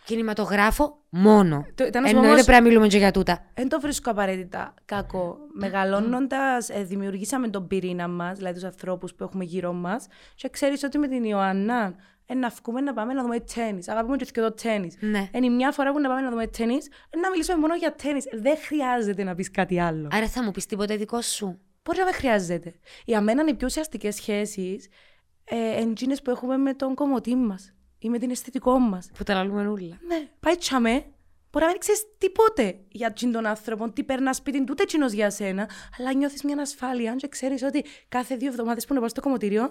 Κινηματογράφο 0.06 1.04
μόνο. 1.10 1.66
Το- 1.76 1.86
ήταν, 1.86 2.04
ας 2.04 2.10
πούμε, 2.10 2.10
Εννοείται 2.10 2.30
όμως- 2.30 2.46
πρέπει 2.46 2.62
να 2.64 2.68
μιλούμε 2.68 2.88
και 2.88 2.98
για 2.98 3.12
τούτα. 3.12 3.46
Δεν 3.54 3.70
το 3.70 3.80
βρίσκω 3.80 4.12
απαραίτητα 4.12 4.74
κακό. 4.86 5.38
Μεγαλώνοντας, 5.54 6.70
δημιουργήσαμε 6.84 7.48
τον 7.50 7.68
πυρήνα 7.68 8.08
μας, 8.08 8.38
δηλαδή 8.38 8.54
τους 8.60 8.64
ανθρώπους 8.64 9.14
που 9.14 9.24
έχουμε 9.24 9.44
γύρω 9.44 9.74
μας. 9.74 10.08
Και 10.36 10.50
ξέρεις 10.50 10.84
ότι 10.84 10.98
με 10.98 11.08
την 11.08 11.24
Ιωάννα 11.24 11.84
ε, 11.84 11.94
να 12.36 12.50
βγούμε 12.50 12.82
να 12.82 12.94
πάμε 12.94 13.14
να 13.14 13.22
δούμε 13.22 13.40
τέννη. 13.40 13.84
Αγαπούμε 13.88 14.18
και 14.18 14.42
το 14.42 14.52
τέννη. 14.52 14.92
Ναι. 15.00 15.30
Είναι 15.34 15.46
η 15.46 15.50
μια 15.50 15.72
φορά 15.72 15.92
που 15.92 16.00
να 16.00 16.08
πάμε 16.08 16.22
να 16.22 16.30
δούμε 16.30 16.48
τέννη, 16.48 16.78
να 17.22 17.30
μιλήσουμε 17.30 17.58
μόνο 17.58 17.76
για 17.76 17.96
τέννη. 17.96 18.22
Δεν 18.32 18.58
χρειάζεται 18.58 19.24
να 19.24 19.36
πεις 19.36 19.52
κάτι 19.52 19.80
άλλο. 19.80 20.08
Άρα 20.12 20.28
θα 20.28 20.44
μου 20.44 20.52
πεις 20.52 20.66
τίποτε 20.66 20.96
δικό 20.96 21.22
σου. 21.22 21.60
Μπορεί 21.84 21.98
να 21.98 22.06
με 22.06 22.12
χρειάζεται. 22.12 22.74
Για 23.06 23.22
μένα 23.22 23.44
οι 23.48 23.54
πιο 23.54 23.68
ουσιαστικές 23.68 24.16
σχέσεις 24.16 24.88
ε, 25.44 25.82
εντζίνε 25.82 26.16
που 26.24 26.30
έχουμε 26.30 26.58
με 26.58 26.74
τον 26.74 26.96
κομμωτή 26.96 27.36
μας 27.36 27.74
ή 28.00 28.10
με 28.10 28.18
την 28.18 28.32
αισθητικό 28.32 28.80
μας. 28.80 29.10
Που 29.18 29.24
τα 29.24 29.34
λαλούμε 29.34 29.68
όλα. 29.68 30.00
Ναι, 30.08 30.28
πάει 30.40 30.56
τσαμέ. 30.56 31.06
Μπορεί 31.52 31.66
να 31.66 31.72
μην 31.72 31.80
ξέρεις 31.80 32.04
τίποτε 32.18 32.80
για 32.88 33.14
τσιν 33.14 33.32
τον 33.32 33.46
άνθρωπο, 33.46 33.92
τι 33.92 34.04
περνάς 34.04 34.36
σπίτι 34.36 34.58
του, 34.58 34.68
ούτε 34.70 34.84
τσινό 34.84 35.06
για 35.08 35.30
σένα, 35.30 35.70
αλλά 36.00 36.14
νιώθεις 36.14 36.44
μια 36.44 36.62
ασφάλεια. 36.62 37.16
Και 37.16 37.28
ξέρεις 37.28 37.64
ότι 37.64 37.86
κάθε 38.10 38.36
δύο 38.36 38.48
εβδομάδες 38.48 38.86
που 38.86 38.94
να 38.94 39.00
πάω 39.00 39.10
στο 39.10 39.22
κομμωτήριο, 39.22 39.64
ε, 39.64 39.70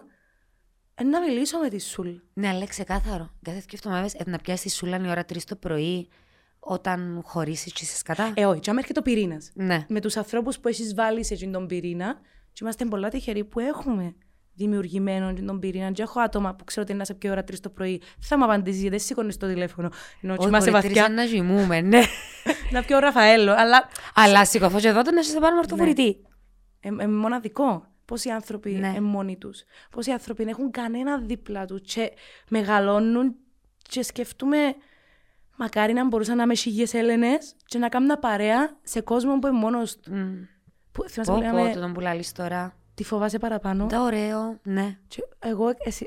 να 1.05 1.21
μιλήσω 1.21 1.59
με 1.59 1.69
τη 1.69 1.79
σουλ. 1.79 2.11
Ναι, 2.33 2.49
αλλά 2.49 2.67
ξεκάθαρο. 2.67 3.31
Κάθε 3.43 3.59
δύο 3.69 3.79
εβδομάδε 3.85 4.09
να 4.27 4.39
πιάσει 4.39 4.63
τη 4.63 4.71
σούλα 4.71 5.01
η 5.05 5.09
ώρα 5.09 5.25
3 5.33 5.37
το 5.47 5.57
πρωί 5.57 6.09
όταν 6.59 7.21
χωρίσεις 7.25 7.73
και 7.73 7.85
είσαι 7.85 7.97
σκατά. 7.97 8.33
Ε, 8.35 8.45
όχι, 8.45 8.61
τσαμέ 8.61 8.81
έρχεται 8.81 8.99
ο 8.99 9.03
πυρήνας. 9.03 9.51
Ναι. 9.55 9.85
Με 9.89 10.01
τους 10.01 10.17
ανθρώπους 10.17 10.59
που 10.59 10.69
έχεις 10.69 10.95
βάλει 10.95 11.25
σε 11.25 11.35
εκείνον 11.35 11.53
τον 11.53 11.67
πυρήνα, 11.67 12.21
και 12.53 12.59
είμαστε 12.63 12.85
πολλά 12.85 13.09
τυχεροί 13.09 13.45
που 13.45 13.61
έχουμε 13.61 14.15
δημιουργημένο 14.55 15.29
εκείνον 15.29 15.47
τον 15.47 15.59
πυρήνα. 15.59 15.91
Και 15.91 16.03
έχω 16.03 16.21
άτομα 16.21 16.55
που 16.55 16.65
ξέρω 16.65 16.83
ότι 16.83 16.93
είναι 16.93 17.05
σε 17.05 17.15
ποια 17.15 17.31
ώρα 17.31 17.41
3 17.41 17.55
το 17.61 17.69
πρωί. 17.69 17.99
Δεν 17.99 18.29
θα 18.29 18.39
μου 18.39 18.45
απαντήσεις 18.45 18.81
γιατί 18.81 18.97
δεν 18.97 19.07
σηκώνεις 19.07 19.37
το 19.37 19.47
τηλέφωνο. 19.47 19.91
Ενώ 20.21 20.33
Όχι, 20.33 20.45
κοιμάσαι 20.45 20.71
μπορεί 20.71 20.83
τρεις 20.83 20.95
βαθιά. 20.95 21.15
να 21.15 21.27
ζυμούμε, 21.27 21.81
ναι. 21.81 22.01
Να 22.73 22.83
πιω 22.83 22.97
ο 22.97 23.01
Ραφαέλο. 23.01 23.55
Αλλά 23.57 23.89
αλλά 24.15 24.45
σηκωθώ 24.45 24.81
και 24.81 24.89
εδώ 24.89 25.03
να 25.15 25.23
σε 25.23 25.41
πάρω 25.41 25.55
μαρτωβουρητή. 25.55 26.17
Ε, 26.81 26.89
ε, 26.99 27.07
μοναδικό. 27.07 27.90
Πόσοι 28.11 28.31
άνθρωποι 28.31 28.71
Ναι. 28.71 28.89
είναι 28.89 29.01
μόνοι 29.01 29.37
τους. 29.37 29.63
Πόσοι 29.91 30.11
άνθρωποι 30.11 30.43
δεν 30.45 30.53
έχουν 30.53 30.71
κανένα 30.71 31.19
δίπλα 31.19 31.65
τους 31.65 31.81
και 31.95 32.13
μεγαλώνουν 32.49 33.35
και 33.89 34.03
σκεφτούμε. 34.03 34.59
Μακάρι 35.57 35.93
να 35.93 36.07
μπορούσα 36.07 36.35
να 36.35 36.43
είμαι 36.43 36.55
χίλιε 36.55 36.87
Έλληνες 36.93 37.55
και 37.65 37.79
να 37.79 37.89
κάνω 37.89 38.17
παρέα 38.17 38.79
σε 38.83 39.01
κόσμο 39.01 39.39
που 39.39 39.47
είναι 39.47 39.57
μόνος 39.59 39.99
του. 40.01 40.13
Μμ. 40.15 40.43
Που, 40.93 41.09
θυμάσαι 41.09 41.31
Πω 41.31 41.37
που 41.39 41.45
πω, 41.45 41.53
λέγαμε, 41.57 41.73
το 41.73 41.81
τον 41.81 41.93
που 41.93 42.01
λαλείς 42.01 42.33
τώρα. 42.33 42.77
τι 42.95 43.05
φοβάσαι 43.05 43.39
παραπάνω. 43.39 43.87
Τα 43.87 44.03
ωραίο, 44.03 44.59
ναι. 44.63 44.99
Και 45.09 45.23
εγώ 45.39 45.71
εσύ, 45.79 46.07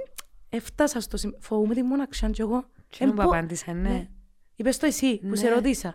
έφτασα 0.50 1.00
στο 1.02 1.18
σημείο. 1.18 1.38
Φοβούμαι 1.42 1.74
τη 1.74 1.84
μοναξιά 1.84 2.30
και 2.30 2.42
εγώ. 2.42 2.66
Και 2.90 3.06
μου 3.06 3.14
πω- 3.14 3.24
απάντησα, 3.26 3.74
ναι. 3.74 4.08
Είπες 4.56 4.78
το 4.78 4.86
εσύ 4.86 5.20
που 5.30 5.36
σε 5.36 5.48
Ναι. 5.48 5.54
ρωτήσα. 5.54 5.90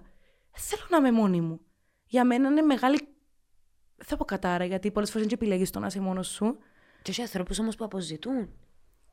«Δεν 0.52 0.60
Θέλω 0.78 0.82
να 0.90 0.96
είμαι 0.96 1.12
μόνη 1.20 1.40
μου. 1.40 1.60
Για 2.06 2.24
μένα 2.24 2.48
είναι 2.48 2.62
μεγάλη. 2.62 2.98
Δεν 3.98 4.06
θα 4.06 4.16
πω 4.16 4.24
κατάρα, 4.24 4.64
γιατί 4.64 4.90
πολλές 4.90 5.10
φορές 5.10 5.26
δεν 5.26 5.38
επιλέγεις 5.40 5.70
το 5.70 5.78
να 5.78 5.86
είσαι 5.86 6.00
μόνος 6.00 6.28
σου. 6.28 6.58
Και 7.02 7.10
έχει 7.10 7.22
ανθρώπους 7.22 7.58
όμως 7.58 7.76
που 7.76 7.84
αποζητούν 7.84 8.48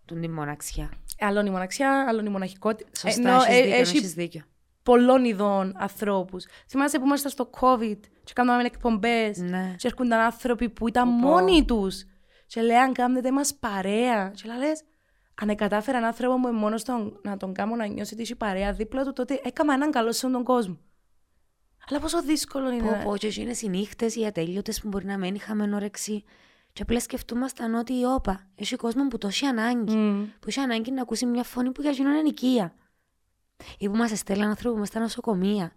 τον 0.06 0.22
τη 0.22 0.30
μοναξιά. 0.30 0.92
Άλλο 1.20 1.46
η 1.46 1.50
μοναξιά, 1.50 2.06
άλλο 2.08 2.26
η 2.26 2.30
μοναχικότητα. 2.30 2.90
Σωστά, 2.98 3.22
Ενώ, 3.30 3.36
έχεις 3.36 3.48
ε, 3.48 3.62
δίκιο, 3.62 3.76
έχει 3.80 3.98
έχεις 3.98 4.14
δίκιο. 4.14 4.44
πολλών 4.84 5.26
ειδών 5.26 5.74
ανθρώπους. 5.78 6.46
Θυμάσαι 6.68 7.00
που 7.00 7.06
ήμασταν 7.06 7.32
στο 7.32 7.50
COVID 7.60 8.00
και 8.24 8.34
κάναμε 8.36 8.64
εκπομπές. 8.64 9.38
Ναι. 9.38 9.74
Και 9.78 9.88
έρχονταν 9.88 10.20
άνθρωποι 10.20 10.70
που 10.70 10.88
ήταν 10.88 11.10
Πω, 11.10 11.16
πω. 11.22 11.28
μόνοι 11.28 11.66
τους. 11.66 12.04
Και 12.48 12.62
λέγαν 12.62 12.94
κάνετε 12.94 13.32
μας 13.32 13.56
παρέα. 13.56 14.32
Και 14.36 14.44
λες, 14.58 14.84
αν 15.42 15.56
κατάφεραν 15.56 16.04
άνθρωπο 16.04 16.38
μου 16.38 16.52
μόνος 16.54 16.84
τον, 16.84 17.20
να 17.24 17.38
τον 17.38 17.54
κάνω 17.54 17.76
να 17.76 17.86
νιώσει 17.86 18.14
ότι 18.14 18.22
έχει 18.24 18.36
παρέα 18.36 18.74
δίπλα 18.74 19.04
του, 19.04 19.14
τότε 19.14 19.42
έκανα 19.44 19.74
έναν 19.74 19.92
καλό 19.92 20.12
σε 20.12 20.26
όλον 20.26 20.38
τον 20.38 20.56
κόσμο. 20.56 20.78
Αλλά 21.90 22.00
πόσο 22.00 22.22
δύσκολο 22.22 22.72
είναι. 22.72 22.82
Πω 22.82 23.02
πω 23.04 23.18
και 23.18 23.28
εκείνες 23.28 23.62
οι 23.62 23.70
νύχτες 23.70 24.16
οι 24.16 24.26
ατέλειωτες 24.26 24.82
που 24.82 24.88
μπορεί 24.88 25.06
να 25.06 25.18
μένει 25.18 25.40
χαμένο 25.40 25.76
όρεξη 25.76 26.24
και 26.74 26.82
απλά 26.82 27.00
σκεφτούμασταν 27.00 27.74
ότι 27.74 28.06
όπα, 28.06 28.48
έχει 28.56 28.76
κόσμο 28.76 29.08
που 29.08 29.18
το 29.18 29.28
έχει 29.28 29.46
ανάγκη. 29.46 29.96
Μμ. 29.96 30.24
Που 30.40 30.46
έχει 30.48 30.60
ανάγκη 30.60 30.92
να 30.92 31.02
ακούσει 31.02 31.26
μια 31.26 31.44
φωνή 31.44 31.72
που 31.72 31.82
για 31.82 31.90
εκείνον 31.90 32.14
είναι 32.14 32.28
οικία. 32.28 32.76
Ή 33.78 33.90
που 33.90 33.96
μας 33.96 34.12
εστέλναν 34.12 34.50
άνθρωποι 34.50 34.80
μες 34.80 34.88
στα 34.88 35.00
νοσοκομεία. 35.00 35.72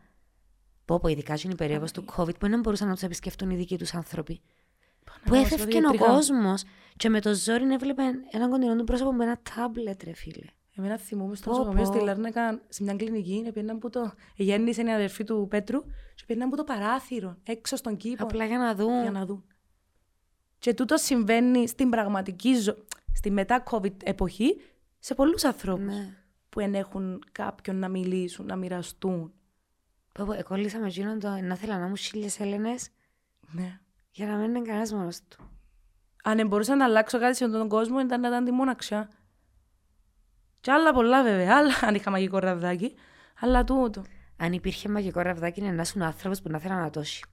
Πω 0.85 0.99
πω, 1.01 1.09
ειδικά 1.09 1.37
στην 1.37 1.51
η 1.51 1.55
περίοδος 1.55 1.93
του 1.93 2.05
COVID 2.17 2.39
που 2.39 2.49
δεν 2.49 2.61
μπορούσαν 2.61 2.89
να 2.89 2.95
τους 2.95 3.03
επισκεφτούν 3.03 3.51
οι 3.51 3.57
δικοί 3.57 3.79
τους 3.79 3.95
άνθρωποι. 3.95 4.41
Που 5.05 5.13
Παναγία, 5.25 5.47
έφευκε 5.47 5.77
ο 5.77 5.81
ιατρικά. 5.81 6.07
κόσμος 6.07 6.63
και 6.97 7.09
με 7.09 7.21
το 7.21 7.35
ζόρι 7.35 7.73
έβλεπε 7.73 8.03
έναν 8.31 8.51
κοντινό 8.51 8.77
του 8.77 8.85
πρόσωπο 8.85 9.13
με 9.13 9.25
ένα 9.25 9.41
τάμπλετ, 9.55 10.03
ρε 10.03 10.13
φίλε. 10.13 10.47
Εμένα 10.79 10.99
θυμούμαι 10.99 11.37
στο 11.37 11.51
Πω, 11.51 11.57
νοσοκομείο 11.57 11.85
πω. 11.85 11.95
στη 11.95 12.05
Λάρνακα, 12.05 12.61
σε 12.69 12.83
μια 12.83 12.95
κλινική, 12.95 13.51
πήγαιναν 13.55 13.79
που 13.79 13.91
το. 13.91 14.13
Γέννησε 14.35 14.83
η 14.83 14.93
αδερφή 14.93 15.25
του 15.25 15.47
Πέτρου, 15.51 15.81
και 16.15 16.23
πήγαιναν 16.27 16.51
που 16.51 16.57
το 16.57 16.65
παράθυρο, 16.65 17.37
έξω 17.45 17.77
στον 17.77 17.97
κήπο. 17.97 18.23
Απλά 18.23 18.45
για 18.45 18.59
να 18.59 18.75
δουν. 18.75 19.03
για 19.03 19.11
να 19.11 19.27
δουν. 19.27 19.45
Και 20.59 20.75
τούτο 20.75 20.97
συμβαίνει 20.97 21.69
στην 21.69 21.91
πραγματική 21.91 22.55
ζωή, 22.55 22.85
στη 23.13 23.31
μετά-COVID 23.33 24.03
εποχή, 24.05 24.61
σε 24.99 25.15
πολλούς 25.15 25.45
ανθρώπους 25.45 25.95
Ναι. 25.95 26.17
που 26.49 26.61
δεν 26.61 26.75
έχουν 26.75 27.23
κάποιον 27.33 27.77
να 27.77 27.89
μιλήσουν, 27.89 28.47
να 28.47 28.57
μοιραστούν. 28.57 29.33
Πω 30.15 30.25
πω, 30.25 30.33
εκόλλησα 30.33 30.79
με 30.79 30.87
εκείνον 30.87 31.19
το 31.19 31.29
να 31.29 31.55
ήθελα 31.55 31.79
να 31.79 31.87
μου 31.87 31.97
χίλιες 31.97 32.41
Έλληνες 32.41 32.89
Ναι. 33.53 33.81
για 34.11 34.27
να 34.27 34.37
μην 34.37 34.49
είναι 34.55 34.63
κανένας 34.67 34.93
μόνος 34.93 35.21
του. 35.29 35.51
Αν 36.23 36.37
δεν 36.37 36.47
μπορούσα 36.47 36.77
να 36.77 36.85
αλλάξω 36.85 37.19
κάτι 37.19 37.37
σε 37.37 37.45
αυτόν 37.45 37.61
τον 37.61 37.69
κόσμο, 37.69 38.01
ήταν 38.01 38.21
να 38.21 38.29
ήταν 38.29 38.45
τη 38.45 38.51
μόναξιά. 38.51 39.11
Και 40.61 40.71
άλλα 40.73 40.93
πολλά 40.93 41.23
βέβαια, 41.23 41.57
άλλα 41.57 41.73
αν 41.81 41.95
είχα 41.95 42.11
μαγικό 42.11 42.39
ραβδάκι, 42.39 42.95
αλλά 43.41 43.65
τούτο. 43.65 44.03
Αν 44.37 44.53
υπήρχε 44.53 44.89
μαγικό 44.89 45.21
ραβδάκι, 45.21 45.61
είναι 45.61 45.71
να 45.71 45.83
ήσουν 45.83 46.03
άνθρωπος 46.03 46.43
που 46.43 46.51
να 46.51 46.59
θέλει 46.59 46.75
να 46.75 46.91
τώσει. 46.91 47.25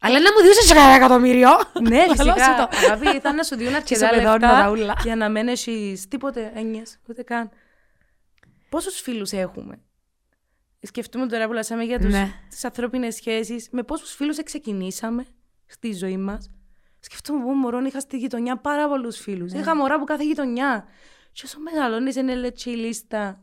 Αλλά 0.00 0.20
να 0.20 0.32
μου 0.32 0.40
διούσε 0.42 0.68
και 0.68 0.74
κανένα 0.74 0.94
εκατομμύριο. 0.94 1.48
ναι, 1.82 1.96
Λαλώ 2.16 2.32
φυσικά. 2.32 2.44
σου 2.44 2.56
το. 2.56 2.68
Αγάπη, 2.92 3.20
θα 3.20 3.32
να 3.32 3.42
σου 3.42 3.56
δίνουν 3.56 3.74
αρκετά 3.74 4.06
ισοπεδώνω 4.06 4.38
τα 4.38 4.46
λεφτά 4.52 4.70
ούλα. 4.70 4.94
για 5.02 5.16
να 5.16 5.28
μην 5.28 5.48
έχεις 5.48 6.08
τίποτε 6.08 6.52
έννοιες, 6.54 6.98
ούτε 7.08 7.22
καν. 7.22 7.50
Πόσους 8.68 9.00
φίλους 9.00 9.32
έχουμε; 9.32 9.78
Σκεφτούμε 10.82 11.26
τώρα 11.26 11.46
που 11.46 11.52
λάσαμε 11.52 11.82
για 11.84 11.98
τους, 11.98 12.12
Ναι. 12.12 12.32
τις 12.48 12.64
ανθρώπινες 12.64 13.14
σχέσεις. 13.14 13.68
Με 13.70 13.82
πόσους 13.82 14.14
φίλους 14.14 14.42
ξεκινήσαμε 14.42 15.26
στη 15.66 15.92
ζωή 15.92 16.16
μας; 16.16 16.50
Σκεφτούμε 17.00 17.44
που 17.44 17.50
μωρό 17.50 17.80
είχα 17.80 18.00
στη 18.00 18.16
γειτονιά 18.18 18.56
πάρα 18.56 18.88
πολλούς 18.88 19.18
φίλους. 19.18 19.52
Ναι. 19.52 19.58
Είχα 19.58 19.76
μωρά 19.76 19.94
από 19.94 20.04
κάθε 20.04 20.24
γειτονιά. 20.24 20.86
Και 21.34 21.42
όσο 21.44 21.60
μεγαλώνεις 21.60 22.16
είναι 22.16 22.34
λέτσι 22.34 22.70
η 22.70 22.74
λίστα. 22.74 23.42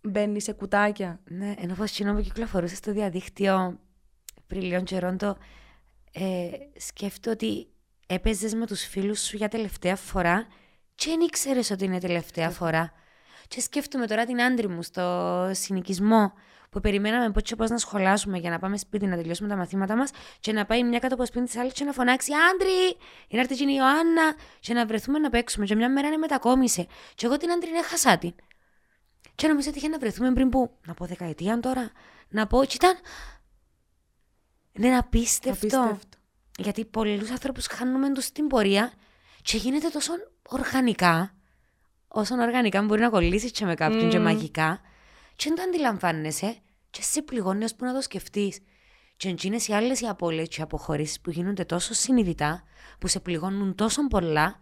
Μπαίνεις 0.00 0.44
σε 0.44 0.52
κουτάκια. 0.52 1.20
Ναι, 1.24 1.54
ενώ 1.58 1.74
πως 1.74 1.90
εκείνο 1.90 2.14
που 2.14 2.20
κυκλοφορούσε 2.20 2.74
στο 2.74 2.92
διαδίκτυο 2.92 3.80
πριν 4.46 4.62
λίγων 4.62 4.84
καιρών 4.84 5.18
το 5.18 5.36
ε, 6.12 6.50
σκέφτομαι 6.76 7.34
ότι 7.34 7.68
έπαιζες 8.06 8.54
με 8.54 8.66
τους 8.66 8.82
φίλους 8.82 9.20
σου 9.20 9.36
για 9.36 9.48
τελευταία 9.48 9.96
φορά 9.96 10.46
και 10.94 11.10
δεν 11.10 11.20
ήξερες 11.20 11.70
ότι 11.70 11.84
είναι 11.84 12.00
τελευταία 12.00 12.50
φορά. 12.50 12.92
Και 13.48 13.60
σκέφτομαι 13.60 14.06
τώρα 14.06 14.24
την 14.24 14.42
άντρη 14.42 14.68
μου 14.68 14.82
στο 14.82 15.48
συνοικισμό 15.52 16.32
που 16.70 16.80
περιμέναμε 16.80 17.30
πώς 17.30 17.42
και 17.42 17.56
πώς 17.56 17.70
να 17.70 17.78
σχολάσουμε 17.78 18.38
για 18.38 18.50
να 18.50 18.58
πάμε 18.58 18.76
σπίτι 18.76 19.06
να 19.06 19.16
τελειώσουμε 19.16 19.48
τα 19.48 19.56
μαθήματα 19.56 19.96
μας 19.96 20.10
και 20.40 20.52
να 20.52 20.64
πάει 20.64 20.84
μια 20.84 20.98
κάτω 20.98 21.14
από 21.14 21.26
σπίτι 21.26 21.44
της 21.44 21.56
άλλης 21.56 21.72
και 21.72 21.84
να 21.84 21.92
φωνάξει 21.92 22.32
«Άντρη, 22.52 22.96
είναι 23.28 23.40
έρθει 23.40 23.54
εκείνη 23.54 23.72
η 23.72 23.76
Ιωάννα» 23.78 24.34
και 24.60 24.74
να 24.74 24.86
βρεθούμε 24.86 25.18
να 25.18 25.30
παίξουμε 25.30 25.66
και 25.66 25.74
μια 25.74 25.90
μέρα 25.90 26.06
είναι 26.06 26.16
μετακόμισε 26.16 26.86
και 27.14 27.26
εγώ 27.26 27.36
την 27.36 27.50
άντρη 27.50 27.70
έχασα 27.70 28.18
την. 28.18 28.34
Και 29.34 29.46
νομίζω 29.48 29.68
ότι 29.68 29.78
είχε 29.78 29.88
να 29.88 29.98
βρεθούμε 29.98 30.32
πριν 30.32 30.48
που, 30.48 30.70
να 30.86 30.94
πω 30.94 31.06
δεκαετία 31.06 31.60
τώρα, 31.60 31.90
να 32.28 32.46
πω, 32.46 32.64
και 32.64 32.74
ήταν, 32.74 32.96
είναι 34.72 34.96
απίστευτο. 34.96 35.80
Απίστευτο. 35.80 36.18
Γιατί 36.58 36.84
πολλούς 36.84 37.30
άνθρωπους 37.30 37.66
χάνουμε 37.66 38.12
τους 38.12 38.24
στην 38.24 38.46
πορεία 38.46 38.92
και 39.42 39.56
γίνεται 39.56 39.88
τόσο 39.88 40.12
οργανικά, 40.48 41.34
όσο 42.20 42.34
οργανικά 42.34 42.82
μπορεί 42.82 43.00
να 43.00 43.08
κολλήσεις 43.10 43.50
και 43.50 43.64
με 43.64 43.74
κάποιον 43.74 44.08
και 44.10 44.16
Μμμ. 44.18 44.24
μαγικά, 44.24 44.80
και 45.36 45.44
δεν 45.48 45.54
το 45.56 45.62
αντιλαμβάνεσαι 45.62 46.56
και 46.90 47.02
σε 47.02 47.22
πληγώνει 47.22 47.64
ώσπου 47.64 47.84
να 47.84 47.94
το 47.94 48.00
σκεφτείς. 48.00 48.58
Και 49.16 49.28
εκείνες 49.28 49.68
οι 49.68 49.72
άλλες 49.72 50.00
οι 50.00 50.06
απώλειες 50.06 50.48
και 50.48 50.56
οι 50.60 50.62
αποχωρήσεις 50.62 51.20
που 51.20 51.30
γίνονται 51.30 51.64
τόσο 51.64 51.94
συνειδητά, 51.94 52.62
που 52.98 53.06
σε 53.08 53.20
πληγώνουν 53.20 53.74
τόσο 53.74 54.06
πολλά, 54.06 54.58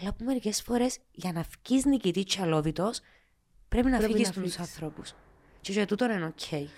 αλλά 0.00 0.12
που 0.12 0.24
μερικές 0.24 0.62
φορές 0.62 0.98
για 1.10 1.32
να 1.32 1.44
βγεις 1.64 1.84
νικητής 1.84 2.22
και 2.24 2.38
αλώβητος, 2.42 3.00
πρέπει 3.68 3.90
να 3.90 3.96
Πρέπει 3.96 4.12
φύγεις 4.12 4.26
να 4.28 4.32
από 4.34 4.42
τους 4.42 4.54
φύγεις. 4.54 4.70
ανθρώπους. 4.72 5.14
Και 5.60 5.72
για 5.72 5.86
τούτο 5.86 6.04
είναι 6.04 6.24
οκ. 6.24 6.68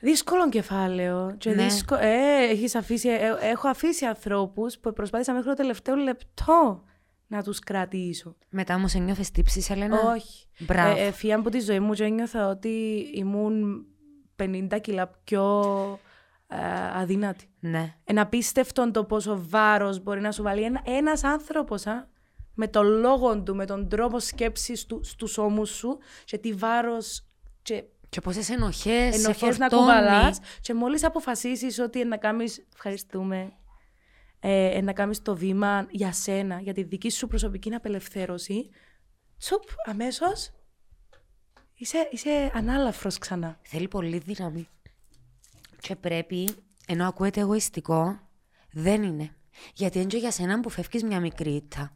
Δύσκολο 0.00 0.48
κεφάλαιο. 0.48 1.34
Και 1.38 1.50
Ναι. 1.50 1.62
δύσκο... 1.62 1.94
ε, 1.94 2.48
έχεις 2.50 2.74
αφήσει, 2.74 3.08
ε, 3.08 3.34
έχω 3.40 3.68
αφήσει 3.68 4.04
ανθρώπους 4.04 4.78
που 4.78 4.92
προσπάθησα 4.92 5.32
μέχρι 5.32 5.48
το 5.48 5.54
τελευταίο 5.54 5.94
λεπτό 5.94 6.84
να 7.26 7.42
τους 7.42 7.58
κρατήσω. 7.58 8.36
Μετά 8.48 8.74
όμως 8.74 8.94
ένιωθες 8.94 9.30
τύψεις, 9.30 9.70
Έλενα; 9.70 10.00
Όχι. 10.00 10.46
Μπράβο. 10.58 10.98
Ε, 10.98 11.06
ε, 11.06 11.10
φύγαν 11.12 11.40
από 11.40 11.50
τη 11.50 11.60
ζωή 11.60 11.80
μου 11.80 11.92
και 11.92 12.04
ένιωθα 12.04 12.48
ότι 12.48 13.06
ήμουν 13.14 13.86
50 14.36 14.78
κιλά 14.80 15.08
πιο 15.24 15.62
ε, 16.48 16.56
αδύνατη. 16.94 17.48
Ναι. 17.60 17.94
Είναι 18.04 18.20
απίστευτο 18.20 18.90
το 18.90 19.04
πόσο 19.04 19.44
βάρος 19.48 20.02
μπορεί 20.02 20.20
να 20.20 20.32
σου 20.32 20.42
βάλει 20.42 20.62
ένα, 20.62 20.80
ένας 20.84 21.24
άνθρωπος, 21.24 21.86
α, 21.86 22.08
με 22.54 22.68
τον 22.68 22.86
λόγο 22.86 23.42
του, 23.42 23.54
με 23.54 23.66
τον 23.66 23.88
τρόπο 23.88 24.18
σκέψης 24.20 24.86
του 24.86 25.00
στους 25.04 25.38
ώμους 25.38 25.70
σου 25.70 25.98
και 26.24 26.38
τι 26.38 26.52
βάρος 26.52 27.26
και 27.62 27.84
Και 28.08 28.20
πόσε 28.20 28.52
ενοχές. 28.52 29.24
ενοχές 29.24 29.58
να 29.58 29.68
κουβαλάς 29.68 30.38
και 30.60 30.74
μόλις 30.74 31.04
αποφασίσεις 31.04 31.78
ότι 31.78 32.04
να 32.04 32.16
κάνεις, 32.16 32.66
ευχαριστούμε, 32.74 33.52
ε, 34.46 34.80
να 34.82 34.92
κάνεις 34.92 35.22
το 35.22 35.36
βήμα 35.36 35.86
για 35.90 36.12
σένα, 36.12 36.60
για 36.60 36.72
τη 36.74 36.82
δική 36.82 37.10
σου 37.10 37.26
προσωπική 37.26 37.74
απελευθέρωση, 37.74 38.68
τσουπ, 39.38 39.62
αμέσως 39.86 40.50
είσαι, 41.74 42.08
είσαι 42.12 42.50
ανάλαφρος 42.54 43.18
ξανά. 43.18 43.58
Θέλει 43.62 43.88
πολύ 43.88 44.18
δύναμη. 44.18 44.68
Και 45.80 45.96
πρέπει, 45.96 46.48
ενώ 46.86 47.06
ακούεται 47.06 47.40
εγωιστικό, 47.40 48.20
δεν 48.72 49.02
είναι. 49.02 49.30
Γιατί 49.74 49.98
είναι 49.98 50.06
και 50.06 50.16
για 50.16 50.30
σένα 50.30 50.60
που 50.60 50.68
φεύγεις 50.68 51.02
μια 51.02 51.20
μικρή 51.20 51.50
ήττα. 51.54 51.92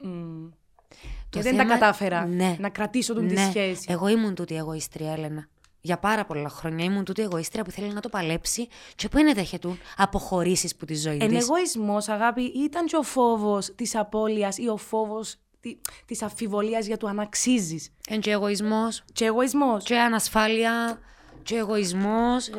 Και 1.28 1.42
δεν 1.42 1.56
τα 1.56 1.64
κατάφερα 1.64 2.26
Ναι. 2.26 2.56
να 2.58 2.68
κρατήσω 2.70 3.14
τον 3.14 3.28
τη 3.28 3.34
Ναι. 3.34 3.48
σχέση. 3.50 3.86
Εγώ 3.88 4.08
ήμουν 4.08 4.34
τούτη 4.34 4.54
εγωίστρια, 4.56 5.12
Έλενα. 5.12 5.48
Για 5.80 5.98
πάρα 5.98 6.24
πολλά 6.24 6.48
χρόνια 6.48 6.84
ήμουν 6.84 7.04
τούτη 7.04 7.22
εγωίστρια 7.22 7.64
που 7.64 7.70
θέλει 7.70 7.92
να 7.92 8.00
το 8.00 8.08
παλέψει 8.08 8.68
και 8.94 9.08
που 9.08 9.18
είναι 9.18 9.32
δέχεται 9.32 9.68
αποχωρήσεις 9.96 10.76
που 10.76 10.84
τη 10.84 10.94
ζωή 10.94 11.18
Εν 11.20 11.28
της. 11.28 11.42
εγωισμός, 11.42 12.08
αγάπη, 12.08 12.42
ήταν 12.42 12.86
και 12.86 12.96
ο 12.96 13.02
φόβος 13.02 13.74
της 13.74 13.94
απώλειας 13.96 14.58
ή 14.58 14.68
ο 14.68 14.76
φόβος 14.76 15.34
τη, 15.60 15.76
της 16.06 16.22
αμφιβολίας 16.22 16.86
για 16.86 16.96
το 16.96 17.06
αν 17.06 17.20
αξίζεις. 17.20 17.92
Εν 18.08 18.20
και 18.20 18.30
εγωισμός, 18.30 19.02
Και 19.12 19.24
εγωισμός. 19.24 19.84
και 19.84 19.98
ανασφάλεια, 19.98 20.98
και 21.42 21.56
εγωισμός. 21.56 22.50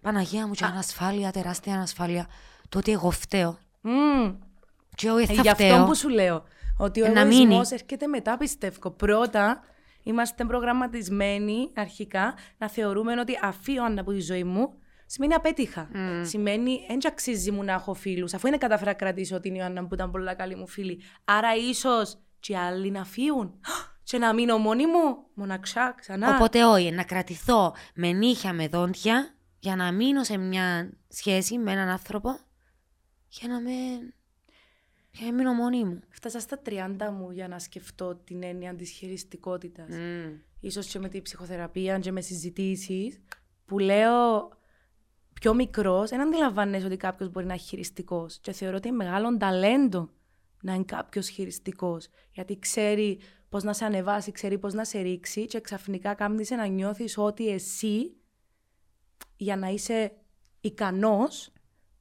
Παναγία 0.00 0.46
μου, 0.46 0.52
και 0.54 0.64
ανασφάλεια, 0.64 1.30
τεράστια 1.30 1.74
ανασφάλεια. 1.74 2.26
Το 2.68 2.78
ότι 2.78 2.92
εγώ 2.92 3.10
φταίω. 3.10 3.58
Μμμ. 3.80 4.34
Και 4.94 5.06
εγώ 5.06 5.16
Ε, 5.16 5.26
θα 5.26 5.32
γι' 5.32 5.48
αυτό 5.48 5.64
φταίω. 5.64 5.84
που 5.84 5.94
σου 5.94 6.08
λέω. 6.08 6.44
Ότι 6.78 7.00
ο 7.00 7.04
Ε, 7.04 7.08
να 7.08 7.20
εγωισμός 7.20 7.46
μείνει. 7.48 7.60
έρχεται 7.70 8.06
μετά, 8.06 8.36
πιστεύω. 8.36 8.90
Πρώτα, 8.90 9.62
είμαστε 10.04 10.44
προγραμματισμένοι 10.44 11.70
αρχικά 11.74 12.34
να 12.58 12.68
θεωρούμε 12.68 13.20
ότι 13.20 13.38
αφήνω 13.42 13.84
Άννα 13.84 14.00
από 14.00 14.12
τη 14.12 14.20
ζωή 14.20 14.44
μου, 14.44 14.74
σημαίνει 15.06 15.34
απέτυχα. 15.34 15.88
Σημαίνει 16.22 16.86
δεν 16.88 16.98
αξίζει 17.06 17.50
μου 17.50 17.62
να 17.62 17.72
έχω 17.72 17.94
φίλους. 17.94 18.34
Αφού 18.34 18.46
είναι 18.46 18.56
καταφέρα 18.56 18.90
να 18.90 18.96
κρατήσω 18.96 19.40
την 19.40 19.54
Ιωάννα 19.54 19.86
που 19.86 19.94
ήταν 19.94 20.10
πολλά 20.10 20.34
καλή 20.34 20.56
μου 20.56 20.66
φίλη. 20.66 21.00
Άρα 21.24 21.54
ίσως 21.54 22.18
και 22.40 22.52
οι 22.52 22.56
άλλοι 22.56 22.90
να 22.90 23.04
φύγουν. 23.04 23.60
Και 24.02 24.18
να 24.18 24.34
μείνω 24.34 24.58
μόνη 24.58 24.86
μου, 24.86 25.16
μοναξιά, 25.34 25.94
ξανά. 26.00 26.34
Οπότε 26.34 26.64
όχι, 26.64 26.90
να 26.90 27.04
κρατηθώ 27.04 27.74
με 27.94 28.12
νύχια, 28.12 28.52
με 28.52 28.68
δόντια, 28.68 29.34
για 29.58 29.76
να 29.76 29.92
μείνω 29.92 30.24
σε 30.24 30.36
μια 30.36 30.92
σχέση 31.08 31.58
με 31.58 31.72
έναν 31.72 31.88
άνθρωπο, 31.88 32.38
για 33.28 33.48
να 33.48 33.60
με... 33.60 33.70
για 35.14 35.26
να 35.26 35.32
μείνω 35.32 35.52
μόνη 35.52 35.84
μου. 35.84 36.00
Φτάσα 36.08 36.40
στα 36.40 36.60
30 36.64 37.10
μου 37.12 37.30
για 37.30 37.48
να 37.48 37.58
σκεφτώ 37.58 38.14
την 38.14 38.42
έννοια 38.42 38.74
της 38.74 38.90
χειριστικότητας. 38.90 39.88
Ίσως 40.60 40.86
και 40.86 40.98
με 40.98 41.08
τη 41.08 41.22
ψυχοθεραπεία 41.22 41.98
και 41.98 42.12
με 42.12 42.20
συζητήσεις 42.20 43.20
που 43.64 43.78
λέω 43.78 44.48
πιο 45.32 45.54
μικρός, 45.54 46.10
δεν 46.10 46.20
αντιλαμβάνεσαι 46.20 46.86
ότι 46.86 46.96
κάποιος 46.96 47.30
μπορεί 47.30 47.46
να 47.46 47.52
είναι 47.52 47.62
χειριστικός 47.62 48.38
και 48.38 48.52
θεωρώ 48.52 48.76
ότι 48.76 48.88
είναι 48.88 48.96
μεγάλο 48.96 49.36
ταλέντο 49.36 50.10
να 50.62 50.74
είναι 50.74 50.84
κάποιος 50.84 51.28
χειριστικός 51.28 52.08
γιατί 52.30 52.58
ξέρει 52.58 53.18
πώς 53.48 53.62
να 53.62 53.72
σε 53.72 53.84
ανεβάσει, 53.84 54.32
ξέρει 54.32 54.58
πώς 54.58 54.74
να 54.74 54.84
σε 54.84 55.00
ρίξει 55.00 55.46
και 55.46 55.60
ξαφνικά 55.60 56.14
κάνεις 56.14 56.50
να 56.50 56.66
νιώθεις 56.66 57.18
ότι 57.18 57.48
εσύ 57.48 58.16
για 59.36 59.56
να 59.56 59.68
είσαι 59.68 60.12
ικανός 60.60 61.52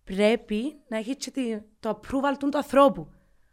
πρέπει 0.04 0.76
να 0.88 0.98
έχεις 0.98 1.16
και 1.16 1.32
τη- 1.32 1.58
το 1.80 1.90
approval 2.02 2.38
του, 2.40 2.50
του 2.50 2.58
ανθρώπου. 2.58 3.08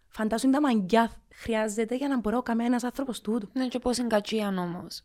Φαντάσου 0.09 0.51
τα 0.51 0.61
μαγκιά 0.61 1.11
χρειάζεται 1.35 1.97
για 1.97 2.09
να 2.09 2.19
μπορώ 2.19 2.43
κανένας 2.43 2.85
άνθρωπος 2.85 3.21
τούτο. 3.21 3.49
Ναι, 3.53 3.69
και 3.69 3.79
πώς 3.79 3.97
είναι 3.99 4.09
κατσίαν 4.09 4.59
όμως. 4.59 5.03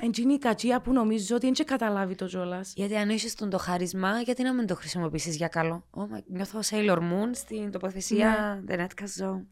Εντζίνη 0.00 0.34
η 0.34 0.38
κατσία 0.38 0.80
που 0.80 0.92
νομίζω 0.92 1.34
ότι 1.34 1.44
δεν 1.44 1.54
και 1.54 1.64
καταλάβει 1.64 2.14
το 2.14 2.26
κιόλα. 2.26 2.60
γιατί 2.74 2.96
αν 2.96 3.08
έχεις 3.08 3.34
τον 3.34 3.50
το 3.50 3.58
χάρισμα, 3.58 4.20
γιατί 4.20 4.42
να 4.42 4.52
μην 4.54 4.66
το 4.66 4.74
χρησιμοποιήσεις 4.74 5.36
για 5.36 5.48
καλό; 5.48 5.84
Oh 5.90 6.00
my, 6.02 6.22
νιώθω 6.26 6.58
Sailor 6.70 6.98
Moon 6.98 7.30
στην 7.32 7.70
τοποθεσία 7.70 8.62
The 8.68 8.72
Netcast 8.78 9.22
Zone. 9.24 9.42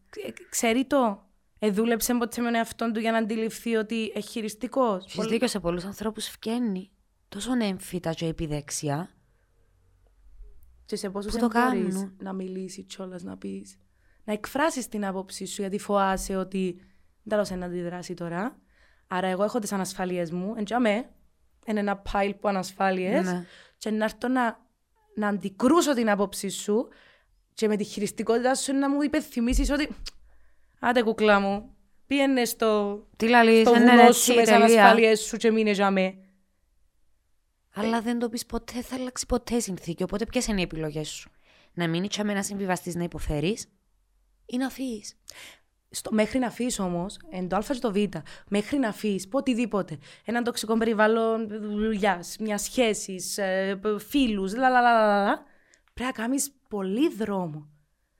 Ξέρει 0.50 0.84
το. 0.84 1.26
Ε, 1.58 1.70
δούλεψε 1.70 2.14
ποτέ 2.14 2.40
με 2.40 2.46
τον 2.46 2.54
εαυτόν 2.54 2.92
του 2.92 3.00
για 3.00 3.12
να 3.12 3.18
αντιληφθεί 3.18 3.74
ότι 3.76 3.94
είναι 3.94 4.20
χειριστικός. 4.20 5.04
Έχεις 5.04 5.26
δίκιο 5.26 5.48
σε 5.48 5.60
πολλούς 5.60 5.84
ανθρώπους 5.84 6.26
φκένει. 6.28 6.90
Τόσο 7.28 7.52
έμφυτα 7.62 8.12
και 8.12 8.26
επιδεξιά. 8.26 9.10
Και 10.88 10.96
σε 10.96 11.10
πόσους 11.10 11.32
Που 11.32 11.38
το 11.38 11.48
μπορείς 11.52 11.94
κάνουν. 11.94 12.14
να 12.22 12.32
μιλήσεις 12.32 12.84
κιόλας, 12.86 13.22
να 13.22 13.36
πεις. 13.36 13.78
Να 14.24 14.32
εκφράσεις 14.32 14.88
την 14.88 15.04
άποψή 15.06 15.46
σου, 15.46 15.60
γιατί 15.60 15.78
φοάσαι 15.78 16.36
ότι 16.36 16.80
δεν 17.22 17.44
θα 17.44 17.56
να 17.56 17.66
αντιδράσει 17.66 18.14
τώρα. 18.14 18.58
Άρα, 19.08 19.26
εγώ 19.26 19.44
έχω 19.44 19.58
τις 19.58 19.72
ανασφάλειές 19.72 20.30
μου. 20.30 20.54
Εντζαμέ, 20.56 21.08
είναι 21.66 21.80
ένα 21.80 22.02
pile 22.12 22.32
που 22.40 22.48
ανασφάλειες. 22.48 23.24
Ναι. 23.24 23.44
Και 23.78 23.90
να 23.90 24.04
έρθω 24.04 24.28
να, 24.28 24.58
να 25.14 25.28
αντικρούσω 25.28 25.94
την 25.94 26.10
άποψή 26.10 26.48
σου 26.48 26.88
και 27.54 27.68
με 27.68 27.76
τη 27.76 27.84
χειριστικότητα 27.84 28.54
σου 28.54 28.72
να 28.74 28.90
μου 28.90 29.02
υπενθυμίσεις 29.02 29.70
ότι. 29.70 29.88
Άντε, 30.80 31.02
κουκλά 31.02 31.40
μου, 31.40 31.74
πήγαινε 32.06 32.44
στο, 32.44 33.02
Τι 33.16 33.28
λαλείς, 33.28 33.60
στο 33.60 33.72
δεν 33.72 33.82
είναι 33.82 33.90
βουνό 33.90 34.02
έτσι, 34.02 34.20
σου 34.20 34.34
με 34.34 34.42
τις 34.42 34.50
τελεία. 34.50 34.64
ανασφάλειες 34.66 35.20
σου 35.20 35.36
και 35.36 35.50
μείνε 35.50 35.72
τζαμέ. 35.72 36.14
Αλλά 37.80 38.00
δεν 38.00 38.18
το 38.18 38.28
πεις 38.28 38.46
ποτέ, 38.46 38.82
θα 38.82 38.94
αλλάξει 38.96 39.26
ποτέ 39.26 39.54
η 39.54 39.60
συνθήκη. 39.60 40.02
Οπότε 40.02 40.26
ποιες 40.26 40.46
είναι 40.46 40.60
οι 40.60 40.62
επιλογές 40.62 41.08
σου; 41.08 41.30
Να 41.74 41.88
μείνει 41.88 42.08
τζιαμέ 42.08 42.32
να 42.34 42.42
συμβιβαστεί 42.42 42.96
να 42.96 43.02
υποφέρεις 43.04 43.66
ή 44.46 44.56
να 44.56 44.68
φύγει. 44.70 45.04
Στο, 45.90 46.10
μέχρι 46.12 46.38
να 46.38 46.50
φύγει 46.50 46.80
όμως, 46.80 47.16
εν 47.30 47.48
το 47.48 47.56
Α 47.56 47.60
και 47.60 47.78
το 47.78 47.92
Β, 47.92 47.96
μέχρι 48.48 48.78
να 48.78 48.92
φύγει, 48.92 49.28
πω 49.28 49.38
οτιδήποτε. 49.38 49.98
Έναν 50.24 50.44
τοξικό 50.44 50.78
περιβάλλον 50.78 51.48
δουλειάς, 51.48 52.36
μιας 52.40 52.62
σχέσης, 52.62 53.38
φίλους, 54.08 54.54
λαλαλαλαλα, 54.56 55.42
πρέπει 55.94 56.10
να 56.16 56.22
κάνεις 56.22 56.52
πολύ 56.68 57.08
δρόμο. 57.14 57.68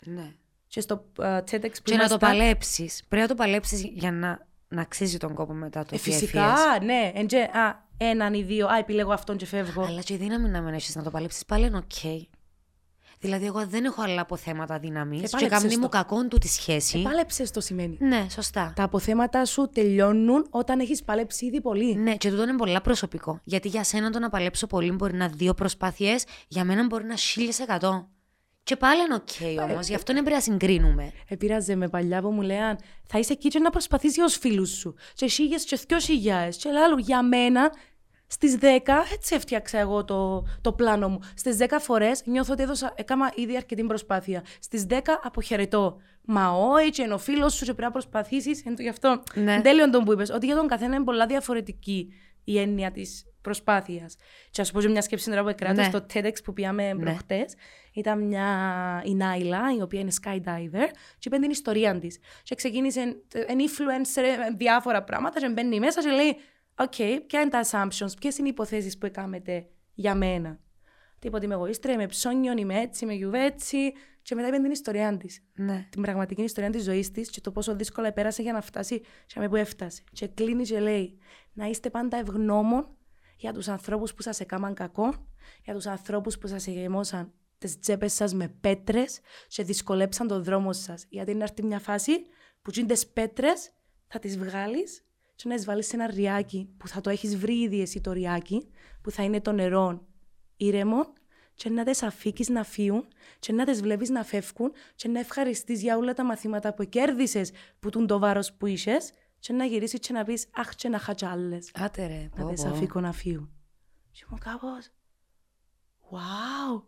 Ναι. 0.05 0.33
Και 0.67 0.81
στο 0.81 1.05
uh, 1.19 1.39
TEDx 1.39 1.45
που 1.51 1.51
Και 1.51 1.61
να 1.61 1.71
το 1.73 1.93
ήμασταν- 1.95 2.21
παλέψεις. 2.21 3.03
Πρέπει 3.09 3.23
να 3.23 3.29
το 3.29 3.35
παλέψεις 3.35 3.83
για 3.85 4.13
να, 4.13 4.47
να 4.69 4.81
αξίζει 4.81 5.17
τον 5.17 5.35
κόπο 5.35 5.53
μετά 5.53 5.81
το 5.83 5.89
Ε, 5.93 5.95
ότι 5.95 6.11
φυσικά, 6.11 6.53
έφυγες. 6.53 6.87
ναι. 6.87 7.13
Εν 7.15 7.27
τζιαι, 7.27 7.39
α, 7.43 7.88
έναν 7.99 8.35
ή 8.35 8.43
δύο, 8.43 8.67
α, 8.67 8.79
επιλέγω 8.79 9.13
αυτόν 9.13 9.37
και 9.37 9.47
φεύγω. 9.47 9.83
Αλλά 9.83 10.01
και 10.01 10.15
η 10.15 10.17
δύναμη 10.17 10.49
να 10.49 10.61
μην 10.61 10.75
έχεις 10.75 10.97
να 10.97 11.03
το 11.03 11.11
παλέψεις 11.11 11.45
πάλι 11.45 11.67
είναι 11.67 11.77
οκ. 11.77 12.27
Δηλαδή, 13.21 13.47
εγώ 13.47 13.67
δεν 13.67 13.85
έχω 13.85 14.03
άλλα 14.03 14.21
αποθέματα 14.21 14.79
δύναμης. 14.79 15.23
Ε, 15.23 15.25
και 15.25 15.29
πάλεψες 15.31 15.59
καμνή 15.59 15.75
το. 15.75 15.81
μου 15.81 15.89
κακόν 15.89 16.29
του 16.29 16.39
τη 16.39 16.49
σχέση. 16.49 17.03
Πάλεψες 17.03 17.51
το 17.51 17.61
σημαίνει. 17.61 17.97
Ναι, 18.01 18.27
σωστά. 18.31 18.73
Τα 18.77 18.83
αποθέματα 18.83 19.45
σου 19.45 19.69
τελειώνουν 19.73 20.47
όταν 20.51 20.81
έχεις 20.81 21.03
παλέψει 21.03 21.47
ήδη 21.47 21.61
πολύ. 21.61 21.95
Ναι, 21.95 22.17
και 22.17 22.31
τούτο 22.31 22.43
είναι 22.43 22.57
πολλά 22.57 22.81
προσωπικό. 22.81 23.41
Γιατί 23.45 23.69
για 23.69 23.85
σένα 23.85 24.11
το 24.11 24.19
να 24.19 24.29
παλέψω 24.29 24.67
πολύ 24.67 24.93
μπορεί 24.93 25.15
να 25.15 25.29
δύο 25.29 25.55
προσπάθειες, 25.55 26.25
για 26.49 26.65
μένα 26.65 26.87
μπορεί 26.87 27.05
να 27.05 27.17
χίλιες 27.17 27.59
εκατό. 27.59 28.09
Και 28.69 28.77
πάλι 28.77 29.03
είναι 29.03 29.15
οκ 29.15 29.61
όμως, 29.71 29.89
γι' 29.89 29.95
αυτό 29.95 30.13
δεν 30.13 30.23
πρέπει 30.23 30.37
να 30.37 30.43
συγκρίνουμε. 30.43 31.13
Επήραζε 31.29 31.75
με 31.75 31.89
παλιά 31.89 32.21
που 32.21 32.31
μου 32.31 32.41
λέγαν 32.41 32.79
θα 33.07 33.19
είσαι 33.19 33.33
εκεί 33.33 33.49
και 33.49 33.59
να 33.59 33.71
προσπαθήσει 33.71 34.23
ω 34.23 34.29
φίλους 34.29 34.71
σου. 34.71 34.95
Και 35.15 35.27
χίλιε 35.27 35.57
και 35.57 35.79
δυο 35.87 35.99
χιλιάδε. 35.99 36.49
Και 36.49 36.71
λέω 36.71 36.99
για 36.99 37.23
μένα 37.23 37.73
στις 38.27 38.59
10 38.61 38.65
έτσι 39.13 39.35
έφτιαξα 39.35 39.79
εγώ 39.79 40.05
το, 40.05 40.47
το 40.61 40.73
πλάνο 40.73 41.09
μου. 41.09 41.19
Στις 41.35 41.57
10 41.61 41.67
φορές 41.81 42.23
νιώθω 42.25 42.53
ότι 42.53 42.63
έδωσα, 42.63 42.93
έκανα 42.97 43.33
ήδη 43.35 43.57
αρκετή 43.57 43.85
προσπάθεια. 43.85 44.45
Στις 44.59 44.87
10 44.91 44.95
αποχαιρετώ. 45.23 45.97
Μα 46.25 46.51
όχι, 46.51 46.91
και 46.91 47.03
είναι 47.03 47.15
ο 47.15 47.19
φίλος 47.19 47.55
σου, 47.55 47.65
και 47.65 47.75
πρέπει 47.75 47.83
να 47.83 47.91
προσπαθήσεις. 47.91 48.65
Γι' 48.79 48.89
αυτό. 48.89 49.23
Ναι. 49.35 49.61
Τέλειον 49.61 49.91
τον 49.91 50.05
που 50.05 50.13
είπες, 50.13 50.31
ότι 50.31 50.47
για 50.47 50.57
τον 50.57 50.67
καθένα 50.67 50.95
είναι 50.95 51.05
πολλά 51.05 51.27
διαφορετική 51.27 52.13
η 52.45 52.59
έννοια 52.59 52.91
της 52.91 53.25
προσπάθειας. 53.41 54.17
Και 54.51 54.61
ας 54.61 54.71
πω 54.73 54.81
και 54.81 54.89
μια 54.89 55.03
σκέψη 55.03 55.31
τώρα 55.31 55.43
που 55.43 55.49
εκράτω 55.49 55.81
Ναι. 55.81 55.87
στο 55.89 56.07
TEDx 56.13 56.33
που 56.45 56.53
πήγαμε 56.53 56.93
Ναι. 56.93 57.03
προχτές. 57.05 57.55
Ήταν 57.93 58.27
μια 58.27 58.47
η 59.05 59.15
Νάιλα, 59.15 59.61
η 59.79 59.83
οποία 59.83 60.01
είναι 60.01 60.13
skydiver, 60.23 60.89
και 61.19 61.29
είπε 61.29 61.39
την 61.39 61.51
ιστορία 61.51 61.99
της. 61.99 62.19
Και 62.43 62.55
ξεκίνησε 62.55 63.01
ένα 63.47 63.65
influencer, 63.65 64.23
ε, 64.23 64.55
διάφορα 64.57 65.05
πράγματα, 65.05 65.41
και 65.41 65.49
μπαίνει 65.49 65.79
μέσα 65.79 66.03
και 66.03 66.11
λέει: 66.11 66.37
OK, 66.75 67.21
ποια 67.27 67.41
είναι 67.41 67.51
τα 67.51 67.61
assumptions, 67.71 68.19
ποιες 68.21 68.39
είναι 68.39 68.49
οι 68.49 68.51
υποθέσεις 68.51 68.99
που 68.99 69.07
έκαμετε 69.07 69.67
για 69.95 70.15
μένα; 70.15 70.59
Τίποτε 71.19 71.45
είμαι 71.45 71.55
εγωίστρια, 71.55 71.95
είμαι 71.95 72.07
ψώνιον, 72.07 72.57
είμαι 72.57 72.81
έτσι, 72.81 73.05
είμαι 73.05 73.15
γιουβέτσι. 73.15 73.93
Και 74.23 74.35
μετά 74.35 74.49
είπε 74.49 74.57
την 74.57 74.71
ιστορία 74.71 75.17
της. 75.17 75.45
Ναι. 75.55 75.87
Την 75.91 76.03
πραγματική 76.03 76.43
ιστορία 76.43 76.71
της 76.71 76.83
ζωής 76.83 77.11
της 77.11 77.31
και 77.31 77.41
το 77.41 77.51
πόσο 77.51 77.77
δύσκολα 77.77 78.13
πέρασε 78.13 78.43
για 78.43 78.53
να 78.53 78.61
φτάσει 78.61 79.01
σε 79.27 79.49
που 79.49 79.57
έφτασε. 79.57 80.03
Και 80.13 80.27
κλείνει 80.27 80.63
και 80.63 80.81
λέει: 80.81 81.19
Να 81.53 81.67
είστε 81.67 81.91
πάντα 81.91 82.17
ευγνώμων 82.17 82.98
για 83.39 83.53
τους 83.53 83.69
ανθρώπους 83.69 84.15
που 84.15 84.23
σας 84.23 84.41
έκαναν 84.41 84.75
κακό, 84.75 85.15
για 85.65 85.75
τους 85.75 85.87
ανθρώπους 85.87 86.39
που 86.39 86.47
σας 86.47 86.67
γεμώσαν 86.67 87.33
τις 87.59 87.79
τσέπες 87.79 88.13
σας 88.13 88.35
με 88.35 88.49
πέτρες 88.49 89.21
και 89.49 89.63
δυσκολέψαν 89.63 90.27
τον 90.27 90.45
δρόμο 90.45 90.73
σας. 90.73 91.07
Γιατί 91.09 91.31
είναι 91.31 91.43
έρθει 91.43 91.63
μια 91.63 91.79
φάση 91.79 92.13
που 92.63 92.71
τι 92.71 92.85
πέτρες 93.13 93.71
θα 94.07 94.19
τις 94.19 94.39
βγάλεις 94.39 95.05
και 95.35 95.49
να 95.49 95.55
τις 95.55 95.65
βάλεις 95.65 95.87
σε 95.87 95.97
ένα 95.97 96.07
ριάκι 96.07 96.75
που 96.77 96.89
θα 96.89 97.01
το 97.01 97.11
έχεις 97.11 97.37
βρει 97.37 97.61
ήδη 97.61 97.81
εσύ 97.81 98.01
το 98.01 98.13
ριάκι, 98.13 98.71
που 99.03 99.11
θα 99.11 99.23
είναι 99.23 99.41
το 99.41 99.53
νερό 99.53 100.07
ήρεμο 100.57 101.13
και 101.55 101.71
να 101.71 101.85
τις 101.85 102.03
αφήκεις 102.03 102.49
να 102.49 102.65
φύγουν 102.65 103.09
και 103.39 103.53
να 103.53 103.65
τις 103.65 103.81
βλέπεις 103.81 104.11
να 104.11 104.25
φεύγουν 104.25 104.73
και 104.95 105.09
να 105.09 105.21
ευχαριστείς 105.21 105.83
για 105.83 105.97
όλα 105.97 106.15
τα 106.15 106.25
μαθήματα 106.25 106.75
που 106.75 106.85
κέρδισες 106.85 107.53
που 107.79 107.91
τούν 107.91 108.07
το 108.07 108.19
βάρος 108.19 108.53
που 108.53 108.67
είσες 108.67 109.13
και 109.39 109.53
να 109.53 109.65
γυρίσεις 109.65 109.99
και 110.01 110.13
να 110.13 110.25
πεις 110.25 110.47
«Αχ, 110.55 110.75
και 110.75 110.89
να 110.89 110.99
χατζάλες». 110.99 111.71
Άτε 111.75 112.07
ρε, 112.07 112.29
Να 112.37 112.43
πω, 112.43 112.49
δεις 112.49 112.63
πω. 112.63 112.69
αφήκω 112.69 113.01
να 113.01 113.13
φύγω. 113.13 113.49
Και 114.11 114.25
ήμουν 114.29 114.41
κάπως 114.41 114.89
«Wow». 116.11 116.83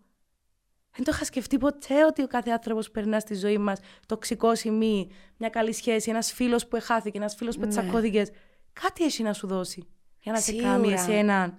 Δεν 0.92 1.05
το 1.05 1.11
είχα 1.14 1.24
σκεφτεί 1.24 1.59
ποτέ 1.59 2.05
ότι 2.05 2.22
ο 2.22 2.26
κάθε 2.26 2.51
άνθρωπος 2.51 2.90
περνά 2.90 3.20
στη 3.20 3.34
ζωή 3.34 3.59
μας 3.59 3.80
τοξικό 4.07 4.55
σημείο, 4.55 5.07
μια 5.36 5.48
καλή 5.48 5.72
σχέση, 5.72 6.11
ένας 6.11 6.32
φίλος 6.32 6.66
που 6.68 6.76
εχάθηκε, 6.76 7.18
ένας 7.18 7.34
φίλος 7.34 7.57
που 7.57 7.61
Ναι. 7.64 7.68
τσακώθηκες. 7.68 8.30
Κάτι 8.72 9.05
έχει 9.05 9.22
να 9.22 9.32
σου 9.32 9.46
δώσει 9.46 9.88
για 10.20 10.32
να 10.32 10.38
σε 10.38 10.44
Σίγουρα. 10.51 10.68
κάνει 10.68 10.92
εσέναν 10.92 11.59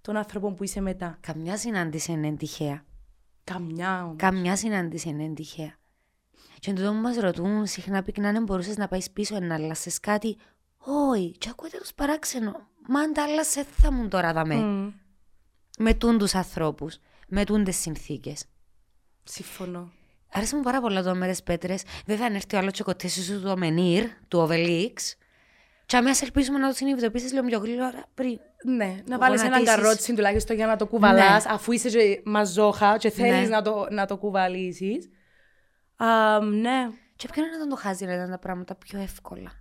τον 0.00 0.16
άνθρωπο 0.16 0.52
που 0.52 0.64
είσαι 0.64 0.80
μετά. 0.80 1.16
Καμιά 1.20 1.56
συνάντηση 1.56 2.12
είναι 2.12 2.36
τυχαία. 2.36 2.84
Καμιά 3.44 4.04
όμως. 4.04 4.16
Καμιά 4.18 4.56
συνάντηση 4.56 5.08
είναι 5.08 5.32
τυχαία. 5.34 5.78
Και 6.58 6.70
εν 6.70 6.76
τούτο 6.76 6.88
που 6.88 6.94
μας 6.96 7.16
ρωτούν 7.16 7.66
συχνά 7.66 8.02
πυκνά 8.02 8.28
αν 8.28 8.42
μπορούσες 8.42 8.76
να 8.76 8.88
πάεις 8.88 9.10
πίσω 9.10 9.38
να 9.40 9.54
αλλάσες 9.54 10.00
κάτι. 10.00 10.36
Όχι, 10.78 11.30
και 11.38 11.48
ακούτε 11.50 11.78
τους 11.78 11.94
παράξενο. 11.94 12.68
Μα 12.88 13.00
αν 13.00 13.12
τα 13.12 13.22
άλλασες 13.22 13.64
θα 13.70 13.92
μου 13.92 14.08
τώρα 14.08 14.32
δαμέ. 14.32 14.54
Μμ, 14.54 14.92
Με 15.78 15.94
τούν 15.94 16.18
τους 16.18 16.34
ανθρώπους, 16.34 16.98
με 17.28 17.44
τούν 17.44 17.64
τις 17.64 17.76
συνθήκες. 17.80 18.44
Συμφωνώ. 19.24 19.92
Άρεσε 20.32 20.56
μου 20.56 20.62
πάρα 20.62 20.80
πολλά 20.80 21.02
το 21.02 21.14
μέρες 21.14 21.42
πέτρες. 21.42 21.82
Βέβαια 22.06 22.26
αν 22.26 22.34
έρθει 22.34 22.56
ο 22.56 22.58
άλλος 22.58 22.72
τσοκοτήσει 22.72 23.22
σου 23.22 23.40
του 23.40 23.48
Ομενίρ, 23.50 24.04
του 24.28 24.38
Οβελίξ. 24.38 25.16
Και 25.86 25.96
αμέσως 25.96 26.22
ελπίζουμε 26.22 26.58
να 26.58 26.68
το 26.68 26.74
συνειδητοποιήσεις 26.74 27.32
λίγο 27.32 27.46
πιο 27.46 27.58
γλύωρα 27.58 28.04
πριν. 28.14 28.38
Ναι, 28.64 28.96
να 29.06 29.18
βάλεις 29.18 29.40
έναν 29.40 29.52
γονατίσεις. 29.52 29.82
καρότσι 29.82 30.14
τουλάχιστον 30.14 30.56
για 30.56 30.66
να 30.66 30.76
το 30.76 30.86
κουβαλάς, 30.86 31.44
Ναι. 31.44 31.50
αφού 31.52 31.72
είσαι 31.72 31.88
και 31.88 32.20
μαζόχα 32.24 32.96
και 32.96 33.10
θέλεις 33.10 33.48
Ναι. 33.48 33.56
να 33.56 33.62
το, 33.62 33.86
να 33.90 34.06
το 34.06 34.16
κουβαλήσεις. 34.16 35.08
Ναι. 36.42 36.90
Και 37.16 37.28
ποιο 37.32 37.42
να 37.42 37.48
ήταν 37.56 37.68
το 37.68 37.76
χάζι 37.76 38.04
να 38.04 38.14
ήταν 38.14 38.30
τα 38.30 38.38
πράγματα 38.38 38.74
πιο 38.74 38.98
εύκολα. 39.00 39.52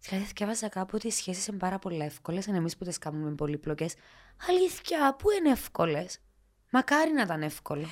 Δηλαδή, 0.00 0.30
διάβαζα 0.36 0.68
κάπου 0.68 0.90
ότι 0.94 1.06
οι 1.06 1.10
σχέσεις 1.10 1.46
είναι 1.46 1.56
πάρα 1.56 1.78
πολύ 1.78 2.02
εύκολες, 2.02 2.46
ενώ 2.48 2.56
εμείς 2.56 2.76
που 2.76 2.84
τις 2.84 2.98
κάνουμε 2.98 3.30
πολύπλοκες. 3.34 3.94
Αλήθεια, 4.48 5.14
πού 5.18 5.30
είναι 5.30 5.50
εύκολες; 5.50 6.18
Μακάρι 6.70 7.12
να 7.12 7.22
ήταν 7.22 7.42
εύκολο. 7.42 7.86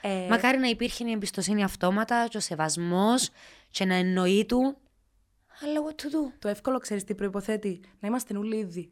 Ε, 0.00 0.26
Μακάρι 0.30 0.58
να 0.58 0.68
υπήρχε 0.68 1.04
η 1.08 1.10
εμπιστοσύνη 1.10 1.64
αυτόματα, 1.64 2.26
και 2.28 2.36
ο 2.36 2.40
σεβασμός, 2.40 3.30
και 3.70 3.84
να 3.84 3.94
εννοεί 3.94 4.46
του. 4.46 4.76
Αλλά 5.62 5.80
what 5.86 6.02
to 6.02 6.04
do; 6.04 6.32
Το 6.38 6.48
εύκολο 6.48 6.78
ξέρεις 6.78 7.04
τι 7.04 7.14
προποθέτει. 7.14 7.80
Να 8.00 8.08
είμαστε 8.08 8.36
όλοι 8.38 8.56
ίδιοι. 8.56 8.90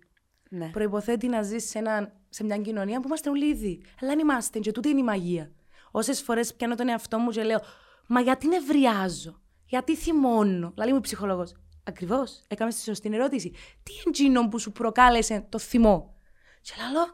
Ναι. 0.48 0.68
Προποθέτει 0.68 1.28
να 1.28 1.42
ζεις 1.42 1.68
σε, 1.68 1.78
έναν- 1.78 2.12
σε 2.28 2.44
μια 2.44 2.56
κοινωνία 2.58 3.00
που 3.00 3.06
είμαστε 3.06 3.30
όλοι 3.30 3.48
ίδιοι. 3.48 3.82
Αλλά 4.00 4.12
αν 4.12 4.18
είμαστε, 4.18 4.58
και 4.58 4.72
τούτη 4.72 4.88
είναι 4.88 5.00
η 5.00 5.02
μαγεία. 5.02 5.50
Όσες 5.90 6.20
φορές 6.22 6.54
πιάνω 6.54 6.74
τον 6.74 6.88
εαυτό 6.88 7.18
μου 7.18 7.30
και 7.30 7.42
λέω, 7.42 7.60
Μα 8.06 8.20
γιατί 8.20 8.48
νευριάζω, 8.48 9.40
γιατί 9.64 9.96
θυμώνω; 9.96 10.72
Λέει 10.76 10.90
μου 10.90 10.96
η 10.96 11.00
ψυχολόγος. 11.00 11.54
Ακριβώς, 11.84 12.42
έκαμες 12.48 12.74
τη 12.74 12.82
σωστή 12.82 13.10
ερώτηση. 13.12 13.50
Τι 13.82 13.92
εντζήνο 14.06 14.48
που 14.48 14.58
σου 14.58 14.72
προκάλεσε 14.72 15.46
το 15.48 15.58
θυμό; 15.58 16.14
Και 16.60 16.72
λέω, 16.92 17.06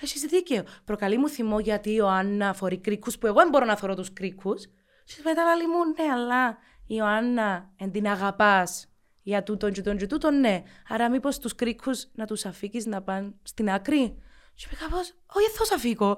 έχεις 0.00 0.20
δίκαιο. 0.20 0.62
Προκαλεί 0.84 1.18
μου 1.18 1.28
θυμό 1.28 1.60
γιατί 1.60 1.90
η 1.90 1.94
Ιωάννα 1.96 2.52
φορεί 2.54 2.78
κρίκους 2.78 3.18
που 3.18 3.26
εγώ 3.26 3.40
δεν 3.40 3.48
μπορώ 3.48 3.64
να 3.64 3.76
φορώ 3.76 3.94
τους 3.94 4.12
κρίκους. 4.12 4.64
Και 5.04 5.14
μετά 5.24 5.56
λέει 5.56 5.66
μου, 5.66 6.04
ναι, 6.04 6.12
αλλά 6.12 6.50
η 6.86 6.94
Ιωάννα 6.98 7.72
εν 7.76 7.90
την 7.90 8.06
αγαπάς 8.08 8.88
για 9.22 9.42
τούτον 9.42 9.72
και 9.72 9.80
τούτον 9.80 9.96
και 9.98 10.06
τούτον, 10.06 10.40
ναι. 10.40 10.62
Άρα 10.88 11.10
μήπως 11.10 11.38
τους 11.38 11.54
κρίκους 11.54 12.06
να 12.14 12.26
τους 12.26 12.44
αφήκεις 12.44 12.86
να 12.86 13.02
πάνε 13.02 13.34
στην 13.42 13.70
άκρη; 13.70 14.22
Και 14.56 14.66
είπα 14.66 14.84
κάπως, 14.84 15.14
όχι, 15.34 15.50
θα 15.56 15.64
σας 15.64 15.80
φύγω. 15.80 16.10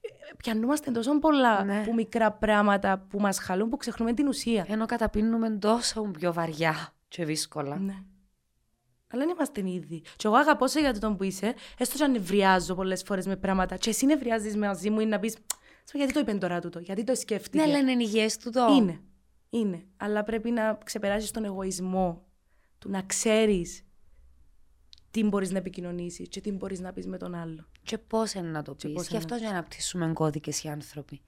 Ε, 0.00 0.34
Πιανούμαστε 0.36 0.90
τόσο 0.90 1.18
πολλά 1.18 1.64
Ναι. 1.64 1.82
που 1.84 1.94
μικρά 1.94 2.32
πράγματα 2.32 2.98
που 2.98 3.20
μας 3.20 3.38
χαλούν 3.38 3.68
που 3.68 3.76
ξεχνούμε 3.76 4.12
την 4.12 4.28
ουσία. 4.28 4.64
Ενώ 4.68 4.86
καταπίνουμε 4.86 5.50
τόσο 5.50 6.02
πιο 6.02 6.32
βαριά 6.32 6.94
και 7.08 7.24
δύσκολα. 7.24 7.78
Ναι. 7.78 7.94
Αλλά 9.12 9.24
δεν 9.24 9.28
είμαστε 9.28 9.70
ήδη. 9.70 10.00
Και 10.16 10.26
εγώ 10.26 10.36
αγαπώ 10.36 10.68
σε 10.68 10.80
για 10.80 10.98
τον 10.98 11.16
που 11.16 11.22
είσαι, 11.22 11.54
έστω 11.78 11.96
και 11.96 12.04
αν 12.04 12.10
νευριάζω 12.10 12.74
πολλές 12.74 13.02
φορές 13.02 13.26
με 13.26 13.36
πράγματα. 13.36 13.76
Και 13.76 13.90
εσύ 13.90 14.06
νευριάζεις 14.06 14.56
μαζί 14.56 14.90
μου 14.90 15.00
ή 15.00 15.06
να 15.06 15.18
πεις, 15.18 15.36
γιατί 15.92 16.12
το 16.12 16.20
είπε 16.20 16.32
τώρα 16.34 16.60
τούτο, 16.60 16.78
γιατί 16.78 17.04
το 17.04 17.14
σκέφτηκε. 17.14 17.56
Ναι, 17.58 17.62
αλλά 17.62 17.78
είναι 17.78 18.02
υγιές 18.02 18.36
του 18.36 18.50
το. 18.50 18.66
Είναι. 18.76 19.00
Είναι. 19.50 19.86
Αλλά 19.96 20.22
πρέπει 20.24 20.50
να 20.50 20.78
ξεπεράσεις 20.84 21.30
τον 21.30 21.44
εγωισμό 21.44 22.26
του 22.78 22.90
να 22.90 23.02
ξέρεις 23.02 23.84
τι 25.10 25.24
μπορείς 25.24 25.50
να 25.50 25.58
επικοινωνήσεις 25.58 26.28
και 26.28 26.40
τι 26.40 26.52
μπορείς 26.52 26.80
να 26.80 26.92
πεις 26.92 27.06
με 27.06 27.18
τον 27.18 27.34
άλλο. 27.34 27.68
Και 27.86 27.98
πώς 27.98 28.32
είναι 28.32 28.48
να 28.48 28.62
το 28.62 28.74
πεις. 28.74 28.92
πώς 28.92 29.02
Γι' 29.02 29.08
είναι 29.14 29.18
αυτό 29.18 29.34
να 29.34 29.40
για 29.40 29.48
να 29.48 29.54
αναπτύσσουμε 29.54 30.12
κώδικες 30.12 30.62
οι 30.62 30.68
άνθρωποι. 30.68 31.20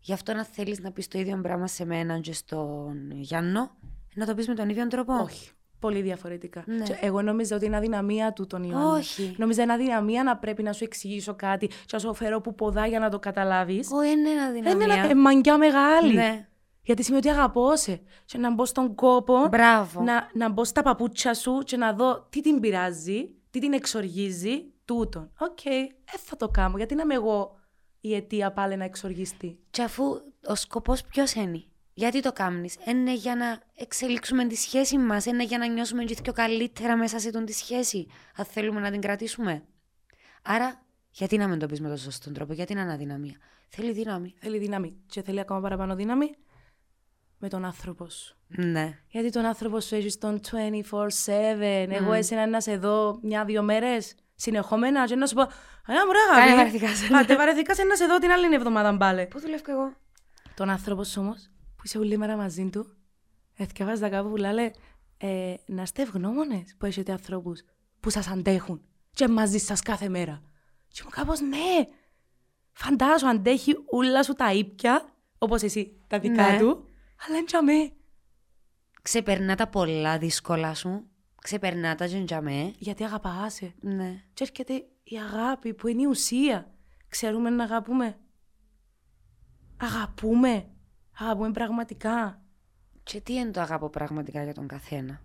Γι' 0.00 0.12
αυτό 0.12 0.32
να 0.34 0.44
θέλεις 0.44 0.80
να 0.80 0.90
πεις 0.90 1.08
το 1.08 1.18
ίδιο 1.18 1.40
πράγμα 1.42 1.66
σε 1.66 1.84
μένα 1.84 2.18
και 2.18 2.32
στον 2.32 3.10
Γιάννο, 3.10 3.70
να 4.14 4.26
το 4.26 4.34
πεις 4.34 4.48
με 4.48 4.54
τον 4.54 4.68
ίδιο 4.68 4.86
τρόπο; 4.86 5.12
Όχι. 5.22 5.50
Πολύ 5.78 6.02
διαφορετικά. 6.02 6.62
Ναι. 6.66 6.82
Και 6.82 6.98
εγώ 7.00 7.22
νόμιζα 7.22 7.56
ότι 7.56 7.64
είναι 7.66 7.76
αδυναμία 7.76 8.32
του 8.32 8.46
τον 8.46 8.62
Ιωάννη. 8.62 8.98
Όχι. 8.98 9.34
Νόμιζα 9.38 9.62
είναι 9.62 9.72
αδυναμία 9.72 10.22
να 10.22 10.36
πρέπει 10.36 10.62
να 10.62 10.72
σου 10.72 10.84
εξηγήσω 10.84 11.34
κάτι 11.34 11.66
και 11.66 11.74
να 11.92 11.98
σου 11.98 12.14
φέρω 12.14 12.40
που 12.40 12.54
ποδά 12.54 12.86
για 12.86 12.98
να 12.98 13.08
το 13.08 13.18
καταλάβεις. 13.18 13.88
Όχι, 13.90 14.10
είναι 14.10 14.30
ένα 14.30 14.48
Είναι 14.56 14.74
δυναμία. 14.74 14.94
ένα 14.94 15.10
ε, 15.10 15.14
μαγκιά 15.14 15.58
μεγάλη. 15.58 16.14
Ναι. 16.14 16.48
Γιατί 16.82 17.02
σημαίνει 17.02 17.26
ότι 17.28 17.36
αγαπώ 17.36 17.76
σε. 17.76 18.00
Και 18.24 18.38
να 18.38 18.54
μπω 18.54 18.64
στον 18.64 18.94
κόπο, 18.94 19.46
Μπράβο. 19.48 20.02
να, 20.02 20.30
να 20.34 20.48
μπω 20.50 20.64
στα 20.64 20.82
παπούτσια 20.82 21.34
σου 21.34 21.58
και 21.64 21.76
να 21.76 21.92
δω 21.92 22.26
τι 22.30 22.40
την 22.40 22.60
πειράζει, 22.60 23.30
τι 23.50 23.58
την 23.60 23.72
εξοργίζει, 23.72 24.64
τούτον. 24.84 25.30
Οκ, 25.38 25.64
ε, 25.64 25.86
θα 26.18 26.36
το 26.36 26.48
κάνω. 26.48 26.76
Γιατί 26.76 26.94
να 26.94 27.02
είμαι 27.02 27.14
εγώ 27.14 27.58
η 28.00 28.14
αιτία 28.14 28.52
πάλι 28.52 28.76
να 28.76 28.84
εξοργιστεί; 28.84 29.58
Και 29.70 29.82
αφού 29.82 30.04
ο 30.46 30.54
σκοπός 30.54 31.02
ποιος 31.02 31.32
είναι; 31.32 31.64
Γιατί 31.94 32.20
το 32.20 32.32
κάνει. 32.32 32.68
Είναι 32.86 33.14
για 33.14 33.36
να 33.36 33.62
εξελίξουμε 33.74 34.46
τη 34.46 34.54
σχέση 34.54 34.98
μας. 34.98 35.24
Είναι 35.26 35.44
για 35.44 35.58
να 35.58 35.66
νιώσουμε 35.66 36.04
και 36.04 36.16
πιο 36.22 36.32
καλύτερα 36.32 36.96
μέσα 36.96 37.18
σε 37.18 37.30
τον 37.30 37.44
τη 37.44 37.52
σχέση. 37.52 38.06
Αν 38.36 38.44
θέλουμε 38.44 38.80
να 38.80 38.90
την 38.90 39.00
κρατήσουμε. 39.00 39.64
Άρα, 40.42 40.82
γιατί 41.10 41.36
να 41.36 41.48
μην 41.48 41.58
το 41.58 41.66
πεις 41.66 41.80
με 41.80 41.88
τον 41.88 41.96
σωστό 41.96 42.32
τρόπο; 42.32 42.52
Γιατί 42.52 42.74
να 42.74 42.80
είναι 42.80 42.92
αδυναμία; 42.92 43.36
Θέλει 43.68 43.92
δύναμη. 43.92 44.34
Θέλει 44.38 44.58
δύναμη. 44.58 44.96
Και 45.06 45.22
θέλει 45.22 45.40
ακόμα 45.40 45.60
παραπάνω 45.60 45.94
δύναμη 45.94 46.34
με 47.38 47.48
τον 47.48 47.64
άνθρωπο 47.64 48.08
σου. 48.08 48.36
Ναι. 48.46 48.98
Γιατί 49.08 49.30
τον 49.30 49.44
άνθρωπο 49.44 49.80
σου 49.80 49.94
έχεις 49.94 50.18
τον 50.18 50.40
24-7. 50.50 51.86
Εγώ 51.90 52.12
εσένα 52.12 52.46
να 52.46 52.60
σε 52.60 52.76
δω 52.76 53.18
μια-δύο 53.22 53.62
μέρες 53.62 54.14
συνεχόμενα 54.44 55.06
και 55.06 55.14
να 55.16 55.26
σου 55.26 55.34
πω 55.34 55.42
Α, 55.42 55.50
μωρά, 56.06 56.20
Κάνε 56.28 56.40
αγάπη. 56.42 56.56
βαρεθήκασαι. 56.56 57.06
Πάτε 57.10 57.36
βαρεθήκασαι 57.36 57.82
να 57.82 57.96
σε 57.96 58.06
δω 58.06 58.18
την 58.18 58.30
άλλη 58.30 58.54
εβδομάδα 58.54 58.92
μπάλε. 58.92 59.26
Πού 59.26 59.40
δουλεύω 59.40 59.72
εγώ; 59.72 59.92
Τον 60.54 60.70
άνθρωπος 60.70 61.16
όμως 61.16 61.50
που 61.76 61.82
είσαι 61.84 61.98
όλη 61.98 62.16
μέρα 62.18 62.36
μαζί 62.36 62.70
του, 62.70 62.96
εθιαβάζα 63.56 64.08
κάπου 64.08 64.28
που 64.28 64.36
λέει 64.36 64.74
ε, 65.18 65.54
να 65.66 65.82
είστε 65.82 66.02
ευγνώμονες 66.02 66.74
που 66.78 66.86
έχετε 66.86 67.12
ανθρώπους 67.12 67.62
που 68.00 68.10
σας 68.10 68.26
αντέχουν 68.28 68.82
και 69.10 69.28
μαζί 69.28 69.58
σας 69.58 69.80
κάθε 69.80 70.08
μέρα. 70.08 70.42
Και 70.88 71.00
μου 71.04 71.10
κάπως 71.10 71.40
ναι, 71.40 71.84
φαντάζω 72.72 73.26
αντέχει 73.26 73.74
όλα 73.86 74.22
σου 74.22 74.32
τα 74.32 74.52
ήπια, 74.52 75.04
όπως 75.38 75.62
εσύ 75.62 76.00
τα 76.06 76.18
δικά 76.18 76.50
Ναι. 76.50 76.58
του, 76.58 76.88
αλλά 77.26 77.36
είναι 77.36 77.46
τζαμέ. 77.46 77.92
Ξεπερνά 79.02 79.54
τα 79.56 79.66
πολλά 79.68 80.18
δύσκολα 80.18 80.74
σου. 80.74 81.08
Ξεπερνά 81.44 81.94
τα 81.94 82.06
τζεντζαμέ. 82.06 82.72
Γιατί 82.78 83.04
αγαπάσαι. 83.04 83.74
Ναι. 83.80 84.22
Και 84.34 84.44
έρχεται 84.44 84.74
η 85.02 85.16
αγάπη 85.18 85.74
που 85.74 85.88
είναι 85.88 86.02
η 86.02 86.06
ουσία. 86.06 86.70
Ξέρουμε 87.08 87.50
να 87.50 87.64
αγαπούμε. 87.64 88.18
Αγαπούμε. 89.76 90.68
Αγαπούμε 91.18 91.50
πραγματικά. 91.50 92.42
Και 93.02 93.20
τι 93.20 93.34
είναι 93.34 93.50
το 93.50 93.60
αγαπώ 93.60 93.88
πραγματικά 93.88 94.42
για 94.42 94.54
τον 94.54 94.66
καθένα; 94.66 95.22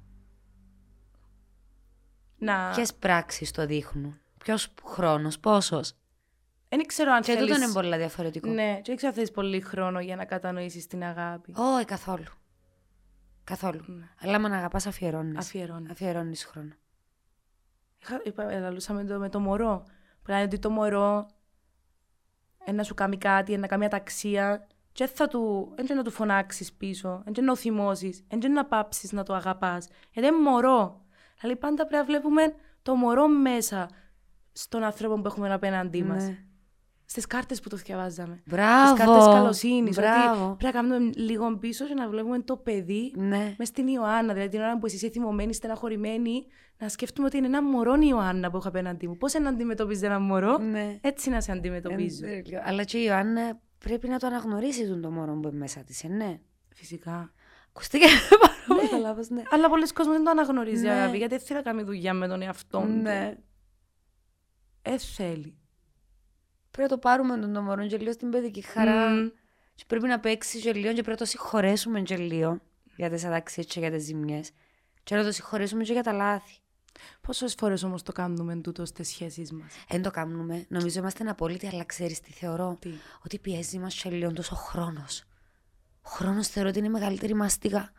Να... 2.38 2.70
Ποιες 2.70 2.94
πράξεις 2.94 3.52
το 3.52 3.66
δείχνουν; 3.66 4.20
Ποιος 4.38 4.74
χρόνος, 4.84 5.40
πόσος; 5.40 5.94
Δεν 6.70 6.86
ξέρω 6.86 7.12
αν 7.12 7.22
Και 7.22 7.34
θέλεις... 7.34 7.54
τούτο 7.54 7.64
είναι 7.64 7.74
πολύ 7.74 7.98
διαφορετικό. 7.98 8.50
Ναι, 8.50 8.76
και 8.76 8.84
δεν 8.86 8.96
ξέρω 8.96 9.08
αν 9.10 9.14
θέλεις 9.14 9.32
πολύ 9.32 9.62
χρόνο 9.62 10.00
για 10.00 10.16
να 10.16 10.26
κατανοήσεις 10.26 10.88
την 10.88 11.04
αγάπη. 11.04 11.54
Όχι, 11.56 11.86
καθόλου. 11.86 12.39
Καθόλου. 13.50 13.84
Ναι. 13.88 14.08
Αλλά 14.20 14.36
αν 14.36 14.54
αγαπάς, 14.54 14.88
αφιερώνεις. 14.88 15.38
Αφιερώνεις. 15.38 15.92
Αφιερώνεις 15.92 16.46
χρόνο. 16.46 16.74
Είχα, 18.02 18.22
είπα, 18.24 18.52
ελαλούσα 18.52 18.94
με 18.94 19.04
το, 19.04 19.20
με 19.20 19.30
το 19.30 19.40
μωρό. 19.40 19.84
Που 20.22 20.32
λένε 20.32 20.42
ότι 20.42 20.60
το 20.60 20.70
μωρό 20.70 21.28
ε, 22.66 22.72
να 22.72 22.84
σου 22.84 22.94
κάνει 22.94 23.18
κάτι, 23.18 23.54
ε, 23.54 23.58
να 23.58 23.68
κάνει 23.68 23.82
μια 23.82 23.90
ταξία 23.90 24.68
και 24.92 25.08
θα 25.08 25.28
του, 25.28 25.74
δεν 25.76 25.96
να 25.96 26.04
του 26.04 26.12
φωνάξεις 26.12 26.74
πίσω, 26.74 27.22
δεν 27.26 27.46
να 27.46 27.54
το 27.54 27.56
θυμώσεις, 27.56 28.24
δεν 28.28 28.52
να 28.52 28.66
πάψεις 28.66 29.12
να 29.12 29.24
το 29.24 29.34
αγαπάς. 29.34 29.88
Γιατί 30.12 30.30
είναι 30.30 30.42
μωρό. 30.42 31.06
Δηλαδή 31.40 31.60
πάντα 31.60 31.88
πρέπει 31.88 32.02
να 32.02 32.06
βλέπουμε 32.06 32.54
το 32.82 32.96
μωρό 32.96 33.28
μέσα 33.28 33.90
στον 34.52 34.84
άνθρωπο 34.84 35.22
που 35.22 35.28
έχουμε 35.28 35.54
απέναντί 35.54 36.04
μας. 36.04 36.24
Ναι. 36.24 36.44
Στις 37.12 37.26
κάρτες 37.28 37.60
που 37.60 37.70
το 37.70 37.76
διαβάζαμε. 37.78 38.42
Μπράβο. 38.46 38.96
Στις 38.96 39.06
κάρτες 39.06 39.26
καλοσύνης. 39.26 39.98
Ότι 39.98 40.08
Μπράβο. 40.08 40.46
πρέπει 40.56 40.64
να 40.64 40.72
κάνουμε 40.72 41.12
λίγο 41.16 41.58
πίσω 41.58 41.86
και 41.86 41.94
να 41.94 42.10
βλέπουμε 42.10 42.40
το 42.40 42.58
παιδί 42.58 43.14
Ναι. 43.16 43.56
μες 43.58 43.68
στην 43.68 43.88
Ιωάννα, 43.88 44.34
δηλαδή 44.34 44.52
την 44.52 44.60
ώρα 44.60 44.78
που 44.78 44.86
εσύ 44.86 44.96
είσαι 44.96 45.10
θυμωμένη, 45.10 45.54
στεναχωρημένη, 45.54 46.46
να 46.78 46.90
σκέφτομαι 46.90 47.28
ότι 47.28 47.38
είναι 47.38 47.46
ένα 47.46 47.64
μωρό 47.64 47.94
η 47.96 48.08
Ιωάννα 48.10 48.50
που 48.52 48.58
έχω 48.58 48.68
απέναντί 48.68 49.08
μου. 49.08 49.18
Πώς 49.18 49.34
να 49.34 49.50
αντιμετωπίζεις 49.50 50.04
ένα 50.04 50.20
μωρό, 50.20 50.58
Ναι. 50.58 50.98
έτσι 51.02 51.30
να 51.30 51.42
σε 51.42 51.52
αντιμετωπίζω. 51.52 52.26
Ε, 52.26 52.42
τέλειο. 52.42 52.62
Αλλά 52.64 52.84
και 52.84 52.98
η 52.98 53.04
Ιωάννα 53.08 53.60
πρέπει 53.78 54.08
να 54.08 54.20
το 54.20 54.28
αναγνωρίσει 54.28 54.88
τον 54.88 55.02
το 55.02 55.10
μωρό 55.12 55.34
που 55.42 55.48
είναι 55.48 55.58
μέσα 55.58 55.84
της, 55.84 56.04
ε, 56.04 56.08
ναι. 56.08 56.40
Φυσικά. 56.76 57.32
Ακούστηκε 57.70 58.06
πάρα 58.42 58.82
ναι, 58.82 58.88
πολύ. 58.90 59.02
λάθο, 59.02 59.22
ναι. 59.36 59.42
Αλλά 59.52 59.70
πολλοί 59.70 59.88
κόσμοι 59.94 60.14
δεν 60.14 60.24
το 60.24 60.30
αναγνωρίζει, 60.30 60.84
Ναι. 60.84 60.92
αγάπη, 60.92 61.18
γιατί 61.18 61.36
δεν 61.38 61.46
θέλει 61.46 61.60
να 61.60 61.64
κάνει 61.66 61.84
δουλειά 61.84 62.14
με 62.14 62.28
τον 62.28 62.42
εαυτό 62.42 62.80
του. 62.80 62.88
Ναι. 63.02 63.38
Ε, 64.82 64.98
θέλει. 64.98 65.54
Πρέπει 66.72 66.90
να 66.90 66.96
το 66.96 66.98
πάρουμε 66.98 67.38
τον 67.38 67.54
το 67.54 67.62
μωρό 67.62 67.88
και 67.88 67.98
λίγο 67.98 68.12
στην 68.12 68.30
παιδική 68.30 68.62
χαρά. 68.62 69.10
Μμμ. 69.10 69.30
Και 69.76 69.84
πρέπει 69.88 70.08
να 70.08 70.20
παίξει 70.20 70.60
και 70.60 70.74
λίγο 70.74 70.88
και 70.88 70.94
πρέπει 70.94 71.10
να 71.10 71.16
το 71.16 71.26
συγχωρέσουμε 71.26 72.02
και 72.02 72.18
λίγο 72.18 72.60
για 72.96 73.10
τις 73.10 73.26
αδαξίες 73.26 73.66
και 73.66 73.80
για 73.80 73.92
τις 73.92 74.04
ζημιές. 74.04 74.52
Και 75.04 75.16
να 75.16 75.24
το 75.24 75.32
συγχωρέσουμε 75.32 75.84
και 75.84 75.94
για 75.94 76.04
τα 76.04 76.12
λάθη. 76.14 76.58
Πόσες 77.22 77.56
φορές 77.58 77.84
όμως 77.84 78.04
το 78.04 78.12
κάνουμε 78.12 78.56
τούτο 78.56 78.86
στις 78.86 79.08
σχέσεις 79.08 79.52
μας; 79.52 79.74
Δεν 79.90 80.02
το 80.02 80.12
κάνουμε. 80.12 80.66
Νομίζω 80.68 81.00
είμαστε 81.00 81.30
απόλυτοι, 81.30 81.68
αλλά 81.68 81.84
ξέρεις 81.84 82.20
τι 82.20 82.32
θεωρώ; 82.32 82.78
Τι; 82.80 82.90
Ότι 83.26 83.40
πιέζει 83.40 83.80
μας 83.80 83.96
και 84.02 84.10
λίγο 84.10 84.34
τόσο 84.34 84.56
χρόνος. 84.56 85.24
Ο 86.02 86.10
χρόνος 86.10 86.48
θεωρώ 86.48 86.70
ότι 86.70 86.78
είναι 86.78 86.88
η 86.88 86.92
μεγαλύτερη 86.92 87.34
μαστίγα 87.34 87.92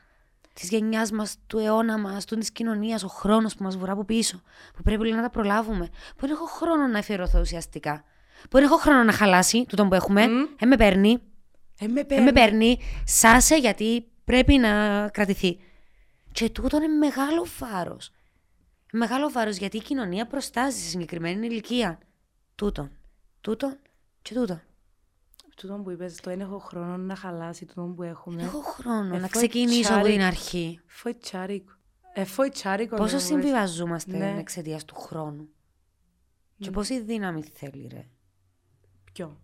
της 0.52 0.68
γενιάς 0.68 1.10
μας, 1.10 1.36
του 1.46 1.58
αιώνα 1.58 1.98
μας, 1.98 2.24
του 2.24 2.36
της 2.36 2.50
κοινωνίας. 2.50 3.02
Ο 3.02 3.08
χρόνος 3.08 3.54
που 3.54 3.62
μας 3.62 3.76
βουρά 3.76 3.92
από 3.92 4.04
πίσω. 4.04 4.42
Που 4.74 4.82
πρέπει 4.82 5.04
λίγο 5.04 5.16
να 5.16 5.22
τα 5.22 5.30
προλάβουμε. 5.30 5.88
Που 6.16 6.20
δεν 6.20 6.30
έχω 6.30 6.46
χρόνο 6.46 6.86
να 6.86 6.98
αφιερωθώ 6.98 7.40
ουσιαστικά. 7.40 8.04
Που 8.42 8.56
δεν 8.56 8.62
έχω 8.62 8.76
χρόνο 8.76 9.02
να 9.04 9.12
χαλάσει 9.12 9.64
τούτο 9.68 9.86
που 9.86 9.94
έχουμε. 9.94 10.26
Μμ. 10.28 10.42
Ε, 10.58 10.66
με 10.66 10.76
παίρνει. 10.76 11.18
Ε, 11.80 11.86
με 11.86 12.04
Ε, 12.08 12.20
με 12.20 12.32
παίρνει. 12.32 12.78
Σάσε 13.04 13.56
γιατί 13.56 14.08
πρέπει 14.24 14.56
να 14.58 15.08
κρατηθεί. 15.08 15.58
Και 16.32 16.50
τούτο 16.50 16.76
είναι 16.76 16.86
μεγάλο 16.88 17.46
βάρος. 17.58 18.10
Μεγάλο 18.92 19.30
βάρος 19.30 19.56
γιατί 19.56 19.76
η 19.76 19.80
κοινωνία 19.82 20.26
προστάζει 20.26 20.78
σε 20.78 20.88
συγκεκριμένη 20.88 21.46
ηλικία. 21.46 21.98
Τούτον. 22.54 22.90
Τούτον 23.40 23.76
και 24.22 24.34
τούτον. 24.34 24.62
Τούτο 25.56 25.74
που 25.74 25.90
είπες, 25.90 26.14
το 26.20 26.30
δεν 26.30 26.40
έχω 26.40 26.58
χρόνο 26.58 26.96
να 26.96 27.14
χαλάσει 27.16 27.64
τούτο 27.66 27.92
που 27.96 28.02
έχουμε. 28.02 28.42
Έχω 28.42 28.60
χρόνο 28.60 29.14
Ε, 29.14 29.18
να 29.18 29.26
φω- 29.28 29.30
ξεκινήσω 29.30 29.92
από 29.92 30.00
τσάρι. 30.02 30.12
την 30.16 30.22
αρχή. 30.22 30.80
Φόη 30.86 31.14
τσάρικο. 31.14 31.72
Ε, 32.12 32.24
φόη 32.24 32.48
τσάρικο. 32.48 32.96
Πόσο 32.96 33.14
ναι, 33.14 33.20
συμβιβαζόμαστε 33.22 34.16
Ναι. 34.16 34.34
εξαιτίας 34.38 34.84
του 34.84 34.94
χρόνου. 34.94 35.48
Και 36.58 36.66
Ναι. 36.68 36.70
πόση 36.70 37.00
δύναμη 37.00 37.42
θέλει, 37.42 37.88
ρε. 37.92 38.06
Ποιο. 39.20 39.40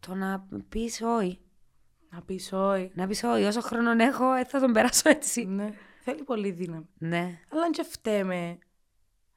Το 0.00 0.14
να 0.14 0.46
πεις 0.68 1.02
όχι. 1.02 1.40
Να 2.10 2.22
πεις 2.22 2.52
όχι. 2.52 2.90
Να 2.94 3.06
πεις 3.06 3.22
όχι, 3.24 3.44
όσο 3.44 3.60
χρόνο 3.60 3.90
έχω, 4.02 4.32
ε, 4.32 4.44
θα 4.44 4.60
τον 4.60 4.72
περάσω 4.72 5.08
έτσι. 5.08 5.44
Ναι. 5.44 5.72
Θέλει 6.00 6.22
πολύ 6.22 6.50
δύναμη. 6.50 6.88
Ναι. 6.98 7.38
Αλλά 7.52 7.62
αν 7.62 7.70
και 7.72 7.82
φταίμε. 7.82 8.58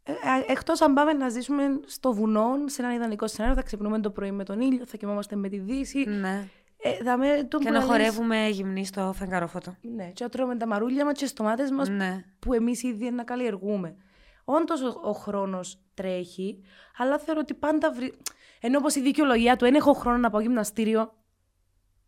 Ε, 0.04 0.12
ε, 0.12 0.52
εκτός 0.52 0.82
αν 0.82 0.94
πάμε 0.94 1.14
να 1.14 1.30
ζήσουμε 1.30 1.64
στο 1.86 2.14
βουνό, 2.14 2.50
σε 2.66 2.82
έναν 2.82 2.96
ιδανικό 2.96 3.28
σενάριο, 3.28 3.56
θα 3.58 3.64
ξυπνούμε 3.64 4.00
το 4.00 4.10
πρωί 4.12 4.32
με 4.32 4.44
τον 4.44 4.60
ήλιο, 4.60 4.86
θα 4.86 4.98
κοιμόμαστε 4.98 5.36
με 5.36 5.50
τη 5.50 5.58
δύση. 5.60 6.04
ναι. 6.10 6.48
Ε, 6.78 7.04
δαμε, 7.04 7.28
τον 7.50 7.60
Και 7.60 7.66
που 7.68 7.72
να 7.74 7.80
λες- 7.80 7.88
χορεύουμε 7.88 8.48
γυμνή 8.48 8.86
στο 8.86 9.14
φεγγαρόφωτο. 9.16 9.76
Ναι, 9.82 10.10
και 10.12 10.24
να 10.24 10.30
τρώμε 10.30 10.56
τα 10.58 10.68
μαρούλια 10.68 11.06
μας 11.06 11.18
και 11.18 11.26
στο 11.26 11.44
μάτες 11.44 11.72
μας 11.72 11.90
Ναι. 11.90 12.24
που 12.40 12.54
εμείς 12.54 12.84
ήδη 12.84 13.12
να 13.12 13.24
καλλιεργούμε. 13.24 13.96
Όντως 14.44 14.82
ο, 14.82 15.00
ο 15.04 15.12
χρόνος 15.12 15.80
τρέχει, 15.94 16.62
αλλά 16.98 17.18
θεωρώ 17.20 17.40
ότι 17.40 17.54
πάντα 17.54 17.92
βρει... 17.92 18.14
Ενώ 18.60 18.78
όπως 18.78 18.96
η 18.96 19.02
δικαιολογία 19.02 19.56
του, 19.56 19.66
δεν 19.66 19.76
έχω 19.76 19.94
χρόνο 19.94 20.18
να 20.18 20.30
πάω 20.30 20.42
γυμναστήριο, 20.42 21.14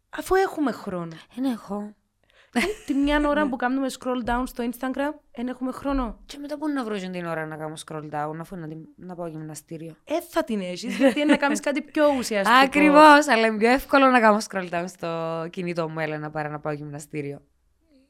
αφού 0.10 0.36
έχουμε 0.36 0.72
χρόνο. 0.72 1.16
Δεν 1.36 1.45
έχω. 1.52 1.91
Τη 2.86 2.93
μια 2.93 3.20
Ναι. 3.20 3.28
ώρα 3.28 3.48
που 3.50 3.56
κάνουμε 3.56 3.88
scroll 4.00 4.30
down 4.30 4.43
στο 4.45 4.70
Instagram, 4.72 5.14
δεν 5.36 5.48
έχουμε 5.48 5.72
χρόνο. 5.72 6.20
Και 6.26 6.38
μετά 6.38 6.58
πού 6.58 6.68
να 6.70 6.84
βρω 6.84 6.95
την 6.98 7.26
ώρα 7.26 7.45
να 7.45 7.56
κάνω 7.58 7.74
scroll 7.86 8.10
down, 8.12 8.36
αφού 8.39 8.56
να, 8.56 8.68
την- 8.68 8.86
να 8.95 9.16
πάω 9.16 9.28
γυμναστήριο. 9.28 9.95
Ε, 10.04 10.22
θα 10.30 10.43
την 10.43 10.60
έχεις, 10.62 10.95
γιατί 10.98 11.20
είναι 11.20 11.32
να 11.32 11.38
κάνεις 11.38 11.60
κάτι 11.60 11.82
πιο 11.82 12.06
ουσιαστικό. 12.18 12.58
Ακριβώς, 12.60 13.28
αλλά 13.28 13.48
είναι 13.48 13.58
πιο 13.58 13.70
εύκολο 13.70 14.06
να 14.08 14.20
κάνω 14.20 14.38
scroll 14.50 14.70
down 14.70 14.84
στο 14.88 15.48
κινητό 15.50 15.89
μου, 15.89 16.00
Έλενα, 16.00 16.30
παρά 16.30 16.50
να 16.50 16.60
πάω 16.60 16.74
γυμναστήριο. 16.74 17.41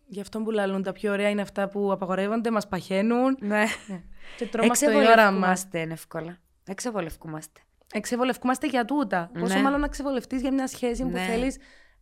Γι' 0.10 0.22
αυτό 0.22 0.40
που 0.42 0.52
λαλούν 0.52 0.84
τα 0.84 0.92
πιο 0.92 1.12
ωραία 1.12 1.30
είναι 1.30 1.42
αυτά 1.42 1.70
που 1.70 1.92
απαγορεύονται, 1.92 2.52
μας 2.52 2.68
παχαίνουν 2.68 3.38
Ναι. 3.40 3.64
ναι. 3.88 4.02
και 4.38 4.46
τρώμαστε 4.48 4.86
η 4.92 4.96
ώρα 4.96 5.06
μας. 5.06 5.08
Εξεβολευκούμαστε 5.16 5.80
είναι 5.80 5.94
εύκολα. 5.94 6.38
Εξεβολευκούμαστε. 6.66 7.60
Εξεβολευκούμαστε 7.98 8.68
για 8.68 8.86
τούτα. 8.86 9.32
Πόσο 9.40 9.56
Ναι. 9.56 9.62
μάλλον 9.62 9.80
να 9.80 9.88
ξεβολευτείς 9.88 10.42
για 10.42 10.54
μια 10.54 10.68
σχέση 10.68 11.04
που 11.04 11.10
Ναι. 11.10 11.20
θέλεις 11.20 11.58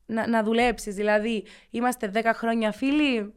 να, 0.06 0.28
να 0.28 0.44
δουλέψεις. 0.44 0.96
Δηλαδή, 0.96 1.46
είμαστε 1.70 2.08
10 2.14 2.34
χρόνια 2.34 2.72
φίλοι, 2.72 3.34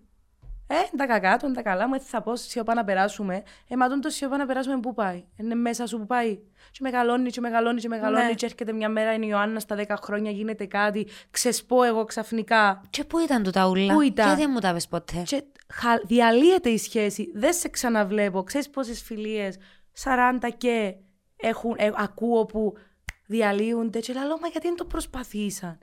ε, 0.70 0.96
τα 0.96 1.06
κακά 1.06 1.36
του, 1.36 1.52
τα 1.52 1.62
καλά 1.62 1.88
μου, 1.88 1.94
έτσι 1.94 2.06
θα 2.08 2.22
πω, 2.22 2.36
σιωπά 2.36 2.74
να 2.74 2.84
περάσουμε. 2.84 3.42
Ε, 3.68 3.76
μα 3.76 3.88
τον 3.88 4.00
το 4.00 4.08
σιωπά 4.08 4.36
να 4.36 4.46
περάσουμε 4.46 4.80
πού 4.80 4.94
πάει; 4.94 5.24
Είναι 5.36 5.54
μέσα 5.54 5.86
σου 5.86 5.98
που 5.98 6.06
πάει. 6.06 6.34
Και 6.70 6.78
μεγαλώνει, 6.80 7.30
και 7.30 7.40
μεγαλώνει, 7.40 7.80
και 7.80 7.88
μεγαλώνει. 7.88 8.24
Ναι. 8.24 8.32
Και 8.34 8.44
έρχεται 8.46 8.72
μια 8.72 8.88
μέρα, 8.88 9.12
είναι 9.12 9.24
η 9.24 9.28
Ιωάννα 9.30 9.60
στα 9.60 9.76
10 9.76 9.96
χρόνια, 10.02 10.30
γίνεται 10.30 10.66
κάτι. 10.66 11.06
Ξεσπώ 11.30 11.82
εγώ 11.82 12.04
ξαφνικά. 12.04 12.80
Και 12.90 13.04
πού 13.04 13.18
ήταν 13.18 13.42
του 13.42 13.50
τα 13.50 13.68
ούλα, 13.68 13.94
Πού 13.94 14.00
ήταν; 14.00 14.26
γιατί 14.26 14.40
δεν 14.40 14.50
μου 14.52 14.58
τα 14.60 14.72
πες 14.72 14.88
ποτέ; 14.88 15.22
Και 15.26 15.42
χα- 15.72 16.00
διαλύεται 16.06 16.68
η 16.68 16.78
σχέση. 16.78 17.30
Δεν 17.34 17.52
σε 17.52 17.68
ξαναβλέπω. 17.68 18.42
Ξέρεις 18.42 18.70
πόσες 18.70 19.02
φιλίες, 19.02 19.56
40 19.92 20.48
και 20.56 20.94
έχουν, 21.40 21.74
ε, 21.78 21.90
ακούω 21.96 22.46
που 22.46 22.74
διαλύονται. 23.26 24.00
Και 24.00 24.12
λέω, 24.12 24.38
μα 24.38 24.48
γιατί 24.48 24.66
δεν 24.66 24.76
το 24.76 24.84
προσπαθήσαν; 24.84 25.78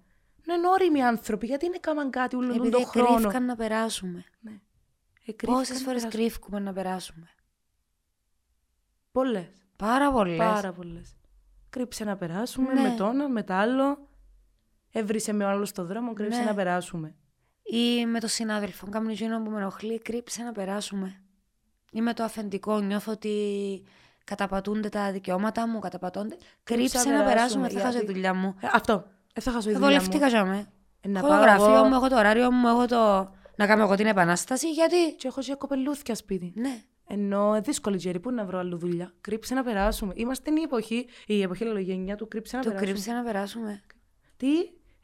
Είναι 0.50 0.68
όριμοι 0.68 1.04
άνθρωποι, 1.04 1.46
γιατί 1.46 1.66
είναι 1.66 1.78
κάμαν 1.78 2.10
κάτι 2.10 2.36
όλο 2.36 2.54
Επειδή 2.54 2.70
τον 2.70 2.86
χρόνο. 2.86 3.16
κρύφκαν 3.16 3.46
να 3.46 3.56
περάσουμε. 3.56 4.24
Εκρύφκαν 5.28 5.56
Πόσες 5.60 5.82
φορές 5.84 6.04
να 6.04 6.10
περάσουν. 6.10 6.10
κρύφκουμε 6.10 6.60
να 6.60 6.74
περάσουμε; 6.74 7.30
Πολλές. 9.12 9.48
Πάρα 9.76 10.12
πολλές. 10.12 10.38
Πάρα 10.38 10.72
πολλές. 10.72 11.16
Κρύψε 11.70 12.04
να 12.04 12.16
περάσουμε 12.18 12.74
Ναι. 12.74 12.82
με 12.82 12.96
το 12.98 13.06
ένα, 13.06 13.30
με 13.30 13.44
το 13.44 13.54
άλλο. 13.54 14.08
Έβρισε 14.92 15.34
με 15.34 15.44
ο 15.46 15.48
άλλος 15.50 15.70
στο 15.70 15.86
δρόμο, 15.86 16.14
κρύψε 16.14 16.40
Ναι. 16.40 16.46
να 16.46 16.54
περάσουμε. 16.54 17.16
Ή 17.64 18.06
με 18.06 18.20
το 18.20 18.28
συνάδελφο, 18.28 18.88
κάνουν 18.90 19.10
εκείνο 19.10 19.42
που 19.44 19.50
με 19.50 19.58
ενοχλεί, 19.58 20.00
κρύψε 20.00 20.44
να 20.44 20.52
περάσουμε. 20.52 21.22
Ή 21.92 22.02
με 22.02 22.14
το 22.14 22.24
αφεντικό, 22.24 22.80
νιώθω 22.80 23.12
ότι 23.12 23.84
καταπατούνται 24.26 24.90
τα 24.90 25.12
δικαιώματα 25.12 25.68
μου, 25.68 25.80
καταπατώνται. 25.80 26.38
Κρύψε 26.64 26.98
να 26.98 27.04
περάσουμε, 27.04 27.24
περάσουμε, 27.34 27.70
θα 27.70 27.80
χάσω 27.80 27.92
τη 27.92 27.98
γιατί- 27.98 28.12
δουλειά 28.14 28.34
μου. 28.34 28.56
Ε, 28.62 28.68
αυτό. 28.74 29.06
Ε, 29.34 29.42
θα 29.42 29.52
χάσω 29.52 29.70
η 29.70 29.74
Θα 29.74 29.80
δουλειά 29.80 29.98
μου. 30.00 30.04
βολευτήκα 30.06 30.28
για 30.28 30.46
με. 30.46 30.68
Ε, 31.02 31.08
να 31.08 31.20
Έχω 31.20 31.28
το 31.28 31.34
πάω 31.34 31.42
γραφείο 31.44 31.74
εγώ- 31.74 31.84
μου, 31.84 31.94
έχω 31.96 32.08
το 32.08 32.18
ωράριο 32.18 32.52
μου, 32.52 32.68
έχω 32.68 32.86
το... 32.86 33.32
Να 33.56 33.68
κάνω 33.68 33.84
εγώ 33.84 33.96
την 33.96 34.06
επανάσταση, 34.06 34.72
γιατί... 34.72 35.14
Και 35.18 35.28
έχω 35.28 35.42
και 35.42 35.56
κοπελούθια 35.56 36.16
σπίτι. 36.16 36.54
Ναι. 36.56 36.82
Ενώ 37.08 37.62
δύσκολη 37.62 37.98
τζέρι, 37.98 38.20
πού 38.20 38.32
να 38.32 38.46
βρω 38.46 38.60
αλλού 38.60 38.78
δουλειά. 38.78 39.12
Κρύψε 39.22 39.54
να 39.54 39.64
περάσουμε. 39.64 40.14
Είμαστε 40.16 40.52
η 40.52 40.62
εποχή, 40.64 41.08
η 41.26 41.42
εποχή 41.42 41.64
λογενιά 41.64 42.16
του 42.16 42.28
κρύψε 42.28 42.58
να 42.58 42.62
Το 42.64 42.70
περάσουμε. 42.70 42.92
κρύψε 42.92 43.12
να 43.12 43.24
περάσουμε. 43.24 43.82
Τι, 44.38 44.48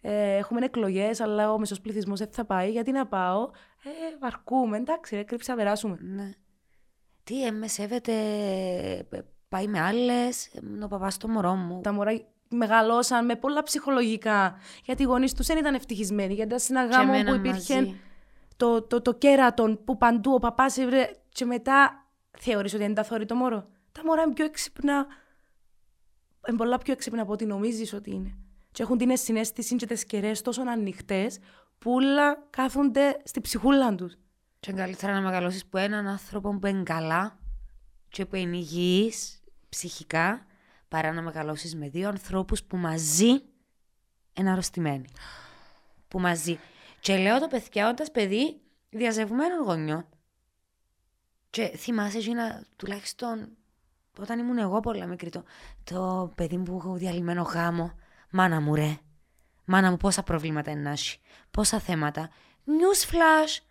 ε, 0.02 0.36
έχουμε 0.38 0.66
εκλογές, 0.66 1.20
αλλά 1.20 1.52
ο 1.54 1.60
μισός 1.60 1.82
πληθυσμός 1.82 2.20
δεν 2.20 2.28
θα 2.32 2.46
πάει. 2.46 2.72
Γιατί 2.72 2.92
να 2.92 3.08
πάω, 3.08 3.50
ε, 3.84 4.18
βαρκούμε. 4.20 4.78
Εντάξει, 4.78 5.16
ρε, 5.16 5.24
κρύψε 5.24 5.52
να 5.52 5.58
περάσουμε. 5.58 5.98
Ναι. 6.02 6.32
Τι, 7.32 7.46
ε, 7.46 7.52
με 7.52 7.68
σέβεται, 7.68 8.14
ε, 9.10 9.20
πάει 9.50 9.68
με 9.68 9.80
άλλες, 9.80 10.50
ο 10.84 10.88
παπάς 10.88 11.14
στο 11.14 11.28
μωρό 11.28 11.56
μου. 11.56 11.82
Τα 11.82 11.92
μωρά 11.92 12.22
μεγαλώσαν 12.50 13.26
με 13.26 13.36
πολλά 13.36 13.64
ψυχολογικά. 13.64 14.56
Γιατί 14.84 15.02
οι 15.02 15.06
γονείς 15.06 15.34
τους 15.34 15.46
δεν 15.48 15.58
ήταν 15.58 15.74
ευτυχισμένοι. 15.74 16.34
Γιατί 16.34 16.48
ήταν 16.48 16.60
σε 16.60 16.74
ένα 16.74 16.88
Και 16.88 16.96
γάμο 16.96 17.12
που 17.12 17.18
εμένα 17.18 17.36
υπήρχε 17.36 17.76
μαζί. 17.76 18.00
το, 18.58 18.82
το, 18.82 19.02
το 19.02 19.14
κέρατον 19.14 19.84
που 19.84 19.98
παντού 19.98 20.34
ο 20.34 20.40
παπάς 20.40 20.78
έβρε. 20.78 21.12
Και 21.30 21.46
μετά 21.46 22.06
θεωρείς 22.40 22.74
ότι 22.74 22.84
δεν 22.84 22.94
τα 22.94 23.04
θωρεί 23.04 23.26
το 23.26 23.36
μωρό. 23.36 23.68
Τα 23.92 24.02
μωρά 24.06 24.22
είναι 24.22 24.34
πιο 24.34 24.46
έξυπνα. 24.46 25.06
Είναι 26.48 26.58
πολλά 26.58 26.78
πιο 26.78 26.94
έξυπνα 26.94 27.22
από 27.22 27.32
ό,τι 27.32 27.46
νομίζεις 27.46 27.94
ότι 27.94 28.12
είναι. 28.12 28.38
Και 28.72 28.84
έχουν 28.84 28.98
την 28.98 29.18
συνέστηση 29.18 29.76
και 29.76 29.86
τις 29.86 30.06
κεραίε 30.06 30.32
τόσο 30.44 30.62
ανοιχτές 30.62 31.38
που 31.78 31.92
όλα 31.92 32.48
κάθονται 32.50 33.22
στη 33.24 33.42
ψυχούλα 33.42 33.96
τους. 33.96 34.16
Και 34.62 34.72
καλύτερα 34.72 35.14
να 35.14 35.22
μεγαλώσεις 35.22 35.66
που 35.66 35.78
έναν 35.78 36.08
άνθρωπο 36.08 36.58
που 36.60 36.68
είναι 36.68 36.84
καλά 36.84 37.40
και 38.10 38.26
που 38.26 38.36
είναι 38.36 38.58
υγιής 38.58 39.42
ψυχικά, 39.70 40.46
παρά 40.88 41.12
να 41.14 41.22
μεγαλώσεις 41.22 41.76
με 41.76 41.90
δύο 41.90 42.08
ανθρώπους 42.08 42.64
που 42.64 42.78
μαζί 42.78 43.42
είναι 44.34 44.52
αρρωστημένοι. 44.52 45.08
Που 46.08 46.20
μαζί. 46.20 46.60
Και 47.00 47.18
λέω 47.18 47.40
το 47.40 47.48
παιδιά 47.48 47.90
όντας 47.90 48.12
παιδί 48.12 48.62
διαζευμένων 48.90 49.64
γονιών. 49.64 50.06
Και 51.50 51.68
θυμάσαι 51.78 52.20
Γίνα, 52.20 52.66
τουλάχιστον 52.76 53.50
όταν 54.20 54.40
ήμουν 54.40 54.58
εγώ 54.58 54.80
πολλά 54.80 55.06
μικρή, 55.06 55.30
το, 55.30 55.44
το 55.84 56.32
παιδί 56.36 56.58
που 56.58 56.78
έχω 56.78 56.94
διαλυμένο 56.94 57.42
γάμο. 57.42 57.92
Μάνα 58.30 58.62
μου 58.62 58.76
ρε, 58.76 58.98
μάνα 59.66 59.90
μου 59.90 59.98
πόσα 59.98 60.24
προβλήματα 60.24 60.72
είναι 60.72 60.82
να 60.82 60.90
έχει, 60.90 61.20
πόσα 61.52 61.80
θέματα. 61.80 62.30
Newsflash, 62.66 63.71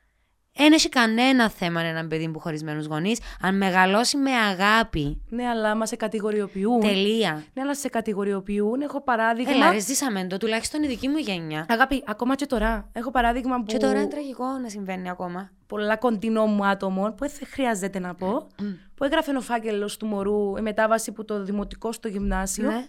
δεν 0.52 0.72
έχει 0.72 0.88
κανένα 0.88 1.50
θέμα 1.50 1.80
έναν 1.80 2.08
παιδί 2.08 2.28
που 2.28 2.38
χωρισμένους 2.38 2.86
γονείς, 2.86 3.18
αν 3.40 3.56
μεγαλώσει 3.56 4.16
με 4.16 4.30
αγάπη. 4.30 5.22
Ναι, 5.28 5.48
αλλά 5.48 5.74
μα 5.74 5.86
σε 5.86 5.96
κατηγοριοποιούν. 5.96 6.80
Τελεία. 6.80 7.44
Ναι, 7.52 7.62
αλλά 7.62 7.74
σε 7.74 7.88
κατηγοριοποιούν. 7.88 8.80
Έχω 8.80 9.02
παράδειγμα. 9.02 9.52
Έλα, 9.52 9.72
ρε, 9.72 9.78
ζήσαμε 9.78 10.26
το, 10.26 10.36
τουλάχιστον 10.36 10.82
η 10.82 10.86
δική 10.86 11.08
μου 11.08 11.16
γενιά. 11.16 11.66
Αγάπη, 11.68 12.02
ακόμα 12.06 12.34
και 12.34 12.46
τώρα. 12.46 12.90
Έχω 12.92 13.10
παράδειγμα 13.10 13.56
που. 13.56 13.64
Και 13.64 13.76
τώρα 13.76 14.00
είναι 14.00 14.08
τραγικό 14.08 14.44
να 14.44 14.68
συμβαίνει 14.68 15.10
ακόμα. 15.10 15.50
πολλά 15.66 15.96
κοντινό 15.96 16.46
μου 16.46 16.66
άτομο, 16.66 17.02
που 17.02 17.28
δεν 17.28 17.48
χρειάζεται 17.50 17.98
να 17.98 18.14
πω, 18.14 18.46
που 18.94 19.04
έγραφε 19.04 19.36
ο 19.36 19.40
φάκελο 19.40 19.90
του 19.98 20.06
μωρού 20.06 20.56
η 20.56 20.60
μετάβαση 20.60 21.12
που 21.12 21.24
το 21.24 21.42
δημοτικό 21.42 21.92
στο 21.92 22.08
γυμνάσιο. 22.08 22.70
Ναι. 22.70 22.86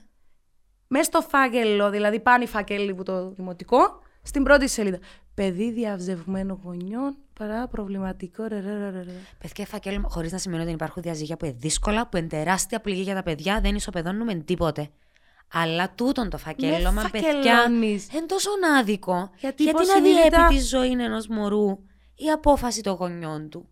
Μέσα 0.88 1.04
στο 1.04 1.22
φάκελο, 1.22 1.90
δηλαδή 1.90 2.20
πάνε 2.20 2.44
οι 2.44 2.48
φάκελοι 2.48 2.94
που 2.94 3.04
το 3.04 3.30
δημοτικό, 3.30 4.02
Στην 4.22 4.44
πρώτη 4.44 4.68
σελίδα. 4.68 5.00
Παιδί 5.34 5.72
διαυζευμένο 5.72 6.60
γονιών 6.64 7.16
παρά 7.40 7.68
προβληματικό. 7.68 8.44
Ρε, 8.48 8.60
ρε, 8.60 8.78
ρε, 8.78 8.90
ρε, 8.90 9.02
ρε. 9.04 9.12
Παιδιά, 9.40 9.66
φακέλο, 9.66 10.06
χωρίς 10.10 10.32
να 10.32 10.38
σημαίνει 10.38 10.60
ότι 10.62 10.68
δεν 10.70 10.76
υπάρχουν 10.80 11.02
διαζύγια 11.02 11.38
που 11.38 11.46
είναι 11.46 11.56
δύσκολα, 11.60 12.08
που 12.08 12.18
είναι 12.18 12.28
τεράστια 12.28 12.80
πληγή 12.82 13.02
για 13.02 13.14
τα 13.16 13.24
παιδιά, 13.24 13.60
δεν 13.62 13.76
ισοπεδώνουμε 13.76 14.36
τίποτε. 14.36 14.90
Αλλά 15.54 15.92
τούτον 15.96 16.30
το 16.30 16.38
φακέλωμα, 16.38 17.02
Με 17.02 17.10
παιδιά, 17.12 17.32
φακελώνεις. 17.56 18.08
είναι 18.14 18.26
τόσο 18.26 18.50
άδικο. 18.80 19.30
Γιατί 19.40 19.64
Γιατί, 19.64 19.78
πώς 19.78 19.88
να 19.88 19.94
συνειδητά- 19.94 20.30
διέπει 20.48 20.56
τη 20.56 20.62
ζωή 20.68 20.92
ενός 20.92 21.28
μωρού 21.28 21.80
η 22.16 22.30
απόφαση 22.34 22.82
των 22.82 22.94
γονιών 22.94 23.50
του. 23.50 23.68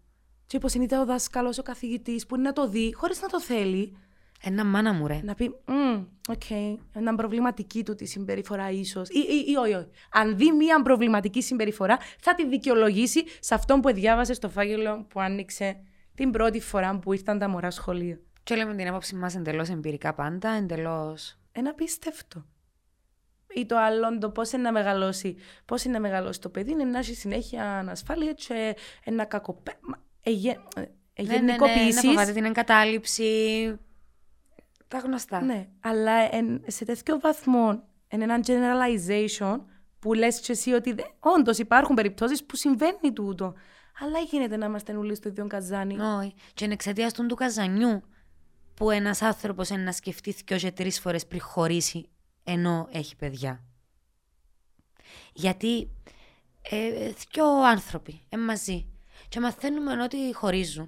Και 0.47 0.57
υποσυνείδητα 0.57 1.01
ο 1.01 1.05
δάσκαλος, 1.05 1.57
ο 1.57 1.61
καθηγητής 1.61 2.25
που 2.25 2.35
είναι 2.35 2.43
να 2.43 2.53
το 2.53 2.67
δει, 2.69 2.93
χωρίς 2.93 3.21
να 3.21 3.27
το 3.27 3.41
θέλει, 3.41 3.97
Ένα 4.43 4.65
μάνα 4.65 4.93
μου, 4.93 5.07
ρε. 5.07 5.19
να 5.23 5.33
πει: 5.33 5.55
«Μμ, 5.65 6.03
Οκ, 6.29 6.49
ένα 6.93 7.15
προβληματική 7.15 7.83
του 7.83 7.95
τη 7.95 8.05
συμπεριφορά, 8.05 8.69
ίσως. 8.71 9.09
Ή, 9.09 9.19
ή, 9.19 9.51
ή, 9.51 9.55
όχι, 9.55 9.73
όχι. 9.73 9.87
Αν 10.11 10.37
δει 10.37 10.51
μία 10.51 10.81
προβληματική 10.81 11.41
συμπεριφορά, 11.41 11.97
θα 12.19 12.35
τη 12.35 12.47
δικαιολογήσει 12.47 13.23
σε 13.39 13.53
αυτόν 13.53 13.81
που 13.81 13.93
διάβασε 13.93 14.33
στο 14.33 14.49
φάκελο 14.49 15.05
που 15.09 15.19
άνοιξε 15.19 15.79
την 16.15 16.31
πρώτη 16.31 16.59
φορά 16.59 16.99
που 16.99 17.13
ήρθαν 17.13 17.39
τα 17.39 17.49
μωρά 17.49 17.71
σχολείο. 17.71 18.19
Και 18.43 18.55
λέμε 18.55 18.75
την 18.75 18.87
άποψη 18.87 19.15
μας 19.15 19.35
εντελώς 19.35 19.69
εμπειρικά 19.69 20.13
πάντα, 20.13 20.49
εντελώς. 20.49 21.37
Ένα 21.51 21.69
απίστευτο. 21.69 22.45
Ή 23.53 23.65
το 23.65 23.77
άλλο, 23.77 24.17
το 24.17 24.29
πώς 24.29 24.51
να 24.51 24.71
μεγαλώσει. 24.71 25.35
Πώς 25.65 25.85
να 25.85 25.99
μεγαλώσει 25.99 26.41
το 26.41 26.49
παιδί, 26.49 26.71
είναι 26.71 26.83
να 26.83 26.99
έχει 26.99 27.15
συνέχεια 27.15 27.63
ανασφάλεια 27.77 28.33
και 28.33 28.75
ένα 29.03 29.25
κακοπέ. 29.25 29.77
μα, 29.81 29.97
εγε- 30.23 30.57
ε, 30.75 30.79
Ναι, 30.79 31.33
ναι, 31.33 31.33
ναι, 31.33 31.41
να 31.41 31.53
Εγενικοποιήσεις. 31.53 32.01
φοβάται 32.01 32.31
την 32.31 32.45
εγκατάλειψη. 32.45 33.23
Τα 34.89 34.97
γνωστά. 34.97 35.41
Ναι, 35.41 35.67
αλλά 35.79 36.35
εν, 36.35 36.63
σε 36.67 36.85
τέτοιο 36.85 37.19
βαθμό, 37.19 37.83
εν 38.07 38.21
έναν 38.21 38.41
generalization, 38.45 39.59
που 39.99 40.13
λες 40.13 40.39
και 40.39 40.51
εσύ 40.51 40.71
ότι 40.71 40.93
δε- 40.93 41.03
όντως 41.19 41.57
υπάρχουν 41.57 41.95
περιπτώσεις 41.95 42.45
που 42.45 42.55
συμβαίνει 42.55 43.13
τούτο. 43.13 43.53
Αλλά 44.01 44.19
γίνεται 44.19 44.57
να 44.57 44.65
είμαστε 44.65 44.95
όλοι 44.95 45.15
στο 45.15 45.29
ίδιο 45.29 45.47
καζάνι. 45.47 45.99
Όχι. 45.99 46.33
Και 46.53 46.63
είναι 46.63 46.73
εξαιτίας 46.73 47.13
του, 47.13 47.25
του 47.25 47.35
καζανιού 47.35 48.01
που 48.73 48.89
ένας 48.91 49.21
άνθρωπος 49.21 49.69
είναι 49.69 49.81
να 49.83 49.91
σκεφτεί 49.91 50.35
δυο 50.45 50.57
και 50.57 50.71
τρεις 50.71 50.99
φορές 50.99 51.27
πριν 51.27 51.41
χωρίσει 51.41 52.09
ενώ 52.43 52.87
έχει 52.91 53.15
παιδιά. 53.15 53.63
Γιατί 55.33 55.89
ε, 56.61 57.11
δυο 57.31 57.63
άνθρωποι 57.63 58.25
είναι 58.29 58.43
μαζί 58.43 58.85
και 59.29 59.39
μαθαίνουμε 59.39 60.03
ότι 60.03 60.33
χωρίζουν. 60.33 60.85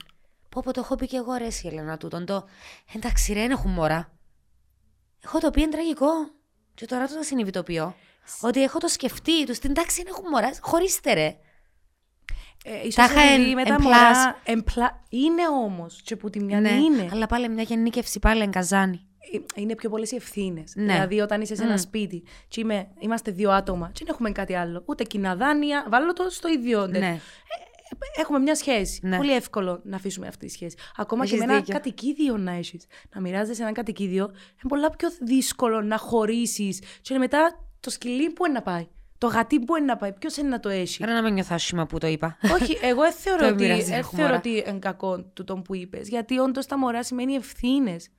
Πω 0.51 0.61
πω 0.65 0.73
το 0.73 0.79
έχω 0.79 0.95
πει 0.95 1.07
και 1.07 1.17
εγώ 1.17 1.33
ρε 1.35 1.45
εσύ 1.45 1.67
Ελένα 1.67 1.97
τούτον 1.97 2.25
το 2.25 2.45
εντάξει 2.95 3.33
ρε 3.33 3.39
δεν 3.41 3.51
έχουν 3.51 3.71
μωρά. 3.71 4.11
Έχω 5.23 5.39
το 5.39 5.49
πει 5.49 5.61
είναι 5.61 5.71
τραγικό 5.71 6.07
και 6.73 6.85
τώρα 6.85 7.07
το 7.07 7.21
συνειδητοποιώ. 7.23 7.95
Ότι 8.41 8.63
έχω 8.63 8.77
το 8.79 8.87
σκεφτεί 8.87 9.45
τους, 9.45 9.57
εντάξει 9.57 10.03
δεν 10.03 10.13
έχουν 10.15 10.29
μωράς, 10.29 10.59
χωρίστε 10.61 11.13
ρε. 11.13 11.35
Ε, 12.65 12.77
ίσως 12.79 12.93
Τα 12.95 13.03
είχα 13.03 13.21
επειδή 13.21 13.49
εν- 13.49 13.53
με 13.55 13.63
τα 13.63 13.73
εν 13.73 13.81
μωρά, 13.81 13.97
πλάς. 13.97 14.17
εν 14.43 14.63
πλά- 14.63 14.99
Είναι 15.09 15.47
όμως, 15.47 16.01
και 16.01 16.15
που 16.15 16.29
τη 16.29 16.39
μια 16.43 16.59
ναι, 16.59 16.69
είναι. 16.71 17.09
αλλά 17.11 17.25
πάλι 17.27 17.49
μια 17.49 17.63
γεννήκευση 17.63 18.19
πάλι 18.19 18.41
εν 18.41 18.51
καζάνι. 18.51 19.05
Ε, 19.55 19.61
Είναι 19.61 19.75
πιο 19.75 19.89
πολλές 19.89 20.11
οι 20.11 20.15
ευθύνες. 20.15 20.73
Ναι. 20.75 20.93
Δηλαδή, 20.93 21.19
όταν 21.19 21.41
είσαι 21.41 21.55
σε 21.55 21.63
ένα 21.63 21.77
σπίτι 21.77 22.23
και 22.47 22.61
είμαι, 22.61 22.87
είμαστε 22.99 23.31
δύο 23.31 23.51
άτομα 23.51 23.87
και 23.93 24.03
δεν 24.05 24.13
έχουμε 24.13 24.31
κάτι 24.31 24.55
άλλο, 24.55 24.83
ούτε 24.85 25.03
κοινά 25.03 25.35
δάνεια, 25.35 25.85
βάλω 25.89 26.13
το 26.13 26.29
στο 26.29 26.47
ίδιο. 26.47 26.87
Ναι. 26.87 26.97
Ε, 26.97 27.19
Έχουμε 28.19 28.39
μια 28.39 28.55
σχέση. 28.55 28.99
Ναι. 29.03 29.17
Πολύ 29.17 29.33
εύκολο 29.35 29.81
να 29.83 29.95
αφήσουμε 29.95 30.27
αυτή 30.27 30.45
τη 30.45 30.51
σχέση. 30.51 30.75
Ακόμα 30.95 31.23
Έχεις 31.23 31.33
και 31.39 31.45
με 31.45 31.51
ένα 31.51 31.59
δίκιο. 31.59 31.73
κατοικίδιο 31.73 32.37
να 32.37 32.51
έχεις. 32.51 32.85
Να 33.15 33.21
μοιράζεσαι 33.21 33.61
ένα 33.61 33.71
κατοικίδιο, 33.71 34.23
είναι 34.23 34.67
πολλά 34.67 34.89
πιο 34.89 35.09
δύσκολο 35.21 35.81
να 35.81 35.97
χωρίσεις. 35.97 36.81
Και 37.01 37.17
μετά 37.17 37.65
το 37.79 37.89
σκυλί 37.89 38.29
που 38.29 38.45
είναι 38.45 38.53
να 38.53 38.61
πάει. 38.61 38.87
Το 39.17 39.27
γατί 39.27 39.59
που 39.59 39.75
είναι 39.75 39.85
να 39.85 39.97
πάει. 39.97 40.13
Ποιος 40.13 40.37
είναι 40.37 40.47
να 40.49 40.59
το 40.59 40.69
έχει; 40.69 41.03
Άρα 41.03 41.13
να 41.13 41.21
με 41.21 41.29
νιώθω 41.29 41.53
άσχημα 41.55 41.85
που 41.85 41.97
το 41.97 42.07
είπα. 42.07 42.37
Όχι, 42.61 42.77
εγώ 42.81 43.01
δεν 43.09 43.11
θεωρώ, 43.11 43.39
Το 43.47 43.53
ότι, 43.53 43.63
μοιράζεις, 43.63 43.89
ε, 43.91 43.95
έχω 43.95 44.09
θεωρώ 44.09 44.25
μωρά. 44.25 44.37
ότι 44.37 44.63
είναι 44.69 44.79
κακό 44.79 45.23
του 45.23 45.43
τον 45.43 45.61
που 45.61 45.75
είπες. 45.75 46.07
Γιατί 46.07 46.37
όντως 46.39 46.65
τα 46.65 46.77
μωρά 46.77 47.03
σημαίνει 47.03 47.33
ευθύνες. 47.33 48.09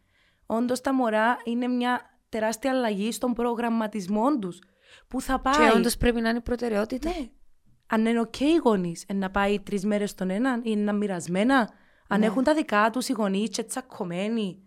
Όντως 0.47 0.81
τα 0.81 0.95
μωρά 0.95 1.37
είναι 1.45 1.66
μια 1.66 2.01
τεράστια 2.29 2.70
αλλαγή 2.70 3.12
στον 3.12 3.33
προγραμματισμό 3.33 4.39
τους. 4.39 4.59
Πού 5.09 5.20
θα 5.20 5.41
πάει. 5.41 5.55
Και 5.70 5.77
όντως 5.77 5.97
πρέπει 5.97 6.20
να 6.20 6.29
είναι 6.29 6.39
η 6.39 6.43
προτεραιότητα. 6.43 7.09
Ναι. 7.09 7.27
Αν 7.95 8.07
είναι 8.07 8.20
οκ 8.20 8.40
οι 8.40 8.55
γονείς, 8.64 9.05
να 9.14 9.30
πάει 9.30 9.61
τρεις 9.61 9.84
μέρες 9.84 10.14
τον 10.14 10.30
έναν 10.30 10.61
ή 10.64 10.76
να 10.76 10.93
μοιρασμένα. 10.93 11.70
Αν 12.09 12.20
Ναι. 12.20 12.26
έχουν 12.26 12.45
τα 12.45 12.55
δικά 12.55 12.90
τους 12.93 13.09
οι 13.09 13.12
γονείς 13.12 13.49
και 13.49 13.62
τσακωμένοι. 13.62 14.59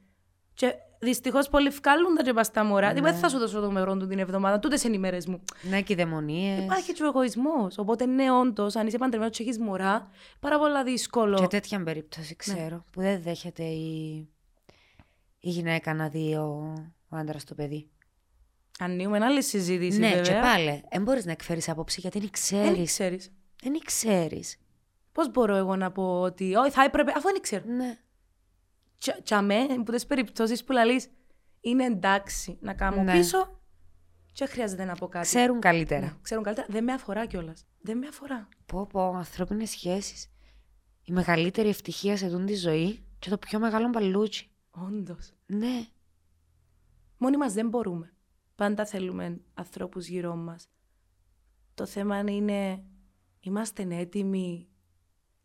Και 0.54 0.74
δυστυχώς 1.00 1.50
πολλοί 1.50 1.70
βγάλουν 1.70 2.16
τα 2.16 2.24
και 2.24 2.34
πας 2.34 2.46
στα 2.48 2.64
μωρά. 2.64 2.94
Ναι. 2.94 3.02
Δεν 3.02 3.16
θα 3.16 3.30
σου 3.30 3.38
δώσω 3.38 3.60
το 3.62 3.72
μερό 3.72 3.98
του 3.98 4.08
την 4.08 4.20
εβδομάδα, 4.20 4.60
τούτες 4.60 4.84
είναι 4.84 4.96
οι 4.96 5.00
μέρες 5.00 5.28
μου. 5.28 5.42
Ναι, 5.70 5.82
και 5.82 5.94
οι 5.94 5.96
δαιμονίες. 5.96 6.64
Υπάρχει 6.64 6.94
και 6.94 7.04
ο 7.04 7.06
εγωισμός. 7.06 7.78
Οπότε, 7.78 8.06
ναι, 8.06 8.32
όντως, 8.32 8.76
αν 8.76 8.88
είσαι 8.88 8.98
παντρεμένος 8.98 9.38
και 9.38 9.44
έχεις 9.44 9.60
μωρά, 9.60 10.10
πάρα 10.40 10.60
πολλά 10.60 10.84
δύσκολο. 10.84 11.38
Και 11.40 11.48
τέτοια 11.48 11.84
περίπτωση 11.84 12.36
ξέρω 12.36 12.84
που 12.92 13.02
δεν 13.02 13.22
δέχεται 13.22 13.64
η, 13.64 14.16
η 15.40 15.50
γυναίκα 15.50 15.94
να 15.94 16.08
δει 16.10 16.36
ο, 16.36 16.74
ο 17.10 17.16
άντρας 17.18 17.44
το 17.44 17.56
παιδί. 17.56 17.90
Ανοίγουμε 18.80 19.26
άλλη 19.26 19.44
συζήτηση. 19.44 20.00
ναι, 20.00 20.08
βέβαια. 20.08 20.22
και 20.34 20.40
πάλι. 20.42 20.84
Δεν 20.92 21.02
μπορείς 21.04 21.26
να 21.26 21.32
εκφέρεις 21.32 21.70
άποψη 21.70 22.00
γιατί 22.00 22.20
δεν 22.20 22.30
ξέρει. 22.30 22.76
Δεν 22.76 22.86
ξέρεις. 22.86 23.32
Δεν 23.64 23.80
ξέρεις. 23.86 24.58
Πώς 25.12 25.32
μπορώ 25.32 25.56
εγώ 25.56 25.76
να 25.76 25.92
πω 25.92 26.22
ότι. 26.22 26.56
Όχι, 26.56 26.72
θα 26.72 26.84
έπρεπε. 26.84 27.12
Αφού 27.16 27.32
δεν 27.32 27.42
ξέρω. 27.42 27.64
Ναι. 27.68 27.98
Τσα- 28.98 29.20
Τσαμέ, 29.24 29.66
που 29.86 29.92
τι 29.92 30.06
περιπτώσεις 30.06 30.64
που 30.64 30.72
λαλείς 30.72 31.08
είναι 31.62 31.86
εντάξει 31.86 32.58
να 32.62 32.74
κάνω 32.74 33.04
Ναι. 33.04 33.12
πίσω, 33.12 33.60
και 34.34 34.46
χρειάζεται 34.46 34.84
να 34.86 34.94
πω 34.96 35.08
κάτι. 35.08 35.26
Ξέρουν 35.28 35.60
καλύτερα. 35.60 36.06
Ναι, 36.06 36.14
ξέρουν 36.22 36.44
καλύτερα. 36.44 36.68
Δεν 36.70 36.84
με 36.84 36.94
αφορά 36.94 37.26
κιόλας. 37.26 37.66
Δεν 37.82 37.98
με 37.98 38.08
αφορά. 38.08 38.48
Πω, 38.66 38.86
πω, 38.88 39.02
ανθρώπινες 39.16 39.70
σχέσεις. 39.70 40.30
Η 41.04 41.12
μεγαλύτερη 41.12 41.70
ευτυχία 41.70 42.18
σε 42.18 42.28
δουν 42.28 42.46
τη 42.46 42.56
ζωή 42.56 43.04
και 43.20 43.30
το 43.30 43.38
πιο 43.38 43.60
μεγάλο 43.60 43.90
παλούτσι. 43.90 44.50
Όντως. 44.72 45.32
Ναι. 45.46 45.86
Μόνοι 47.18 47.38
μας 47.38 47.54
δεν 47.54 47.68
μπορούμε. 47.70 48.14
Πάντα 48.56 48.86
θέλουμε 48.86 49.42
ανθρώπους 49.54 50.08
γύρω 50.08 50.36
μας. 50.36 50.70
Το 51.74 51.86
θέμα 51.86 52.20
είναι, 52.20 52.84
είμαστε 53.40 53.88
έτοιμοι 53.90 54.68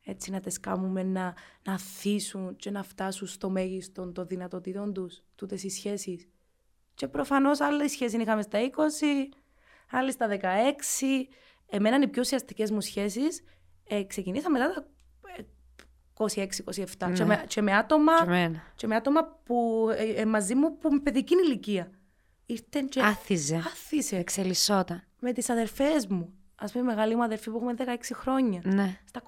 έτσι 0.04 0.30
να 0.30 0.40
τις 0.40 0.60
κάνουμε 0.60 1.02
να, 1.02 1.34
να 1.64 1.78
θύσουν 1.78 2.56
και 2.56 2.70
να 2.70 2.82
φτάσουν 2.82 3.26
στο 3.26 3.50
μέγιστο 3.50 4.12
των 4.12 4.26
δυνατοτήτων 4.26 4.92
τους, 4.92 5.22
τούτες 5.34 5.62
οι 5.62 5.68
σχέσεις. 5.68 6.28
Και 6.94 7.08
προφανώς 7.08 7.60
άλλες 7.60 7.90
σχέσεις 7.90 8.20
είχαμε 8.20 8.42
στα 8.42 8.58
20, 8.58 9.34
άλλες 9.90 10.14
στα 10.14 10.26
16. 10.28 11.28
Εμένα 11.66 11.96
είναι 11.96 12.04
οι 12.04 12.08
πιο 12.08 12.20
ουσιαστικές 12.22 12.70
μου 12.70 12.80
σχέσεις 12.80 13.42
ε, 13.88 14.02
ξεκινήσαμε 14.04 14.58
μετά 14.58 14.72
τα 14.74 14.86
ε, 15.36 15.42
26-27 16.14 16.86
και, 16.98 17.06
Ναι. 17.06 17.24
με, 17.24 17.44
και 17.48 17.62
με 17.62 17.72
άτομα 17.76 18.16
Και 18.18 18.22
εμένα. 18.24 18.62
και 18.74 18.86
με 18.86 18.94
άτομα 18.96 19.40
που 19.44 19.88
ε, 19.96 20.04
ε, 20.20 20.24
μαζί 20.26 20.54
μου 20.54 20.78
που 20.78 20.90
με 20.92 21.00
παιδική 21.00 21.34
ηλικία. 21.44 21.90
Ήρθαν 22.50 22.88
και 22.88 23.00
Άθιζε. 23.00 23.56
άθισε 23.56 24.16
Εξελισσόταν. 24.16 25.02
με 25.20 25.32
τις 25.32 25.48
αδερφές 25.50 26.06
μου. 26.06 26.32
Ας 26.54 26.72
πούμε, 26.72 26.84
η 26.84 26.86
μεγάλη 26.86 27.16
μου 27.16 27.22
αδερφή 27.22 27.50
που 27.50 27.56
έχουμε 27.56 27.74
16 27.78 28.14
χρόνια. 28.14 28.60
Ναι. 28.64 29.00
Στα 29.04 29.22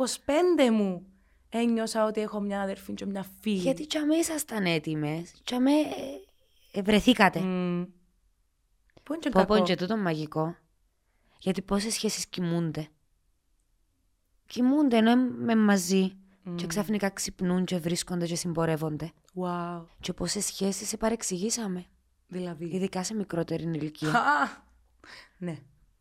25 0.67 0.71
μου 0.71 1.07
ένιωσα 1.49 2.05
ότι 2.07 2.21
έχω 2.21 2.41
μια 2.41 2.61
αδερφή 2.61 2.95
και 2.95 3.07
μια 3.07 3.27
φίλη. 3.41 3.57
Γιατί 3.57 3.87
κι 3.87 3.99
αμέ 3.99 4.15
ήσασταν 4.17 4.67
έτοιμες. 4.67 5.33
Κι 5.45 5.55
αμέ 5.55 5.71
ε, 6.73 6.83
βρεθήκατε. 6.83 7.41
Μμ. 7.41 7.83
Πού 9.03 9.13
είναι 9.13 9.23
και 9.23 9.29
Πω 9.29 9.41
πω 9.41 9.47
κακό; 9.47 9.57
είναι 9.57 9.65
και 9.65 9.77
τούτο 9.77 9.97
μαγικό. 9.97 10.57
Γιατί 11.39 11.63
πόσες 11.63 11.93
σχέσεις 11.93 12.27
κοιμούνται. 12.27 12.89
Κοιμούνται 14.47 14.97
ενώ 14.97 15.11
είμαι 15.11 15.57
μαζί. 15.57 16.17
Και 16.55 16.67
ξαφνικά 16.67 17.11
ξυπνούν 17.11 17.65
και 17.65 17.79
βρίσκονται 17.79 18.27
και 18.27 18.37
συμπορεύονται. 18.37 19.13
Wow. 19.35 19.85
Και 20.01 20.13
πόσες 20.13 20.45
σχέσεις 20.45 20.89
σε 20.89 20.97
παρεξηγήσαμε. 20.97 21.87
Δηλαδή. 22.33 22.65
Ειδικά 22.65 23.03
σε 23.05 23.15
μικρότερη 23.15 23.63
ηλικία. 23.63 24.09
Α, 24.09 24.49
ναι. 25.39 25.59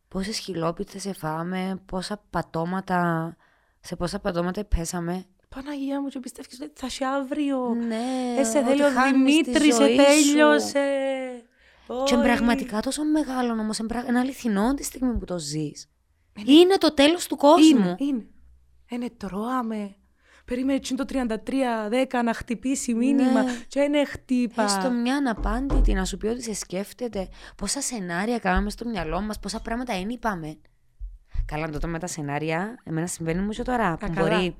πόσες 0.08 0.38
χιλόπιτες 0.38 1.02
σε 1.02 1.12
φάμε, 1.12 1.82
πόσα 1.86 2.22
πατώματα. 2.30 3.36
Σε 3.80 3.96
πόσα 3.96 4.18
πατώματα 4.18 4.64
πέσαμε. 4.64 5.24
Παναγία 5.48 6.00
μου 6.00 6.08
και 6.08 6.18
πιστεύεις 6.20 6.60
ότι 6.60 6.72
θα 6.74 6.86
είσαι 6.86 7.04
αύριο. 7.04 7.74
Ναι, 7.74 8.34
Ε, 8.38 8.44
σε 8.44 8.58
ότι 8.58 8.66
θέλει 8.68 8.82
ο 8.82 8.90
χάνεις 8.90 9.36
τη 9.36 9.42
Δημήτρης, 9.42 9.74
σε 9.74 9.82
ζωή 9.82 9.96
σου. 9.96 10.04
τέλειωσε. 10.04 10.88
Και 11.86 12.14
Όχι. 12.14 12.22
πραγματικά 12.22 12.80
τόσο 12.80 13.04
μεγάλο 13.04 13.52
όμως, 13.52 13.78
είναι 13.78 14.18
αληθινό 14.18 14.74
τη 14.74 14.82
στιγμή 14.84 15.18
που 15.18 15.24
το 15.24 15.38
ζεις. 15.38 15.90
Είναι 16.46 16.76
το 16.78 16.94
τέλος 16.94 17.26
του 17.26 17.36
κόσμου. 17.36 17.78
Είναι, 17.78 17.96
είναι. 17.98 18.26
Είναι 18.88 19.10
τρώαμε. 19.16 19.94
Περίμενε 20.44 20.80
τσιν 20.80 20.96
το 20.96 21.04
33-10 21.08 22.22
να 22.24 22.34
χτυπήσει 22.34 22.94
μήνυμα. 22.94 23.42
Ναι. 23.42 23.52
Και 23.68 23.80
είναι 23.80 24.04
χτύπα. 24.04 24.62
Έστω 24.62 24.90
μια 24.90 25.16
αναπάντητη 25.16 25.92
να 25.92 26.04
σου 26.04 26.16
πει 26.16 26.26
ότι 26.26 26.42
σε 26.42 26.54
σκέφτεται, 26.54 27.28
πόσα 27.56 27.80
σενάρια 27.80 28.38
κάναμε 28.38 28.70
στο 28.70 28.88
μυαλό 28.88 29.20
μας, 29.20 29.38
πόσα 29.38 29.60
πράγματα 29.60 29.94
δεν 29.94 30.08
είπαμε. 30.08 30.56
Καλά, 31.44 31.70
τότε 31.70 31.86
με 31.86 31.98
τα 31.98 32.06
σενάρια, 32.06 32.80
εμένα 32.84 33.06
συμβαίνει 33.06 33.40
μου 33.40 33.50
και 33.50 33.62
τώρα. 33.62 33.96
Που 33.96 34.12
καλά. 34.14 34.28
μπορεί 34.28 34.56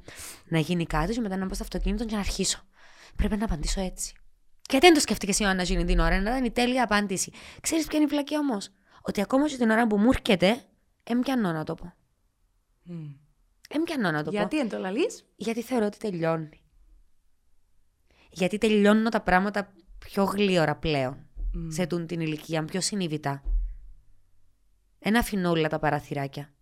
να 0.48 0.58
γίνει 0.58 0.86
κάτι 0.86 1.12
και 1.12 1.20
μετά 1.20 1.36
να 1.36 1.46
πάω 1.46 1.54
στο 1.54 1.62
αυτοκίνητο 1.62 2.04
και 2.04 2.14
να 2.14 2.20
αρχίσω. 2.20 2.60
Πρέπει 3.16 3.36
να 3.36 3.44
απαντήσω 3.44 3.80
έτσι. 3.80 4.14
Και 4.62 4.78
δεν 4.78 4.94
το 4.94 5.00
σκέφτηκες 5.00 5.38
η 5.38 5.40
Ιωάννα 5.44 5.62
γίνει 5.62 5.84
την 5.84 5.98
ώρα, 5.98 6.20
να 6.20 6.30
ήταν 6.30 6.44
η 6.44 6.50
τέλεια 6.50 6.82
απάντηση. 6.82 7.32
Ξέρεις 7.60 7.86
ποια 7.86 7.98
είναι 7.98 8.06
η 8.06 8.10
βλακία 8.10 8.38
όμως; 8.38 8.68
Ότι 9.02 9.20
ακόμα 9.20 9.48
και 9.48 9.56
την 9.56 9.70
ώρα 9.70 9.86
που 9.86 9.98
μου 9.98 10.08
έρχεται, 10.12 10.62
Έμπιανώ 11.04 11.52
να 11.52 11.64
το 11.64 11.74
πω. 11.74 11.92
Έμπιανώ 13.74 14.10
να 14.10 14.22
το 14.22 14.30
πω. 14.30 14.36
Γιατί 14.36 14.58
εν 14.58 14.68
το 14.68 14.78
λαλείς; 14.78 15.24
Γιατί 15.36 15.62
θεωρώ 15.62 15.86
ότι 15.86 15.98
τελειώνει. 15.98 16.60
Γιατί 18.30 18.58
τελειώνω 18.58 19.08
τα 19.08 19.20
πράγματα 19.20 19.72
πιο 19.98 20.24
γλύωρα 20.24 20.76
πλέον. 20.76 21.26
Σε 21.68 21.86
τούν 21.86 22.06
την 22.06 22.20
ηλικία, 22.20 22.64
πιο 22.64 22.80
συνειδητά. 22.80 23.42
Ένα 24.98 25.18
αφήνω 25.18 25.50
όλα 25.50 25.68
τα 25.68 25.78
παραθυράκια. 25.78 26.52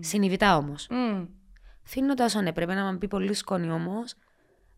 Συνειδητά 0.00 0.56
όμως. 0.56 0.86
Μμ. 0.90 1.24
Αφήνω 1.84 2.14
τα 2.14 2.24
όσον 2.24 2.46
έπρεπε 2.46 2.74
να 2.74 2.92
μου 2.92 2.98
πει 2.98 3.08
πολύ 3.08 3.34
σκόνη 3.34 3.70
όμως. 3.70 4.14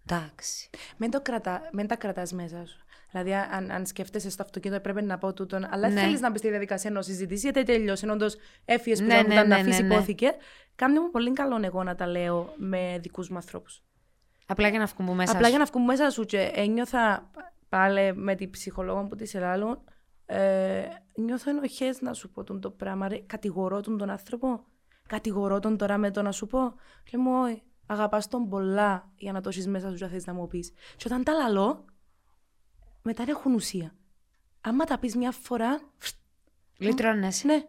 Εντάξει. 0.07 0.70
Μην, 0.97 1.11
το 1.11 1.20
κρατά, 1.20 1.62
μην 1.72 1.87
τα 1.87 1.97
κρατάς 1.97 2.33
μέσα 2.33 2.66
σου. 2.66 2.84
Δηλαδή, 3.14 3.34
αν, 3.34 3.70
αν 3.70 3.86
σκέφτεσαι 3.86 4.30
στο 4.30 4.42
αυτοκίνητο, 4.42 4.80
πρέπει 4.80 5.02
να 5.02 5.18
πω 5.18 5.32
τούτον, 5.32 5.64
αλλά 5.70 5.88
Ναι. 5.88 5.94
ναι. 5.94 6.00
θέλεις 6.00 6.20
να 6.20 6.30
μπεις 6.30 6.38
στη 6.40 6.48
διαδικασία 6.48 6.90
ενός 6.90 7.04
συζητήσει, 7.04 7.50
γιατί 7.50 7.72
τελειώσει. 7.72 8.08
Όντως, 8.08 8.36
έφυγε 8.64 9.02
Ναι, 9.02 9.06
πλέον 9.06 9.22
που 9.22 9.28
ναι, 9.28 9.34
ήταν 9.34 9.48
ναι, 9.48 9.54
να 9.54 9.60
αφήσεις, 9.60 9.80
ναι, 9.80 9.86
ναι. 9.86 9.94
υπόθηκε. 9.94 10.32
Κάμνε 10.74 11.00
μου 11.00 11.10
πολύ 11.10 11.32
καλό 11.32 11.60
εγώ 11.62 11.82
να 11.82 11.94
τα 11.94 12.06
λέω 12.06 12.54
με 12.56 12.98
δικούς 13.00 13.28
μου 13.28 13.36
ανθρώπους. 13.36 13.82
Απλά 14.46 14.68
για 14.68 14.78
να 14.78 14.86
βγουν 14.86 15.06
που 15.06 15.12
μέσα. 15.12 15.32
Απλά 15.32 15.44
σου. 15.44 15.50
για 15.50 15.58
να 15.58 15.64
βγουν 15.64 15.84
μέσα 15.84 16.10
σου 16.10 16.24
και 16.24 16.50
ένιωθα 16.54 17.30
πάλι 17.68 18.14
με 18.14 18.34
την 18.34 18.50
ψυχολόγο 18.50 19.04
που 19.04 19.16
της 19.16 19.34
ελάλουν, 19.34 19.78
ε, 20.26 20.82
νιώθω 21.14 21.50
ενοχές 21.50 22.00
να 22.00 22.12
σου 22.12 22.30
πω 22.30 22.44
τον 22.44 22.60
το 22.60 22.70
πράγμα. 22.70 23.08
Ρε, 23.08 23.18
κατηγορώ 23.26 23.80
τον 23.80 23.98
τον 23.98 24.10
άνθρωπο. 24.10 24.64
Κατηγορώ 25.06 25.58
τον 25.58 25.76
τώρα 25.76 25.98
με 25.98 26.10
το 26.10 26.22
να 26.22 26.32
σου 26.32 26.46
πω. 26.46 26.58
Λέω 27.12 27.22
μου, 27.22 27.40
όχι, 27.42 27.62
αγαπάς 27.86 28.28
τον 28.28 28.48
πολλά 28.48 29.12
για 29.16 29.32
να 29.32 29.40
το 29.40 29.48
έχεις 29.48 29.66
μέσα 29.66 29.90
σου 29.90 29.96
και 29.96 30.06
θες 30.06 30.26
να 30.26 30.34
μου 30.34 30.46
πεις. 30.46 30.72
Και 30.96 31.04
όταν 31.06 31.24
τα 31.24 31.32
λαλώ, 31.32 31.84
μετά 33.05 33.24
δεν 33.24 33.34
έχουν 33.34 33.55
ουσία. 33.55 33.94
Άμα 34.61 34.84
τα 34.84 34.98
πεις 34.98 35.16
μια 35.16 35.30
φορά, 35.30 35.80
φστ, 35.96 36.16
Λυτρώνεσαι. 36.78 37.46
ναι. 37.46 37.62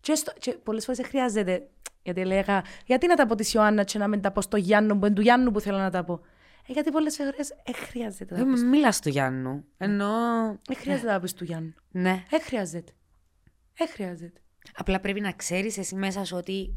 Και, 0.00 0.14
στο, 0.14 0.32
και 0.38 0.52
πολλές 0.52 0.84
φορές 0.84 1.00
δεν 1.00 1.08
χρειάζεται. 1.08 1.68
Γιατί 2.02 2.20
έλεγα, 2.20 2.64
γιατί 2.86 3.06
να 3.06 3.14
τα 3.16 3.26
πω 3.26 3.34
της 3.34 3.52
Ιωάννα 3.52 3.84
και 3.84 3.98
να 3.98 4.08
μην 4.08 4.20
τα 4.20 4.32
πω 4.32 4.40
στο 4.40 4.56
Γιάννου 4.56 4.98
που 4.98 5.06
είναι 5.06 5.14
του 5.14 5.20
Γιάννου 5.20 5.50
που 5.50 5.60
θέλω 5.60 5.78
να 5.78 5.90
τα 5.90 6.04
πω. 6.04 6.20
Ε, 6.66 6.72
γιατί 6.72 6.90
πολλές 6.90 7.16
φορές 7.16 7.48
δεν 7.64 7.74
χρειάζεται 7.74 8.34
να 8.36 8.44
τα 8.44 8.50
πεις. 8.52 8.64
Μίλα 8.64 8.92
του 9.02 9.08
Γιάννου. 9.08 9.64
Ενώ. 9.76 10.12
Δεν 10.66 10.76
χρειάζεται 10.76 11.06
να 11.06 11.12
τα 11.12 11.20
πεις 11.20 11.34
του 11.34 11.44
Γιάννου. 11.44 11.74
Ναι. 11.90 12.24
Δεν 12.30 12.40
χρειάζεται. 12.42 12.92
Δεν 13.74 13.88
χρειάζεται. 13.88 14.40
Απλά 14.74 15.00
πρέπει 15.00 15.20
να 15.20 15.32
ξέρεις 15.32 15.78
εσύ 15.78 15.94
μέσα 15.94 16.24
σου 16.24 16.36
ότι. 16.36 16.74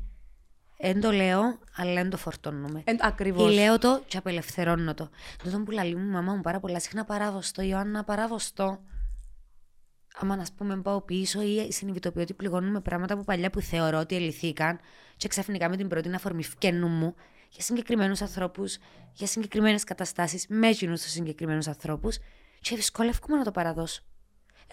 Δεν 0.91 1.01
το 1.01 1.11
λέω, 1.11 1.41
αλλά 1.75 1.93
δεν 1.93 2.09
το 2.09 2.17
φορτώνουμε. 2.17 2.81
Ε, 2.86 2.91
Ή 2.91 2.97
ακριβώς. 3.01 3.53
λέω 3.53 3.77
το 3.77 4.03
και 4.07 4.17
απελευθερώνω 4.17 4.93
το. 4.93 5.09
Τούτο 5.43 5.59
που 5.59 5.71
λαλεί 5.71 5.95
μου 5.95 6.07
η 6.07 6.11
μαμά 6.11 6.34
μου 6.34 6.41
πάρα 6.41 6.59
πολλά 6.59 6.79
συχνά 6.79 7.05
παράβοστο, 7.05 7.61
Ιωάννα 7.61 8.03
παράβοστο. 8.03 8.79
Άμα 10.15 10.36
να 10.36 10.45
πούμε 10.57 10.81
πάω 10.81 11.01
πίσω 11.01 11.41
ή 11.41 11.71
συνειδητοποιώ 11.71 12.21
ότι 12.21 12.34
πληγώνουμε 12.34 12.81
πράγματα 12.81 13.17
που 13.17 13.23
παλιά 13.23 13.49
που 13.49 13.61
θεωρώ 13.61 13.99
ότι 13.99 14.15
ελυθήκαν 14.15 14.79
και 15.17 15.27
ξαφνικά 15.27 15.69
με 15.69 15.77
την 15.77 15.88
πρώτη 15.88 16.13
αφορμή 16.15 16.43
φκένου 16.43 16.88
μου 16.88 17.15
για 17.49 17.63
συγκεκριμένους 17.63 18.21
ανθρώπους, 18.21 18.77
για 19.13 19.27
συγκεκριμένες 19.27 19.84
καταστάσεις, 19.84 20.45
με 20.49 20.67
εκείνους 20.67 21.01
τους 21.01 21.11
συγκεκριμένους 21.11 21.67
ανθρώπους 21.67 22.17
και 22.61 22.75
δυσκολεύομαι 22.75 23.38
να 23.38 23.43
το 23.43 23.51
παραδώσω. 23.51 24.01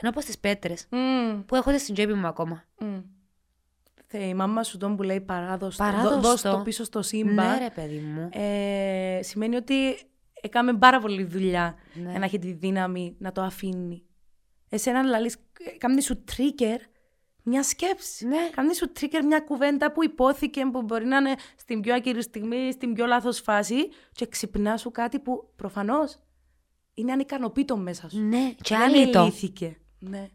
Ενώ 0.03 0.11
πω 0.13 0.21
στις 0.21 0.39
πέτρες 0.39 0.87
Μμμ, 0.91 1.43
που 1.45 1.55
έχω 1.57 1.79
στην 1.79 1.95
τσέπη 1.95 2.13
μου 2.15 2.27
ακόμα. 2.27 2.65
μμ. 2.79 2.99
Θε, 4.13 4.19
η 4.19 4.35
μάμα 4.35 4.63
σου 4.63 4.77
τον 4.79 4.97
που 4.97 5.03
λέει 5.03 5.21
παράδοστο, 5.21 5.85
Παράδοστο. 5.85 6.15
δώ- 6.21 6.21
δώσ' 6.21 6.43
το 6.43 6.61
πίσω 6.65 6.85
στο 6.85 7.03
σύμπαν. 7.03 7.35
Ναι, 7.35 7.59
ρε 7.59 7.71
παιδί 7.75 7.99
μου. 7.99 8.29
ε, 8.33 9.19
σημαίνει 9.23 9.57
ότι 9.57 9.75
έκαμε 10.41 10.75
πάρα 10.77 11.01
πολύ 11.01 11.25
δουλειά 11.25 11.75
Ναι. 11.95 12.11
για 12.11 12.19
να 12.19 12.25
έχει 12.25 12.39
τη 12.39 12.53
δύναμη 12.53 13.17
να 13.19 13.33
το 13.33 13.43
αφήνει. 13.43 14.03
Εσένα 14.69 15.03
λαλείς, 15.03 15.37
κάνει 15.79 16.03
σου 16.03 16.25
trigger 16.33 16.79
μια 17.43 17.63
σκέψη. 17.63 18.27
Ναι. 18.27 18.49
Κάνει 18.55 18.75
σου 18.75 18.93
trigger 19.01 19.23
μια 19.27 19.41
κουβέντα 19.41 19.93
που 19.93 20.05
υπόθηκε 20.05 20.63
που 20.73 20.83
μπορεί 20.83 21.05
να 21.05 21.17
είναι 21.17 21.35
στην 21.57 21.81
πιο 21.81 21.95
άκυρη 21.95 22.23
στιγμή, 22.23 22.73
στην 22.73 22.93
πιο 22.95 23.07
λάθος 23.07 23.39
φάση 23.41 23.89
και 24.13 24.27
ξυπνά 24.27 24.77
σου 24.77 24.91
κάτι 24.91 25.19
που 25.19 25.51
προφανώς 25.57 26.19
είναι 26.95 27.13
ανικανοποιητό 27.13 27.77
μέσα 27.77 28.11
σου. 28.11 28.21
Ναι, 28.21 28.53
και 28.63 28.77
Δεν 28.77 28.83
άλυτο. 28.83 29.25
λύθηκε. 29.25 29.77
Ναι. 29.99 30.29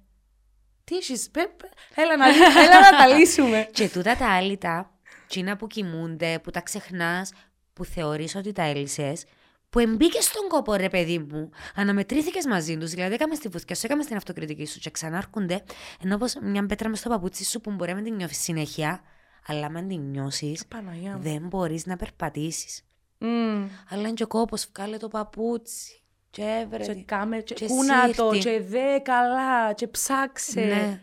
Τι 0.85 0.95
έχεις, 0.95 1.29
πε, 1.31 1.41
πε, 1.57 1.69
έλα, 2.01 2.17
να, 2.17 2.27
έλα 2.63 2.91
να 2.91 2.97
τα 2.97 3.07
λύσουμε. 3.17 3.69
Και 3.73 3.89
τούτα 3.89 4.15
τα 4.15 4.27
άλυτα, 4.29 4.91
τσίνα 5.27 5.55
που 5.57 5.67
κοιμούνται, 5.67 6.39
που 6.43 6.51
τα 6.51 6.61
ξεχνάς, 6.61 7.31
που 7.73 7.85
θεωρείς 7.85 8.35
ότι 8.35 8.51
τα 8.51 8.63
έλυσες, 8.63 9.23
που 9.69 9.79
εμπήκες 9.79 10.23
στον 10.25 10.47
κόπο, 10.47 10.73
ρε 10.73 10.89
παιδί 10.89 11.19
μου, 11.19 11.49
αναμετρήθηκες 11.75 12.45
μαζί 12.45 12.77
τους. 12.77 12.91
Δηλαδή, 12.91 13.13
έκαμες 13.13 13.37
στη 13.37 13.49
φωτιά 13.49 13.75
σου, 13.75 13.85
έκαμες 13.85 14.05
στην 14.05 14.17
αυτοκριτική 14.17 14.65
σου 14.65 14.79
και 14.79 14.89
ξανάρχονται, 14.89 15.63
ενώ 16.03 16.17
πως 16.17 16.35
μια 16.41 16.65
πέτρα 16.65 16.89
μες 16.89 16.99
στο 16.99 17.09
παπούτσι 17.09 17.45
σου 17.45 17.61
που 17.61 17.71
μπορεί 17.71 17.89
να 17.89 17.95
μην 17.95 18.03
την 18.05 18.15
νιώθεις 18.15 18.41
συνέχεια, 18.41 19.01
αλλά 19.47 19.65
αν 19.65 19.87
την 19.87 20.01
νιώσεις, 20.01 20.65
Παναγιά 20.65 21.11
μου. 21.11 21.21
δεν 21.21 21.41
μπορείς 21.47 21.85
να 21.85 21.95
περπατήσεις. 21.95 22.81
Μμ. 23.17 23.67
Αλλά 23.89 24.01
είναι 24.01 24.13
και 24.13 24.23
ο 24.23 24.27
κόπος, 24.27 24.67
βγάλε 24.75 24.97
το 24.97 25.07
παπούτσι. 25.07 25.99
Και 26.35 26.61
έβρε. 26.63 26.93
Και 26.93 27.03
κάμε, 27.03 27.37
και, 27.37 27.53
Και 27.53 27.65
κούνα 27.65 28.09
το, 28.09 28.33
σύρτη. 28.33 28.49
και 28.49 28.61
δε 28.63 28.99
καλά, 28.99 29.73
και 29.73 29.87
ψάξε. 29.87 30.59
Ναι. 30.61 30.99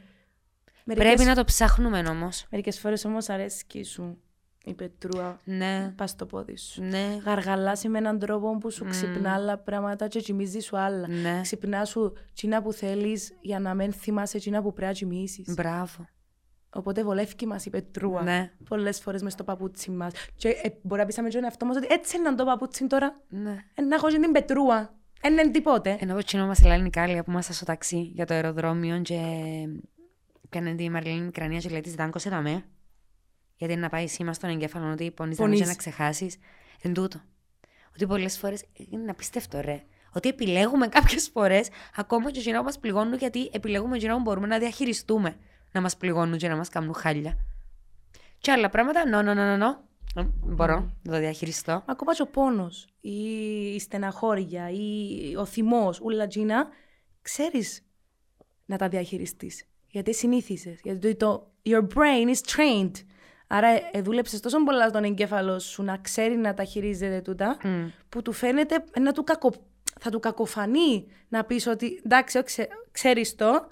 Μερικές, 0.84 1.08
Πρέπει 1.08 1.28
να 1.28 1.34
το 1.34 1.44
ψάχνουμε 1.44 2.02
όμως. 2.08 2.46
Μερικές 2.50 2.78
φορές 2.78 3.04
όμως 3.04 3.28
αρέσκει 3.28 3.84
σου 3.84 4.18
η 4.64 4.74
πετρούα. 4.74 5.38
Ναι. 5.44 5.92
Πας 5.96 6.10
στο 6.10 6.26
πόδι 6.26 6.56
σου. 6.56 6.82
Ναι. 6.82 7.18
Γαργαλάσει 7.24 7.88
με 7.88 7.98
έναν 7.98 8.18
τρόπο 8.18 8.58
που 8.58 8.70
σου 8.70 8.84
ξυπνά 8.84 9.34
άλλα 9.34 9.58
πράγματα 9.58 10.08
και 10.08 10.20
κοιμίζει 10.20 10.60
σου 10.60 10.78
άλλα. 10.78 11.08
Ναι. 11.08 11.40
Ξυπνά 11.42 11.84
σου 11.84 12.12
τσίνα 12.34 12.62
που 12.62 12.72
θέλεις 12.72 13.32
για 13.40 13.58
να 13.58 13.74
μην 13.74 13.92
θυμάσαι 13.92 14.38
τσίνα 14.38 14.62
που 14.62 14.72
πρέπει 14.72 14.86
να 14.86 14.92
κοιμήσεις. 14.92 15.54
Μπράβο. 15.54 16.08
Οπότε 16.70 17.04
βολεύει 17.04 17.46
μας 17.46 17.66
η 17.66 17.70
πετρούα. 17.70 18.22
Ναι. 18.22 18.52
Πολλές 18.68 19.00
φορές 19.00 19.22
μες 19.22 19.32
στο 19.32 19.44
παπούτσι 19.44 19.90
μας. 19.90 20.12
Και 20.36 20.48
ε, 20.48 20.68
μπορεί 20.82 21.00
να 21.00 21.06
πεις 21.06 21.16
με 21.16 21.28
τον 21.28 21.44
εαυτό 21.44 21.66
μας 21.66 21.76
ότι 21.76 21.86
έτσι 21.90 22.16
είναι 22.16 22.34
το 22.34 22.44
παπούτσι 22.44 22.86
τώρα. 22.86 23.20
Ναι. 23.28 23.56
Ε, 23.74 23.82
να 23.82 23.94
έχω 23.94 24.08
και 24.08 24.18
την 24.18 24.32
πετρούα. 24.32 25.00
Δεν 25.22 25.32
είναι 25.32 25.50
τίποτε. 25.50 25.96
Ενώ 26.00 26.14
που 26.14 26.20
κοινό 26.20 26.46
μας 26.46 26.60
ελάλη 26.60 26.86
η 26.86 26.90
Κάλια 26.90 27.24
που 27.24 27.30
ήμασταν 27.30 27.54
στο 27.54 27.64
ταξί 27.64 28.00
για 28.00 28.26
το 28.26 28.34
αεροδρόμιο 28.34 29.00
και 29.00 29.20
πιάνε 30.48 30.74
τη 30.74 30.90
Μαριλίνη 30.90 31.24
Μικρανία 31.24 31.58
και 31.58 31.68
λέει 31.68 31.80
της 31.80 31.94
δάγκωσε 31.94 32.30
τα 32.30 32.40
με. 32.40 32.64
Γιατί 33.56 33.76
να 33.76 33.88
πάει 33.88 34.06
σήμα 34.06 34.32
στον 34.32 34.50
εγκέφαλο 34.50 34.90
ότι 34.92 35.10
πονείς 35.10 35.38
να 35.38 35.44
μην 35.44 35.54
Πονείς. 35.54 35.68
να 35.68 35.74
ξεχάσεις. 35.76 36.36
Εν 36.82 36.94
τούτο. 36.94 37.20
Ότι 37.90 38.06
πολλές 38.06 38.38
φορές 38.38 38.64
είναι 38.90 39.10
απίστευτο 39.10 39.60
ρε. 39.60 39.82
Ότι 40.12 40.28
επιλέγουμε 40.28 40.88
κάποιες 40.88 41.28
φορές 41.32 41.68
ακόμα 41.96 42.30
και 42.30 42.38
εκείνα 42.38 42.58
που 42.58 42.64
μας 42.64 42.78
πληγώνουν 42.78 43.14
γιατί 43.14 43.50
επιλέγουμε 43.52 43.96
εκείνα 43.96 44.14
που 44.14 44.20
μπορούμε 44.20 44.46
να 44.46 44.58
διαχειριστούμε 44.58 45.36
να 45.72 45.80
μας 45.80 45.96
πληγώνουν 45.96 46.38
και 46.38 46.48
να 46.48 46.56
μας 46.56 46.68
κάνουν 46.68 46.94
χάλια. 46.94 47.36
Και 48.38 48.50
άλλα 48.50 48.68
πράγματα, 48.68 49.08
νο, 49.08 49.22
νο, 49.22 49.34
νο, 49.34 49.44
νο, 49.44 49.56
νο. 49.56 49.66
Ε, 49.66 49.91
Μπορώ 50.42 50.90
να 51.02 51.12
το 51.12 51.18
διαχειριστώ. 51.18 51.82
Ακόμα 51.86 52.14
και 52.14 52.22
ο 52.22 52.26
πόνος 52.26 52.88
ή 53.00 53.18
η 53.74 53.78
στεναχώρια 53.78 54.70
ή 54.70 55.36
ο 55.36 55.44
θυμός, 55.44 56.00
ούλα 56.00 56.26
τζίνα, 56.26 56.68
ξέρεις 57.22 57.84
να 58.64 58.76
τα 58.76 58.88
διαχειριστείς. 58.88 59.64
Γιατί 59.86 60.14
συνήθισες. 60.14 60.80
Γιατί 60.82 61.14
το 61.14 61.50
your 61.62 61.86
brain 61.94 62.28
is 62.28 62.56
trained. 62.56 62.92
Άρα 63.46 63.68
ε, 63.92 64.02
δούλεψες 64.02 64.40
τόσο 64.40 64.64
πολλά 64.64 64.88
στον 64.88 65.04
εγκέφαλο 65.04 65.58
σου 65.58 65.82
να 65.82 65.96
ξέρει 65.96 66.36
να 66.36 66.54
τα 66.54 66.64
χειρίζεται 66.64 67.20
τούτα, 67.20 67.56
που 68.08 68.22
του 68.22 68.32
φαίνεται 68.32 68.84
να 69.00 69.12
του 69.12 69.24
κακο... 69.24 69.52
θα 70.00 70.10
του 70.10 70.20
κακοφανεί 70.20 71.06
να 71.28 71.44
πεις 71.44 71.66
ότι 71.66 72.00
εντάξει, 72.04 72.38
ω, 72.38 72.42
ξε... 72.42 72.68
ξέρεις 72.90 73.34
το, 73.34 73.66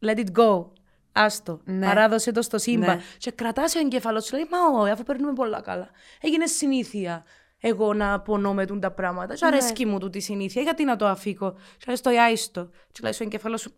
let 0.00 0.16
it 0.16 0.26
go. 0.38 0.66
Άστο. 1.12 1.60
Ναι. 1.64 1.86
Παράδοσε 1.86 2.32
το 2.32 2.42
στο 2.42 2.58
σύμπαν. 2.58 2.96
Ναι. 2.96 3.02
Και 3.18 3.30
κρατάς 3.30 3.74
ο 3.74 3.78
εγκέφαλος 3.78 4.24
σου, 4.24 4.34
λέει, 4.34 4.46
Μα 4.50 4.80
όχι, 4.80 4.90
αφού 4.90 5.02
παίρνουμε 5.02 5.32
πολλά 5.32 5.60
καλά. 5.60 5.90
Έγινε 6.20 6.46
συνήθεια 6.46 7.24
εγώ 7.58 7.94
να 7.94 8.20
πονώ 8.20 8.54
με 8.54 8.66
τούν 8.66 8.80
τα 8.80 8.90
πράγματα. 8.90 9.34
Και 9.34 9.44
αρέσκει 9.46 9.86
μου 9.86 9.98
τούτη 9.98 10.20
συνήθεια, 10.20 10.62
γιατί 10.62 10.84
να 10.84 10.96
το 10.96 11.06
αφήκω. 11.06 11.54
Και 11.78 11.84
λες 11.88 12.00
το 12.00 12.10
άιστο. 12.10 12.70
Και 12.92 13.00
λέει 13.02 13.12
στο 13.12 13.24
εγκέφαλο 13.24 13.56
σου, 13.56 13.74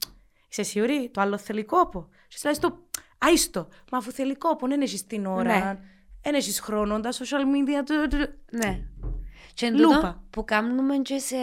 Είσαι 0.51 0.63
σίγουρη, 0.63 1.11
το 1.13 1.21
άλλο 1.21 1.39
θέλει 1.39 1.65
κόπο. 1.65 2.09
Και 2.29 2.37
σου 2.39 2.45
λέει 2.49 2.57
το 2.61 2.79
άιστο. 3.19 3.69
Μα 3.91 3.99
αφού 3.99 4.11
θέλει 4.13 4.37
κόπο, 4.37 4.67
δεν 4.67 4.81
έχεις 4.81 5.07
την 5.07 5.27
ώρα. 5.27 5.43
Ναι. 5.59 5.79
Δεν 6.23 6.35
έχεις 6.35 6.61
χρόνο, 6.61 7.01
τα 7.01 7.11
social 7.13 7.23
media. 7.55 7.83
του- 7.85 8.09
του- 8.19 8.33
Ναι. 8.51 8.81
Και 9.55 9.67
εν 9.67 9.79
Λούπα. 9.79 9.95
τούτο 9.95 10.23
που 10.31 10.45
κάνουμε 10.45 10.97
και 10.97 11.19
σε... 11.19 11.37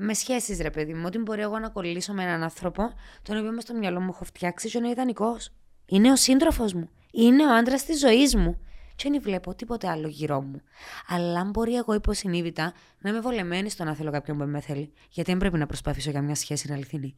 με 0.00 0.14
σχέσεις, 0.14 0.60
ρε 0.60 0.70
παιδί 0.70 0.94
μου. 0.94 1.02
Ότι 1.06 1.18
μπορεί 1.18 1.40
εγώ 1.40 1.58
να 1.58 1.68
κολλήσω 1.68 2.12
με 2.12 2.22
έναν 2.22 2.42
άνθρωπο, 2.42 2.92
τον 3.22 3.38
οποίο 3.38 3.52
μες 3.52 3.62
στο 3.62 3.74
μυαλό 3.74 4.00
μου 4.00 4.10
έχω 4.14 4.24
φτιάξει 4.24 4.68
και 4.70 4.78
είναι 4.78 4.88
ιδανικός. 4.88 5.50
Είναι 5.86 6.12
ο 6.12 6.16
σύντροφος 6.16 6.72
μου. 6.72 6.88
Είναι 7.12 7.46
ο 7.46 7.54
άντρας 7.54 7.84
της 7.84 7.98
ζωής 7.98 8.34
μου. 8.36 8.60
Και 8.96 9.10
δεν 9.10 9.22
βλέπω 9.22 9.54
τίποτε 9.54 9.88
άλλο 9.88 10.08
γύρω 10.08 10.40
μου. 10.40 10.60
Αλλά 11.08 11.40
αν 11.40 11.50
μπορεί 11.50 11.74
εγώ 11.76 11.94
υποσυνείδητα 11.94 12.72
να 12.98 13.10
είμαι 13.10 13.20
βολεμένη 13.20 13.70
στο 13.70 13.84
να 13.84 13.94
θέλω 13.94 14.10
κάποιον 14.10 14.38
που 14.38 14.44
με 14.44 14.60
θέλει, 14.60 14.92
γιατί 15.10 15.30
δεν 15.30 15.38
πρέπει 15.40 15.58
να 15.58 15.66
προσπαθήσω 15.66 16.10
για 16.10 16.22
μια 16.22 16.34
σχέση 16.34 16.68
να 16.68 16.74
αληθινή. 16.74 17.16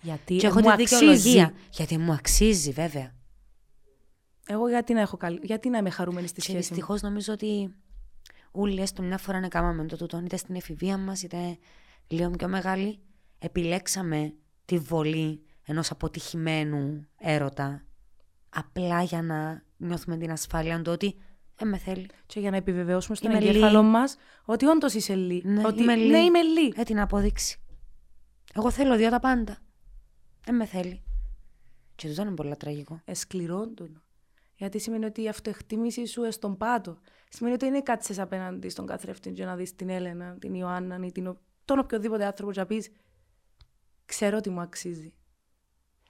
Γιατί 0.00 0.36
Και 0.36 0.46
έχω 0.46 0.60
μου 0.60 0.64
τη 0.64 0.70
αξίζει. 0.82 0.96
δικαιολογία. 0.96 1.52
Γιατί 1.70 1.98
μου 1.98 2.12
αξίζει, 2.12 2.70
βέβαια. 2.70 3.14
Εγώ 4.46 4.68
γιατί 4.68 4.92
να, 4.92 5.00
έχω 5.00 5.16
καλή... 5.16 5.40
γιατί 5.42 5.68
να 5.68 5.78
είμαι 5.78 5.90
χαρούμενη 5.90 6.26
στη 6.26 6.34
Και 6.40 6.40
σχέση 6.40 6.56
μου; 6.56 6.62
δυστυχώς 6.62 7.02
νομίζω 7.02 7.32
ότι 7.32 7.74
όλοι 8.50 8.80
έστω 8.80 9.02
μια 9.02 9.18
φορά 9.18 9.40
να 9.40 9.48
κάναμε 9.48 9.86
το 9.86 9.96
τούτο, 9.96 10.20
είτε 10.24 10.36
στην 10.36 10.54
εφηβεία 10.54 10.96
μας, 10.96 11.22
είτε 11.22 11.58
λίγο 12.08 12.30
πιο 12.30 12.48
μεγάλη, 12.48 12.98
επιλέξαμε 13.38 14.34
τη 14.64 14.78
βολή 14.78 15.42
ενός 15.62 15.90
αποτυχημένου 15.90 17.06
έρωτα 17.18 17.82
Απλά 18.48 19.02
για 19.02 19.22
να 19.22 19.62
νιώθουμε 19.76 20.16
την 20.16 20.30
ασφάλεια 20.30 20.82
του 20.82 20.92
ότι 20.92 21.14
ε, 21.60 21.64
με 21.64 21.76
θέλει. 21.76 22.06
Και 22.26 22.40
για 22.40 22.50
να 22.50 22.56
επιβεβαιώσουμε 22.56 23.16
στον 23.16 23.30
Είμαι 23.30 23.38
εγκέφαλο 23.38 23.82
Λί. 23.82 23.88
μας 23.88 24.16
ότι 24.44 24.66
όντως 24.66 24.94
είσαι 24.94 25.14
Λί. 25.14 25.42
Ναι, 25.44 25.66
ότι, 25.66 25.82
είμαι 25.82 25.96
Λί. 25.96 26.08
Ναι, 26.10 26.18
είμαι 26.18 26.42
Λί. 26.42 26.72
Ε, 26.76 26.82
την 26.82 27.00
απόδειξη. 27.00 27.60
Εγώ 28.54 28.70
θέλω 28.70 28.96
δύο 28.96 29.10
τα 29.10 29.18
πάντα. 29.20 29.58
Ε, 30.46 30.52
με 30.52 30.64
θέλει. 30.64 31.02
Και 31.94 32.08
τούτο 32.08 32.22
είναι 32.22 32.34
πολύ 32.34 32.56
τραγικό. 32.56 33.00
Εσκληρόντουν. 33.04 34.02
Γιατί 34.54 34.78
σημαίνει 34.78 35.04
ότι 35.04 35.22
η 35.22 35.28
αυτοεκτίμηση 35.28 36.06
σου 36.06 36.20
είναι 36.22 36.30
στον 36.30 36.56
πάτο. 36.56 36.98
Σημαίνει 37.28 37.54
ότι 37.54 37.70
δεν 37.70 37.82
κάτσε 37.82 38.22
απέναντι 38.22 38.68
στον 38.68 38.86
καθρέφτη 38.86 39.30
για 39.30 39.46
να 39.46 39.56
δεις 39.56 39.74
την 39.74 39.88
Έλενα, 39.88 40.36
την 40.38 40.54
Ιωάννα 40.54 41.06
ή 41.06 41.12
την, 41.12 41.26
ο- 41.26 41.40
τον 41.68 41.78
οποιοδήποτε 41.78 42.24
άνθρωπο 42.24 42.52
και 42.52 42.60
να 42.60 42.66
πεις 42.66 42.90
Ξέρω 44.08 44.36
ότι 44.36 44.50
μου 44.50 44.60
αξίζει. 44.60 45.12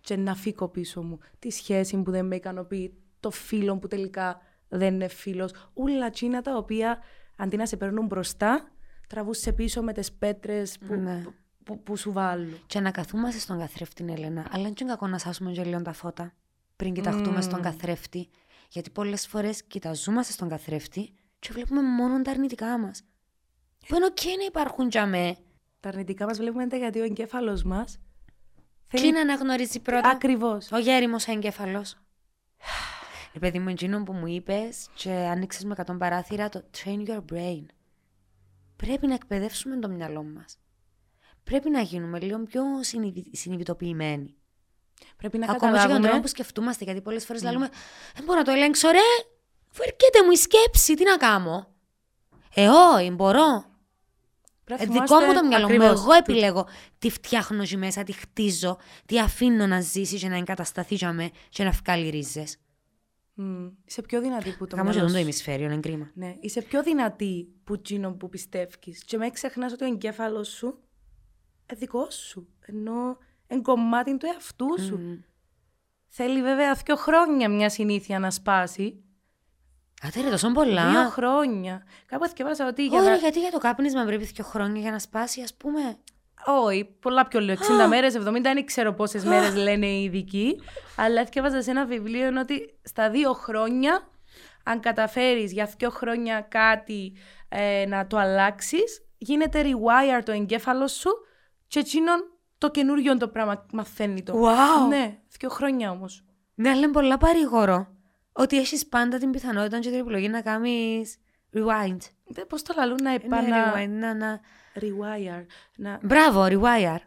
Και 0.00 0.16
να 0.16 0.34
φύγω 0.34 0.68
πίσω 0.68 1.02
μου 1.02 1.18
τη 1.38 1.50
σχέση 1.50 2.02
που 2.02 2.10
δεν 2.10 2.26
με 2.26 2.36
ικανοποιεί, 2.36 2.94
το 3.20 3.30
φίλο 3.30 3.78
που 3.78 3.86
τελικά 3.86 4.40
δεν 4.68 4.94
είναι 4.94 5.08
φίλος. 5.08 5.52
Ούλα 5.74 6.06
εκείνα 6.06 6.42
τα 6.42 6.56
οποία 6.56 6.98
αντί 7.36 7.56
να 7.56 7.66
σε 7.66 7.76
παίρνουν 7.76 8.06
μπροστά, 8.06 8.70
τραβούσε 9.08 9.52
πίσω 9.52 9.82
με 9.82 9.92
τις 9.92 10.12
πέτρες 10.12 10.78
που, 10.78 10.94
Ναι. 10.94 11.22
που, 11.22 11.34
που, 11.64 11.82
που 11.82 11.96
σου 11.96 12.12
βάλουν. 12.12 12.60
Και 12.66 12.80
να 12.80 12.90
καθούμαστε 12.90 13.40
στον 13.40 13.58
καθρέφτη, 13.58 14.04
Έλενα, 14.08 14.46
αλλά 14.50 14.62
δεν 14.62 14.74
είναι 14.80 14.90
κακό 14.90 15.06
να 15.06 15.18
σάσουμε 15.18 15.52
και 15.52 15.64
λίγο 15.64 15.82
τα 15.82 15.92
φώτα 15.92 16.32
πριν 16.76 16.94
κοιταχτούμε 16.94 17.40
στον 17.40 17.62
καθρέφτη. 17.62 18.28
Γιατί 18.70 18.90
πολλές 18.90 19.26
φορές 19.26 19.64
κοιταζόμαστε 19.64 20.32
στον 20.32 20.48
καθρέφτη 20.48 21.12
και 21.38 21.52
βλέπουμε 21.52 21.82
μόνο 21.82 22.22
τα 22.22 22.30
αρνητικά 22.30 22.78
μας. 22.78 23.02
Που 23.88 23.94
είναι 23.94 24.04
οκ 24.04 24.24
να 24.24 24.44
υπάρχουν 24.46 24.88
για 24.88 25.06
με. 25.06 25.36
Τα 25.80 25.88
αρνητικά 25.88 26.24
μας 26.26 26.38
βλέπουμε 26.38 26.66
τα 26.66 26.76
γιατί 26.76 27.00
ο 27.00 27.04
εγκέφαλος 27.04 27.62
μας. 27.62 27.98
Τι 28.88 29.10
να 29.12 29.20
αναγνωρίζει 29.20 29.80
πρώτα; 29.80 30.08
Ακριβώς. 30.08 30.72
Ο 30.72 30.78
έρημος 30.78 31.26
εγκέφαλος. 31.26 31.96
Ρε 33.32 33.38
παιδί 33.40 33.58
μου, 33.58 33.68
εκείνο 33.68 34.02
που 34.02 34.12
μου 34.12 34.26
είπες 34.26 34.88
και 34.94 35.10
άνοιξες 35.10 35.64
με 35.64 35.74
100 35.86 35.96
παράθυρα 35.98 36.48
το 36.48 36.64
train 36.76 37.06
your 37.08 37.20
brain. 37.32 37.64
Πρέπει 38.76 39.06
να 39.06 39.14
εκπαιδεύσουμε 39.14 39.76
το 39.78 39.88
μυαλό 39.88 40.22
μας. 40.22 40.58
Πρέπει 41.44 41.70
να 41.70 41.80
γίνουμε 41.80 42.20
λίγο 42.20 42.38
πιο 42.42 42.62
συνειδη- 42.80 43.36
συνειδητοποιημένοι. 43.36 44.34
Πρέπει 45.16 45.38
να 45.38 45.44
Ακόμα 45.44 45.58
και 45.58 45.66
για 45.66 45.72
τον 45.72 45.86
τρόπο 45.88 45.94
καταλάβουμε. 45.94 46.20
που 46.22 46.28
σκεφτούμαστε, 46.28 46.84
γιατί 46.84 47.00
πολλές 47.00 47.24
φορές 47.24 47.42
λέμε 47.42 47.68
Δεν 48.14 48.24
μπορώ 48.24 48.38
να 48.38 48.44
το 48.44 48.50
ελέγξω, 48.50 48.88
ρε! 48.90 48.98
Αφού 49.70 49.82
έρχεται 49.82 50.24
μου 50.24 50.30
η 50.30 50.36
σκέψη, 50.36 50.94
τι 50.94 51.04
να 51.04 51.16
κάνω. 51.16 51.72
Ε, 52.54 52.68
όχι, 52.68 53.10
μπορώ. 53.10 53.64
Πρέπει 54.68 54.82
Ε, 54.82 54.86
να 54.86 54.92
δικό 54.92 55.06
θυμάστε 55.06 55.26
μου 55.26 55.40
το 55.40 55.46
μυαλό 55.46 55.66
μου. 55.68 55.74
ακριβώς 55.74 56.00
Εγώ 56.00 56.12
επιλέγω 56.12 56.66
τι 56.98 57.10
φτιάχνω 57.10 57.62
εκεί 57.62 57.76
μέσα, 57.76 58.02
τι 58.02 58.12
χτίζω, 58.12 58.78
τι 59.06 59.20
αφήνω 59.20 59.66
να 59.66 59.80
ζήσει 59.80 60.18
και 60.18 60.28
να 60.28 60.36
εγκατασταθεί 60.36 60.94
για 60.94 61.12
με 61.12 61.30
και 61.48 61.64
να 61.64 61.70
βγάλει 61.70 62.08
ρίζες. 62.08 62.56
Μμ, 63.34 63.66
Είσαι 63.84 64.02
πιο 64.02 64.20
δυνατή 64.20 64.50
που 64.50 64.66
το 64.66 64.76
Κάμω 64.76 64.88
και 64.90 64.94
μυαλός 64.94 64.96
τον 64.96 65.06
το 65.06 65.16
σου. 65.16 65.22
ημισφαίριο, 65.22 65.66
είναι 65.66 65.80
κρίμα. 65.80 66.10
Ναι, 66.14 66.34
είσαι 66.40 66.62
πιο 66.62 66.82
δυνατή 66.82 67.48
που 67.64 67.74
εκείνο 67.74 68.12
που 68.12 68.28
πιστεύεις. 68.28 69.04
Και 69.04 69.16
με 69.16 69.30
ξεχνάς 69.30 69.72
ότι 69.72 69.84
ο 69.84 69.86
εγκέφαλος 69.86 70.48
σου 70.48 70.66
είναι 71.70 71.78
δικός 71.80 72.14
σου. 72.14 72.48
Ενώ 72.60 73.18
είναι 73.48 73.60
κομμάτι 73.60 74.16
του 74.16 74.26
εαυτού 74.26 74.80
σου. 74.80 74.96
Μμμ. 74.96 75.16
Θέλει 76.08 76.42
βέβαια 76.42 76.74
δύο 76.84 76.96
χρόνια 76.96 77.48
μια 77.48 77.68
συνήθεια 77.70 78.18
να 78.18 78.30
σπάσει. 78.30 79.02
Άτε 80.02 80.20
ρε, 80.20 80.30
τόσο 80.30 80.52
πολλά. 80.52 80.90
Δύο 80.90 81.08
χρόνια. 81.08 81.82
Κάπου 82.06 82.26
θυκευάσα 82.26 82.66
ότι 82.66 82.86
για 82.86 82.98
Όχι, 82.98 83.08
να... 83.08 83.14
γιατί 83.14 83.40
για 83.40 83.50
το 83.50 83.58
κάπνισμα 83.58 84.04
πρέπει 84.04 84.24
δύο 84.24 84.44
χρόνια 84.44 84.80
για 84.80 84.90
να 84.90 84.98
σπάσει, 84.98 85.42
ας 85.42 85.54
πούμε. 85.54 85.98
Όχι, 86.46 86.84
πολλά 87.00 87.26
πιο 87.26 87.40
λίγο. 87.40 87.62
60 87.84 87.88
μέρες, 87.88 88.16
70, 88.16 88.40
δεν 88.42 88.64
ξέρω 88.64 88.92
πόσες 88.92 89.24
μέρες 89.24 89.54
λένε 89.54 89.86
οι 89.86 90.04
ειδικοί. 90.04 90.60
Αλλά 90.96 91.20
έφτιαβαζα 91.20 91.62
σε 91.62 91.70
ένα 91.70 91.84
βιβλίο 91.84 92.28
ότι 92.40 92.78
στα 92.82 93.10
δύο 93.10 93.32
χρόνια, 93.32 94.08
αν 94.64 94.80
καταφέρεις 94.80 95.52
για 95.52 95.70
δύο 95.78 95.90
χρόνια 95.90 96.40
κάτι 96.40 97.12
ε, 97.48 97.84
να 97.88 98.06
το 98.06 98.16
αλλάξεις, 98.16 99.02
γίνεται 99.18 99.62
rewire 99.62 100.22
το 100.24 100.32
εγκέφαλο 100.32 100.88
σου 100.88 101.10
και 101.66 101.78
εκείνον 101.78 102.18
το 102.58 102.70
καινούριο 102.70 103.16
το 103.16 103.28
πράγμα 103.28 103.66
μαθαίνει 103.72 104.22
το. 104.22 104.42
Wow. 104.44 104.88
Ναι, 104.88 105.18
δύο 105.38 105.48
χρόνια 105.48 105.90
όμως. 105.90 106.24
Ναι, 106.54 106.68
αλλά 106.68 106.78
είναι 106.78 106.92
πολλά 106.92 107.18
παρήγορο. 107.18 107.97
Ότι 108.38 108.58
έχεις 108.58 108.86
πάντα 108.86 109.18
την 109.18 109.30
πιθανότητα 109.30 109.78
και 109.78 109.90
την 109.90 109.98
επιλογή 109.98 110.28
να 110.28 110.40
κάνεις 110.40 111.16
rewind. 111.54 111.98
Δεν 112.26 112.46
πώς 112.46 112.62
το 112.62 112.74
λαλούν 112.76 112.98
να 113.02 113.10
Ναι, 113.10 113.16
επανα... 113.24 113.74
rewind, 113.74 113.88
να, 113.88 114.14
να... 114.14 114.40
Rewire. 114.80 115.44
Να... 115.76 115.98
Μπράβο, 116.02 116.44
rewire. 116.50 116.98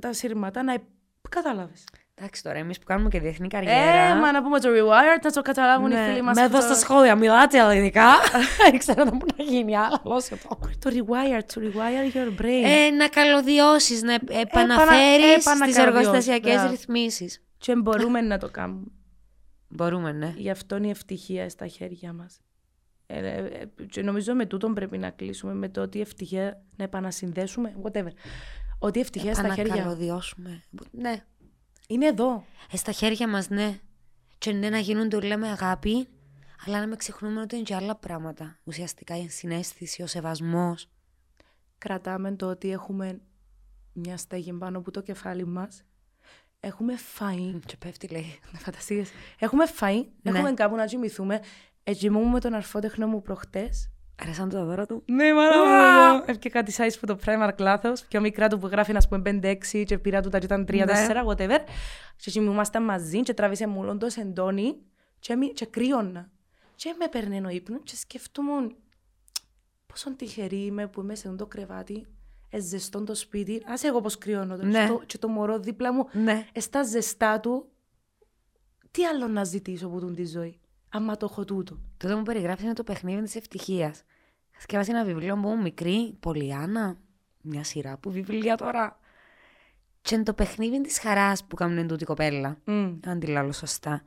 Τα 0.00 0.12
σύρματα 0.12 0.62
να... 0.62 0.72
επ- 0.72 0.82
Κατάλαβες. 1.28 1.84
Εντάξει 2.14 2.42
τώρα, 2.42 2.58
εμείς 2.58 2.78
που 2.78 2.84
κάνουμε 2.86 3.08
και 3.08 3.20
διεθνή 3.20 3.48
καριέρα. 3.48 4.00
Ε, 4.00 4.14
μα 4.14 4.32
να 4.32 4.42
πούμε 4.42 4.60
το 4.60 4.68
rewire, 4.68 5.22
να 5.22 5.30
το 5.30 5.42
καταλάβουν 5.42 5.90
οι 5.90 5.94
ναι, 5.94 6.06
φίλοι 6.08 6.22
μας. 6.22 6.36
Με 6.36 6.48
που 6.48 6.56
εδώ 6.56 6.58
το- 6.58 6.74
στα 6.74 6.74
σχόλια 6.74 7.14
μιλάτε 7.16 7.58
ελληνικά. 7.58 8.06
Δεν 8.70 8.78
ξέρω 8.78 9.04
να 9.04 9.12
μου 9.14 9.20
να 9.36 9.44
γίνει, 9.44 9.76
αλλά 9.76 10.00
λόσε 10.04 10.36
το. 10.48 10.58
Το 10.78 10.90
rewire, 10.92 11.40
to 11.54 11.58
rewire 11.62 12.16
your 12.16 12.42
brain. 12.42 12.64
Ε, 12.64 12.90
να 12.90 13.08
καλωδιώσεις, 13.08 14.02
να 14.02 14.12
επαναφέρεις 14.28 15.24
τι 15.26 15.50
επανακαρδιώσει, 15.50 15.80
εργοστασιακές 15.80 16.54
μπράβο. 16.54 16.70
ρυθμίσεις. 16.70 17.42
Και 17.58 17.74
μπορούμε 17.76 18.20
να 18.20 18.38
το 18.38 18.48
κάνουμε. 18.50 18.86
Μπορούμε, 19.68 20.12
ναι. 20.12 20.34
Γι' 20.36 20.50
αυτό 20.50 20.76
είναι 20.76 20.86
η 20.86 20.90
ευτυχία 20.90 21.48
στα 21.48 21.66
χέρια 21.66 22.12
μας. 22.12 22.40
Ε, 23.06 23.18
ε, 23.18 23.46
ε, 23.46 23.84
και 23.84 24.02
νομίζω 24.02 24.34
με 24.34 24.46
τούτον 24.46 24.74
πρέπει 24.74 24.98
να 24.98 25.10
κλείσουμε, 25.10 25.54
με 25.54 25.68
το 25.68 25.82
ότι 25.82 25.98
η 25.98 26.00
ευτυχία 26.00 26.62
να 26.76 26.84
επανασυνδέσουμε, 26.84 27.76
whatever. 27.82 28.10
Ότι 28.78 28.98
η 28.98 29.00
ευτυχία 29.00 29.34
στα 29.34 29.54
χέρια 29.54 29.72
Ανακαλωδιώσουμε. 29.72 30.62
Ναι. 30.90 31.24
είναι 31.88 32.06
εδώ. 32.06 32.44
Ε, 32.72 32.76
στα 32.76 32.92
χέρια 32.92 33.28
μας, 33.28 33.48
ναι. 33.48 33.80
Και 34.38 34.52
ναι, 34.52 34.70
να 34.70 34.78
γίνονται 34.78 35.16
όλα 35.16 35.36
με 35.36 35.48
αγάπη, 35.48 36.08
αλλά 36.66 36.80
να 36.80 36.86
μην 36.86 36.96
ξεχνούμε 36.96 37.40
ότι 37.40 37.54
είναι 37.54 37.64
και 37.64 37.74
άλλα 37.74 37.96
πράγματα. 37.96 38.58
Ουσιαστικά 38.64 39.16
η 39.16 39.28
συνέστηση, 39.28 40.02
ο 40.02 40.06
σεβασμός. 40.06 40.88
Κρατάμε 41.78 42.36
το 42.36 42.46
ότι 42.46 42.70
έχουμε 42.70 43.20
μια 43.92 44.16
στέγη 44.16 44.52
πάνω 44.52 44.78
από 44.78 44.90
το 44.90 45.00
κεφάλι 45.00 45.46
μας. 45.46 45.82
Έχουμε 46.60 46.94
φαΐ. 47.18 47.58
Και 47.66 47.76
πέφτει, 47.78 48.08
λέει. 48.08 48.38
Φανταστείες. 48.64 49.10
Έχουμε 49.38 49.64
φαΐ. 49.80 50.04
Ναι. 50.22 50.30
Έχουμε 50.38 50.52
κάπου 50.52 50.74
να 50.76 50.86
κοιμηθούμε. 50.86 51.40
Έτσι 51.84 52.10
μου 52.10 52.24
με 52.26 52.40
τον 52.40 52.54
αρφότεχνο 52.54 53.06
μου 53.06 53.22
προχτές. 53.22 53.90
Αρέσαν 54.22 54.48
το 54.48 54.64
δώρο 54.64 54.86
του. 54.86 55.02
Ναι, 55.06 55.32
μάνα 55.34 56.14
μου. 56.14 56.22
Έφυγε 56.26 56.48
κάτι 56.48 56.72
size 56.76 56.96
που 57.00 57.06
το 57.06 57.18
Primark 57.26 57.54
λάθος. 57.58 58.04
Πιο 58.04 58.20
μικρά 58.20 58.48
του 58.48 58.58
που 58.58 58.66
γράφει, 58.66 58.92
να 58.92 59.00
πούμε, 59.08 59.40
5-6 59.42 59.82
και 59.86 59.98
πήρα 59.98 60.20
του 60.22 60.28
τα 60.28 60.38
και 60.38 60.44
ήταν 60.44 60.64
3-4, 60.68 60.70
Ναι. 60.86 61.22
whatever. 61.26 61.58
Και 62.16 62.30
κοιμούμασταν 62.30 62.82
μαζί 62.82 63.20
και 63.22 63.34
τράβησε 63.34 63.66
μου 63.66 63.80
όλον 63.80 63.98
το 63.98 64.08
σεντόνι 64.08 64.76
και, 65.18 65.36
μη- 65.36 65.52
και 65.52 65.66
κρύωνα. 65.66 66.30
Και 66.74 66.94
με 66.98 67.08
παίρνει 67.08 67.44
ο 67.44 67.48
ύπνο 67.48 67.80
και 67.82 67.96
σκεφτούμουν 67.96 68.76
πόσο 69.86 70.14
τυχερή 70.16 70.64
είμαι 70.64 70.86
που 70.86 71.00
είμαι 71.00 71.14
σε 71.14 71.28
αυτό 71.28 71.38
το 71.38 71.46
κρεβάτι, 71.46 71.94
ε, 71.94 72.06
ζεστό 72.56 73.04
το 73.04 73.14
σπίτι. 73.14 73.62
Άσε 73.66 73.86
εγώ 73.86 74.00
πώς 74.00 74.18
κρυώνω 74.18 74.56
τώρα. 74.56 74.68
Ναι. 74.68 74.82
Και, 74.86 74.86
το, 74.92 75.02
και 75.06 75.18
το 75.18 75.28
μωρό 75.28 75.58
δίπλα 75.58 75.92
μου, 75.92 76.08
Ναι. 76.12 76.46
ε, 76.52 76.60
στα 76.60 76.82
ζεστά 76.82 77.40
του, 77.40 77.68
τι 78.90 79.04
άλλο 79.04 79.26
να 79.28 79.44
ζητήσω 79.44 79.86
από 79.86 80.00
τον 80.00 80.14
τη 80.14 80.26
ζωή, 80.26 80.60
άμα 80.88 81.16
το 81.16 81.28
έχω 81.30 81.44
τούτο; 81.44 81.78
Τότε 81.96 82.14
μου 82.14 82.22
περιγράψει 82.22 82.64
είναι 82.64 82.72
το 82.72 82.84
παιχνίδι 82.84 83.22
της 83.22 83.36
ευτυχίας. 83.36 84.02
Σκέφασε 84.58 84.90
ένα 84.90 85.04
βιβλίο 85.04 85.34
που 85.34 85.48
ήμουν 85.48 85.60
μικρή, 85.62 86.16
Πολιάνα, 86.20 86.96
μια 87.40 87.64
σειρά 87.64 87.96
που 87.98 88.10
βιβλία 88.10 88.56
τώρα. 88.56 88.98
Και 90.00 90.14
είναι 90.14 90.24
το 90.24 90.34
παιχνίδι 90.34 90.80
της 90.80 90.98
χαράς 90.98 91.44
που 91.44 91.54
κάνουν 91.56 91.86
τούτη 91.86 92.02
η 92.02 92.06
κοπέλα. 92.06 92.58
Μμ. 92.64 92.98
Αν 93.06 93.18
τη 93.20 93.26
λέω 93.26 93.52
σωστά. 93.52 94.02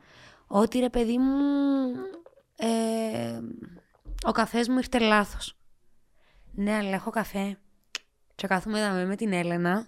Ότι 0.48 0.80
ρε 0.80 0.90
παιδί 0.90 1.18
μου, 1.18 1.38
ε, 2.56 3.40
ο 4.26 4.32
καφές 4.32 4.68
μου 4.68 4.78
ήρθε 4.78 5.00
λάθος. 5.00 5.58
Ναι, 6.52 6.74
αλλά 6.76 6.90
έχω 6.90 7.10
καφέ. 7.10 7.58
Και 8.42 8.48
κάθομαι 8.48 8.80
εδώ 8.80 9.08
με 9.08 9.16
την 9.16 9.34
Έλενα, 9.34 9.88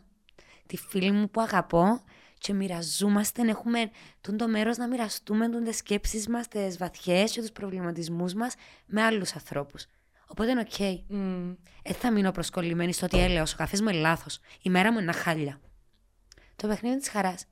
τη 0.66 0.78
φίλη 0.78 1.12
μου 1.12 1.30
που 1.30 1.42
αγαπώ, 1.42 2.02
και 2.38 2.54
μοιραζόμαστε, 2.54 3.42
έχουμε 3.48 3.90
τον 4.22 4.38
το 4.38 4.48
μέρος 4.48 4.78
να 4.78 4.88
μοιραστούμε 4.88 5.50
τον 5.50 5.64
τις 5.64 5.78
σκέψεις 5.78 6.28
μας, 6.28 6.48
τις 6.48 6.78
βαθιές 6.78 7.32
και 7.32 7.42
τους 7.42 7.52
προβληματισμούς 7.52 8.34
μας 8.34 8.56
με 8.86 9.02
άλλους 9.02 9.34
ανθρώπους. 9.34 9.86
Οπότε 10.28 10.52
είναι 10.52 10.60
οκ. 10.60 10.80
Μμ. 11.08 11.54
Δεν 11.84 11.94
θα 11.94 12.12
μείνω 12.12 12.32
προσκολλημένη 12.32 12.94
στο 12.94 13.06
ότι 13.06 13.20
έλεος, 13.20 13.54
ο 13.54 13.56
καφές 13.56 13.82
μου 13.82 13.90
είναι 13.90 14.00
λάθος. 14.00 14.40
Η 14.62 14.70
μέρα 14.70 14.92
μου 14.92 15.00
είναι 15.00 15.12
ένα 15.12 15.22
χάλια. 15.22 15.62
Το 16.56 16.68
παιχνίδι 16.68 16.98
της 16.98 17.10
χαράς. 17.10 17.46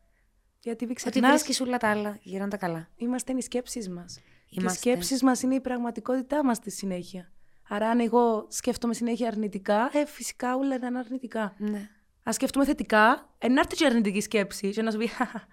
Γιατί 0.59 0.85
μην 0.85 0.95
Ότι 0.99 1.09
ξεχνάς, 1.09 1.31
βρίσκεις 1.31 1.61
όλα 1.61 1.77
τα 1.77 1.89
άλλα, 1.89 2.17
γυρνάνε 2.21 2.49
τα 2.49 2.57
καλά. 2.57 2.89
είμαστε 2.95 3.33
οι 3.33 3.41
σκέψεις 3.41 3.89
μας. 3.89 4.15
Και 4.15 4.21
οι 4.49 4.57
Είμαστε. 4.59 4.77
σκέψεις 4.79 5.23
μας 5.23 5.41
είναι 5.41 5.55
η 5.55 5.61
πραγματικότητά 5.61 6.45
μας 6.45 6.57
στη 6.57 6.71
συνέχεια. 6.71 7.31
Άρα 7.73 7.89
αν 7.89 7.99
εγώ 7.99 8.45
σκέφτομαι 8.49 8.93
συνέχεια 8.93 9.27
αρνητικά, 9.27 9.89
ε, 9.93 10.05
φυσικά 10.05 10.55
όλα 10.55 10.75
είναι 10.75 10.97
αρνητικά. 10.97 11.53
Ναι. 11.57 11.89
Αν 12.23 12.33
σκέφτομαι 12.33 12.65
θετικά, 12.65 13.29
ε, 13.37 13.47
να 13.47 13.59
έρθει 13.59 13.75
και 13.75 13.83
η 13.83 13.87
αρνητική 13.87 14.21
σκέψη 14.21 14.69
και 14.69 14.81
να 14.81 14.91
σου 14.91 14.97
πει 14.97 15.07
«Χαχα, 15.07 15.47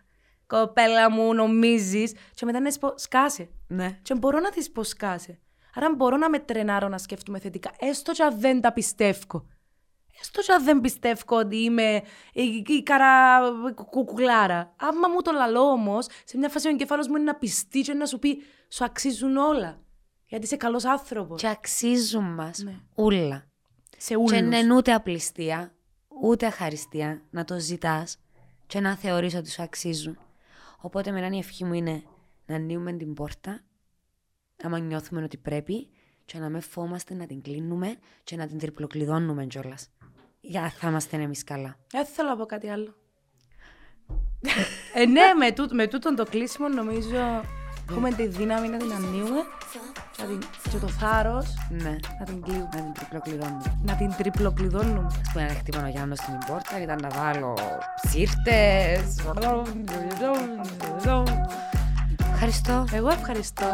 «Κοπέλα 0.47 1.11
μου, 1.11 1.35
νομίζεις» 1.35 2.14
και 2.35 2.45
μετά 2.45 2.61
να 2.61 2.69
της 2.69 2.79
πω 2.79 2.93
«Σκάσε». 2.97 3.49
Ναι. 3.69 3.99
Και 4.03 4.14
μπορώ 4.14 4.41
να 4.41 4.51
της 4.51 4.71
πως 4.71 4.89
«Σκάσε». 4.89 5.39
Άρα 5.75 5.95
μπορώ 5.95 6.16
να 6.16 6.31
με 6.31 6.39
τρενάρω 6.39 6.89
να 6.89 6.99
σκέφτομαι 6.99 7.39
θετικά, 7.39 7.71
έστω 7.79 8.12
και 8.12 8.23
αν 8.23 8.41
δεν 8.41 8.61
τα 8.61 8.73
πιστεύω. 8.73 9.47
Έστω 10.21 10.43
και 10.43 10.53
αν 10.53 10.64
δεν 10.64 10.81
πιστεύω 10.81 11.37
ότι 11.37 11.57
είμαι 11.57 12.03
η, 12.33 12.64
η 12.66 12.83
καρα 12.83 13.41
κουκουλάρα. 13.75 14.75
Άμα 14.77 15.09
μου 15.09 15.23
το 15.23 15.33
λαλώ 15.33 15.61
όμως, 15.61 16.07
σε 16.25 16.39
μια 16.39 16.49
φάση 16.49 16.66
ο 16.66 16.71
εγκεφάλος 16.71 17.09
μου 17.09 17.16
είναι 17.16 17.25
να 17.25 17.35
πιστεί 17.35 17.81
και 17.81 17.93
να 17.93 18.07
σου 18.07 18.19
πει 18.19 18.43
σου 18.69 18.85
αξίζουν 18.85 19.37
όλα. 19.37 19.87
Γιατί 20.29 20.45
είσαι 20.45 20.57
καλός 20.57 20.85
άνθρωπος. 20.85 21.41
Και 21.41 21.49
αξίζουν 21.49 22.24
μας 22.24 22.59
Ναι. 22.59 22.81
ούλα. 22.95 23.47
Σε 23.97 24.09
Και 24.09 24.16
όλους. 24.16 24.31
δεν 24.31 24.53
είναι 24.53 24.74
ούτε 24.74 24.93
απληστία, 24.93 25.74
ούτε 26.22 26.47
αχαριστία 26.47 27.22
να 27.31 27.45
το 27.45 27.59
ζητάς 27.59 28.18
και 28.66 28.81
να 28.81 28.97
θεωρείς 28.97 29.35
ότι 29.35 29.51
σου 29.51 29.62
αξίζουν. 29.62 30.18
Οπότε 30.81 31.11
με 31.11 31.29
η 31.33 31.39
ευχή 31.39 31.64
μου 31.64 31.72
είναι 31.72 32.03
να 32.47 32.55
ανοίγουμε 32.55 32.93
την 32.93 33.14
πόρτα, 33.14 33.61
άμα 34.62 34.79
νιώθουμε 34.79 35.22
ότι 35.22 35.37
πρέπει, 35.37 35.89
και 36.24 36.39
να 36.39 36.49
με 36.49 36.61
φόμαστε 36.61 37.14
να 37.14 37.26
την 37.26 37.43
κλείνουμε 37.43 37.97
και 38.24 38.37
να 38.37 38.47
την 38.47 38.59
τριπλοκλειδώνουμε 38.59 39.47
κιόλας. 39.47 39.89
Για 40.41 40.70
θα 40.70 40.89
είμαστε 40.89 41.16
εμείς 41.16 41.45
καλά. 41.45 41.76
Δεν 41.91 42.07
θέλω 42.07 42.29
να 42.29 42.37
πω 42.37 42.47
κάτι 42.47 42.68
άλλο. 42.68 42.95
ε, 44.95 45.07
ναι, 45.07 45.35
με, 45.39 45.53
τούτο, 45.53 45.74
με 45.74 45.87
τούτον 45.87 46.16
το 46.16 46.24
κλείσιμο 46.24 46.68
νομίζω 46.68 47.43
έχουμε 47.91 48.11
τη 48.11 48.26
δύναμη 48.26 48.68
να 48.68 48.76
την 48.76 48.93
ανοίγουμε 48.93 49.43
να 50.18 50.24
την, 50.24 50.39
και 50.70 50.76
το 50.80 50.89
θάρρος 50.89 51.55
Ναι, 51.68 51.97
να 52.18 52.24
την 52.24 52.43
κλείουμε. 52.43 52.68
να 52.72 52.82
την 52.82 52.93
τριπλοκλειδώνουμε. 52.95 53.62
Να 53.82 53.95
την 53.97 54.14
τριπλοκλειδώνουμε. 54.16 55.07
Ας 55.07 55.32
πούμε 55.32 55.47
να 55.47 55.55
χτύπω 55.55 55.78
ο 55.84 55.86
Γιάννος 55.89 56.18
στην 56.18 56.39
πόρτα, 56.47 56.80
ήταν 56.82 56.99
να 57.03 57.09
βάλω 57.09 57.55
ψύρτες. 58.03 59.16
Ευχαριστώ. 62.32 62.84
Εγώ 62.93 63.09
ευχαριστώ. 63.09 63.66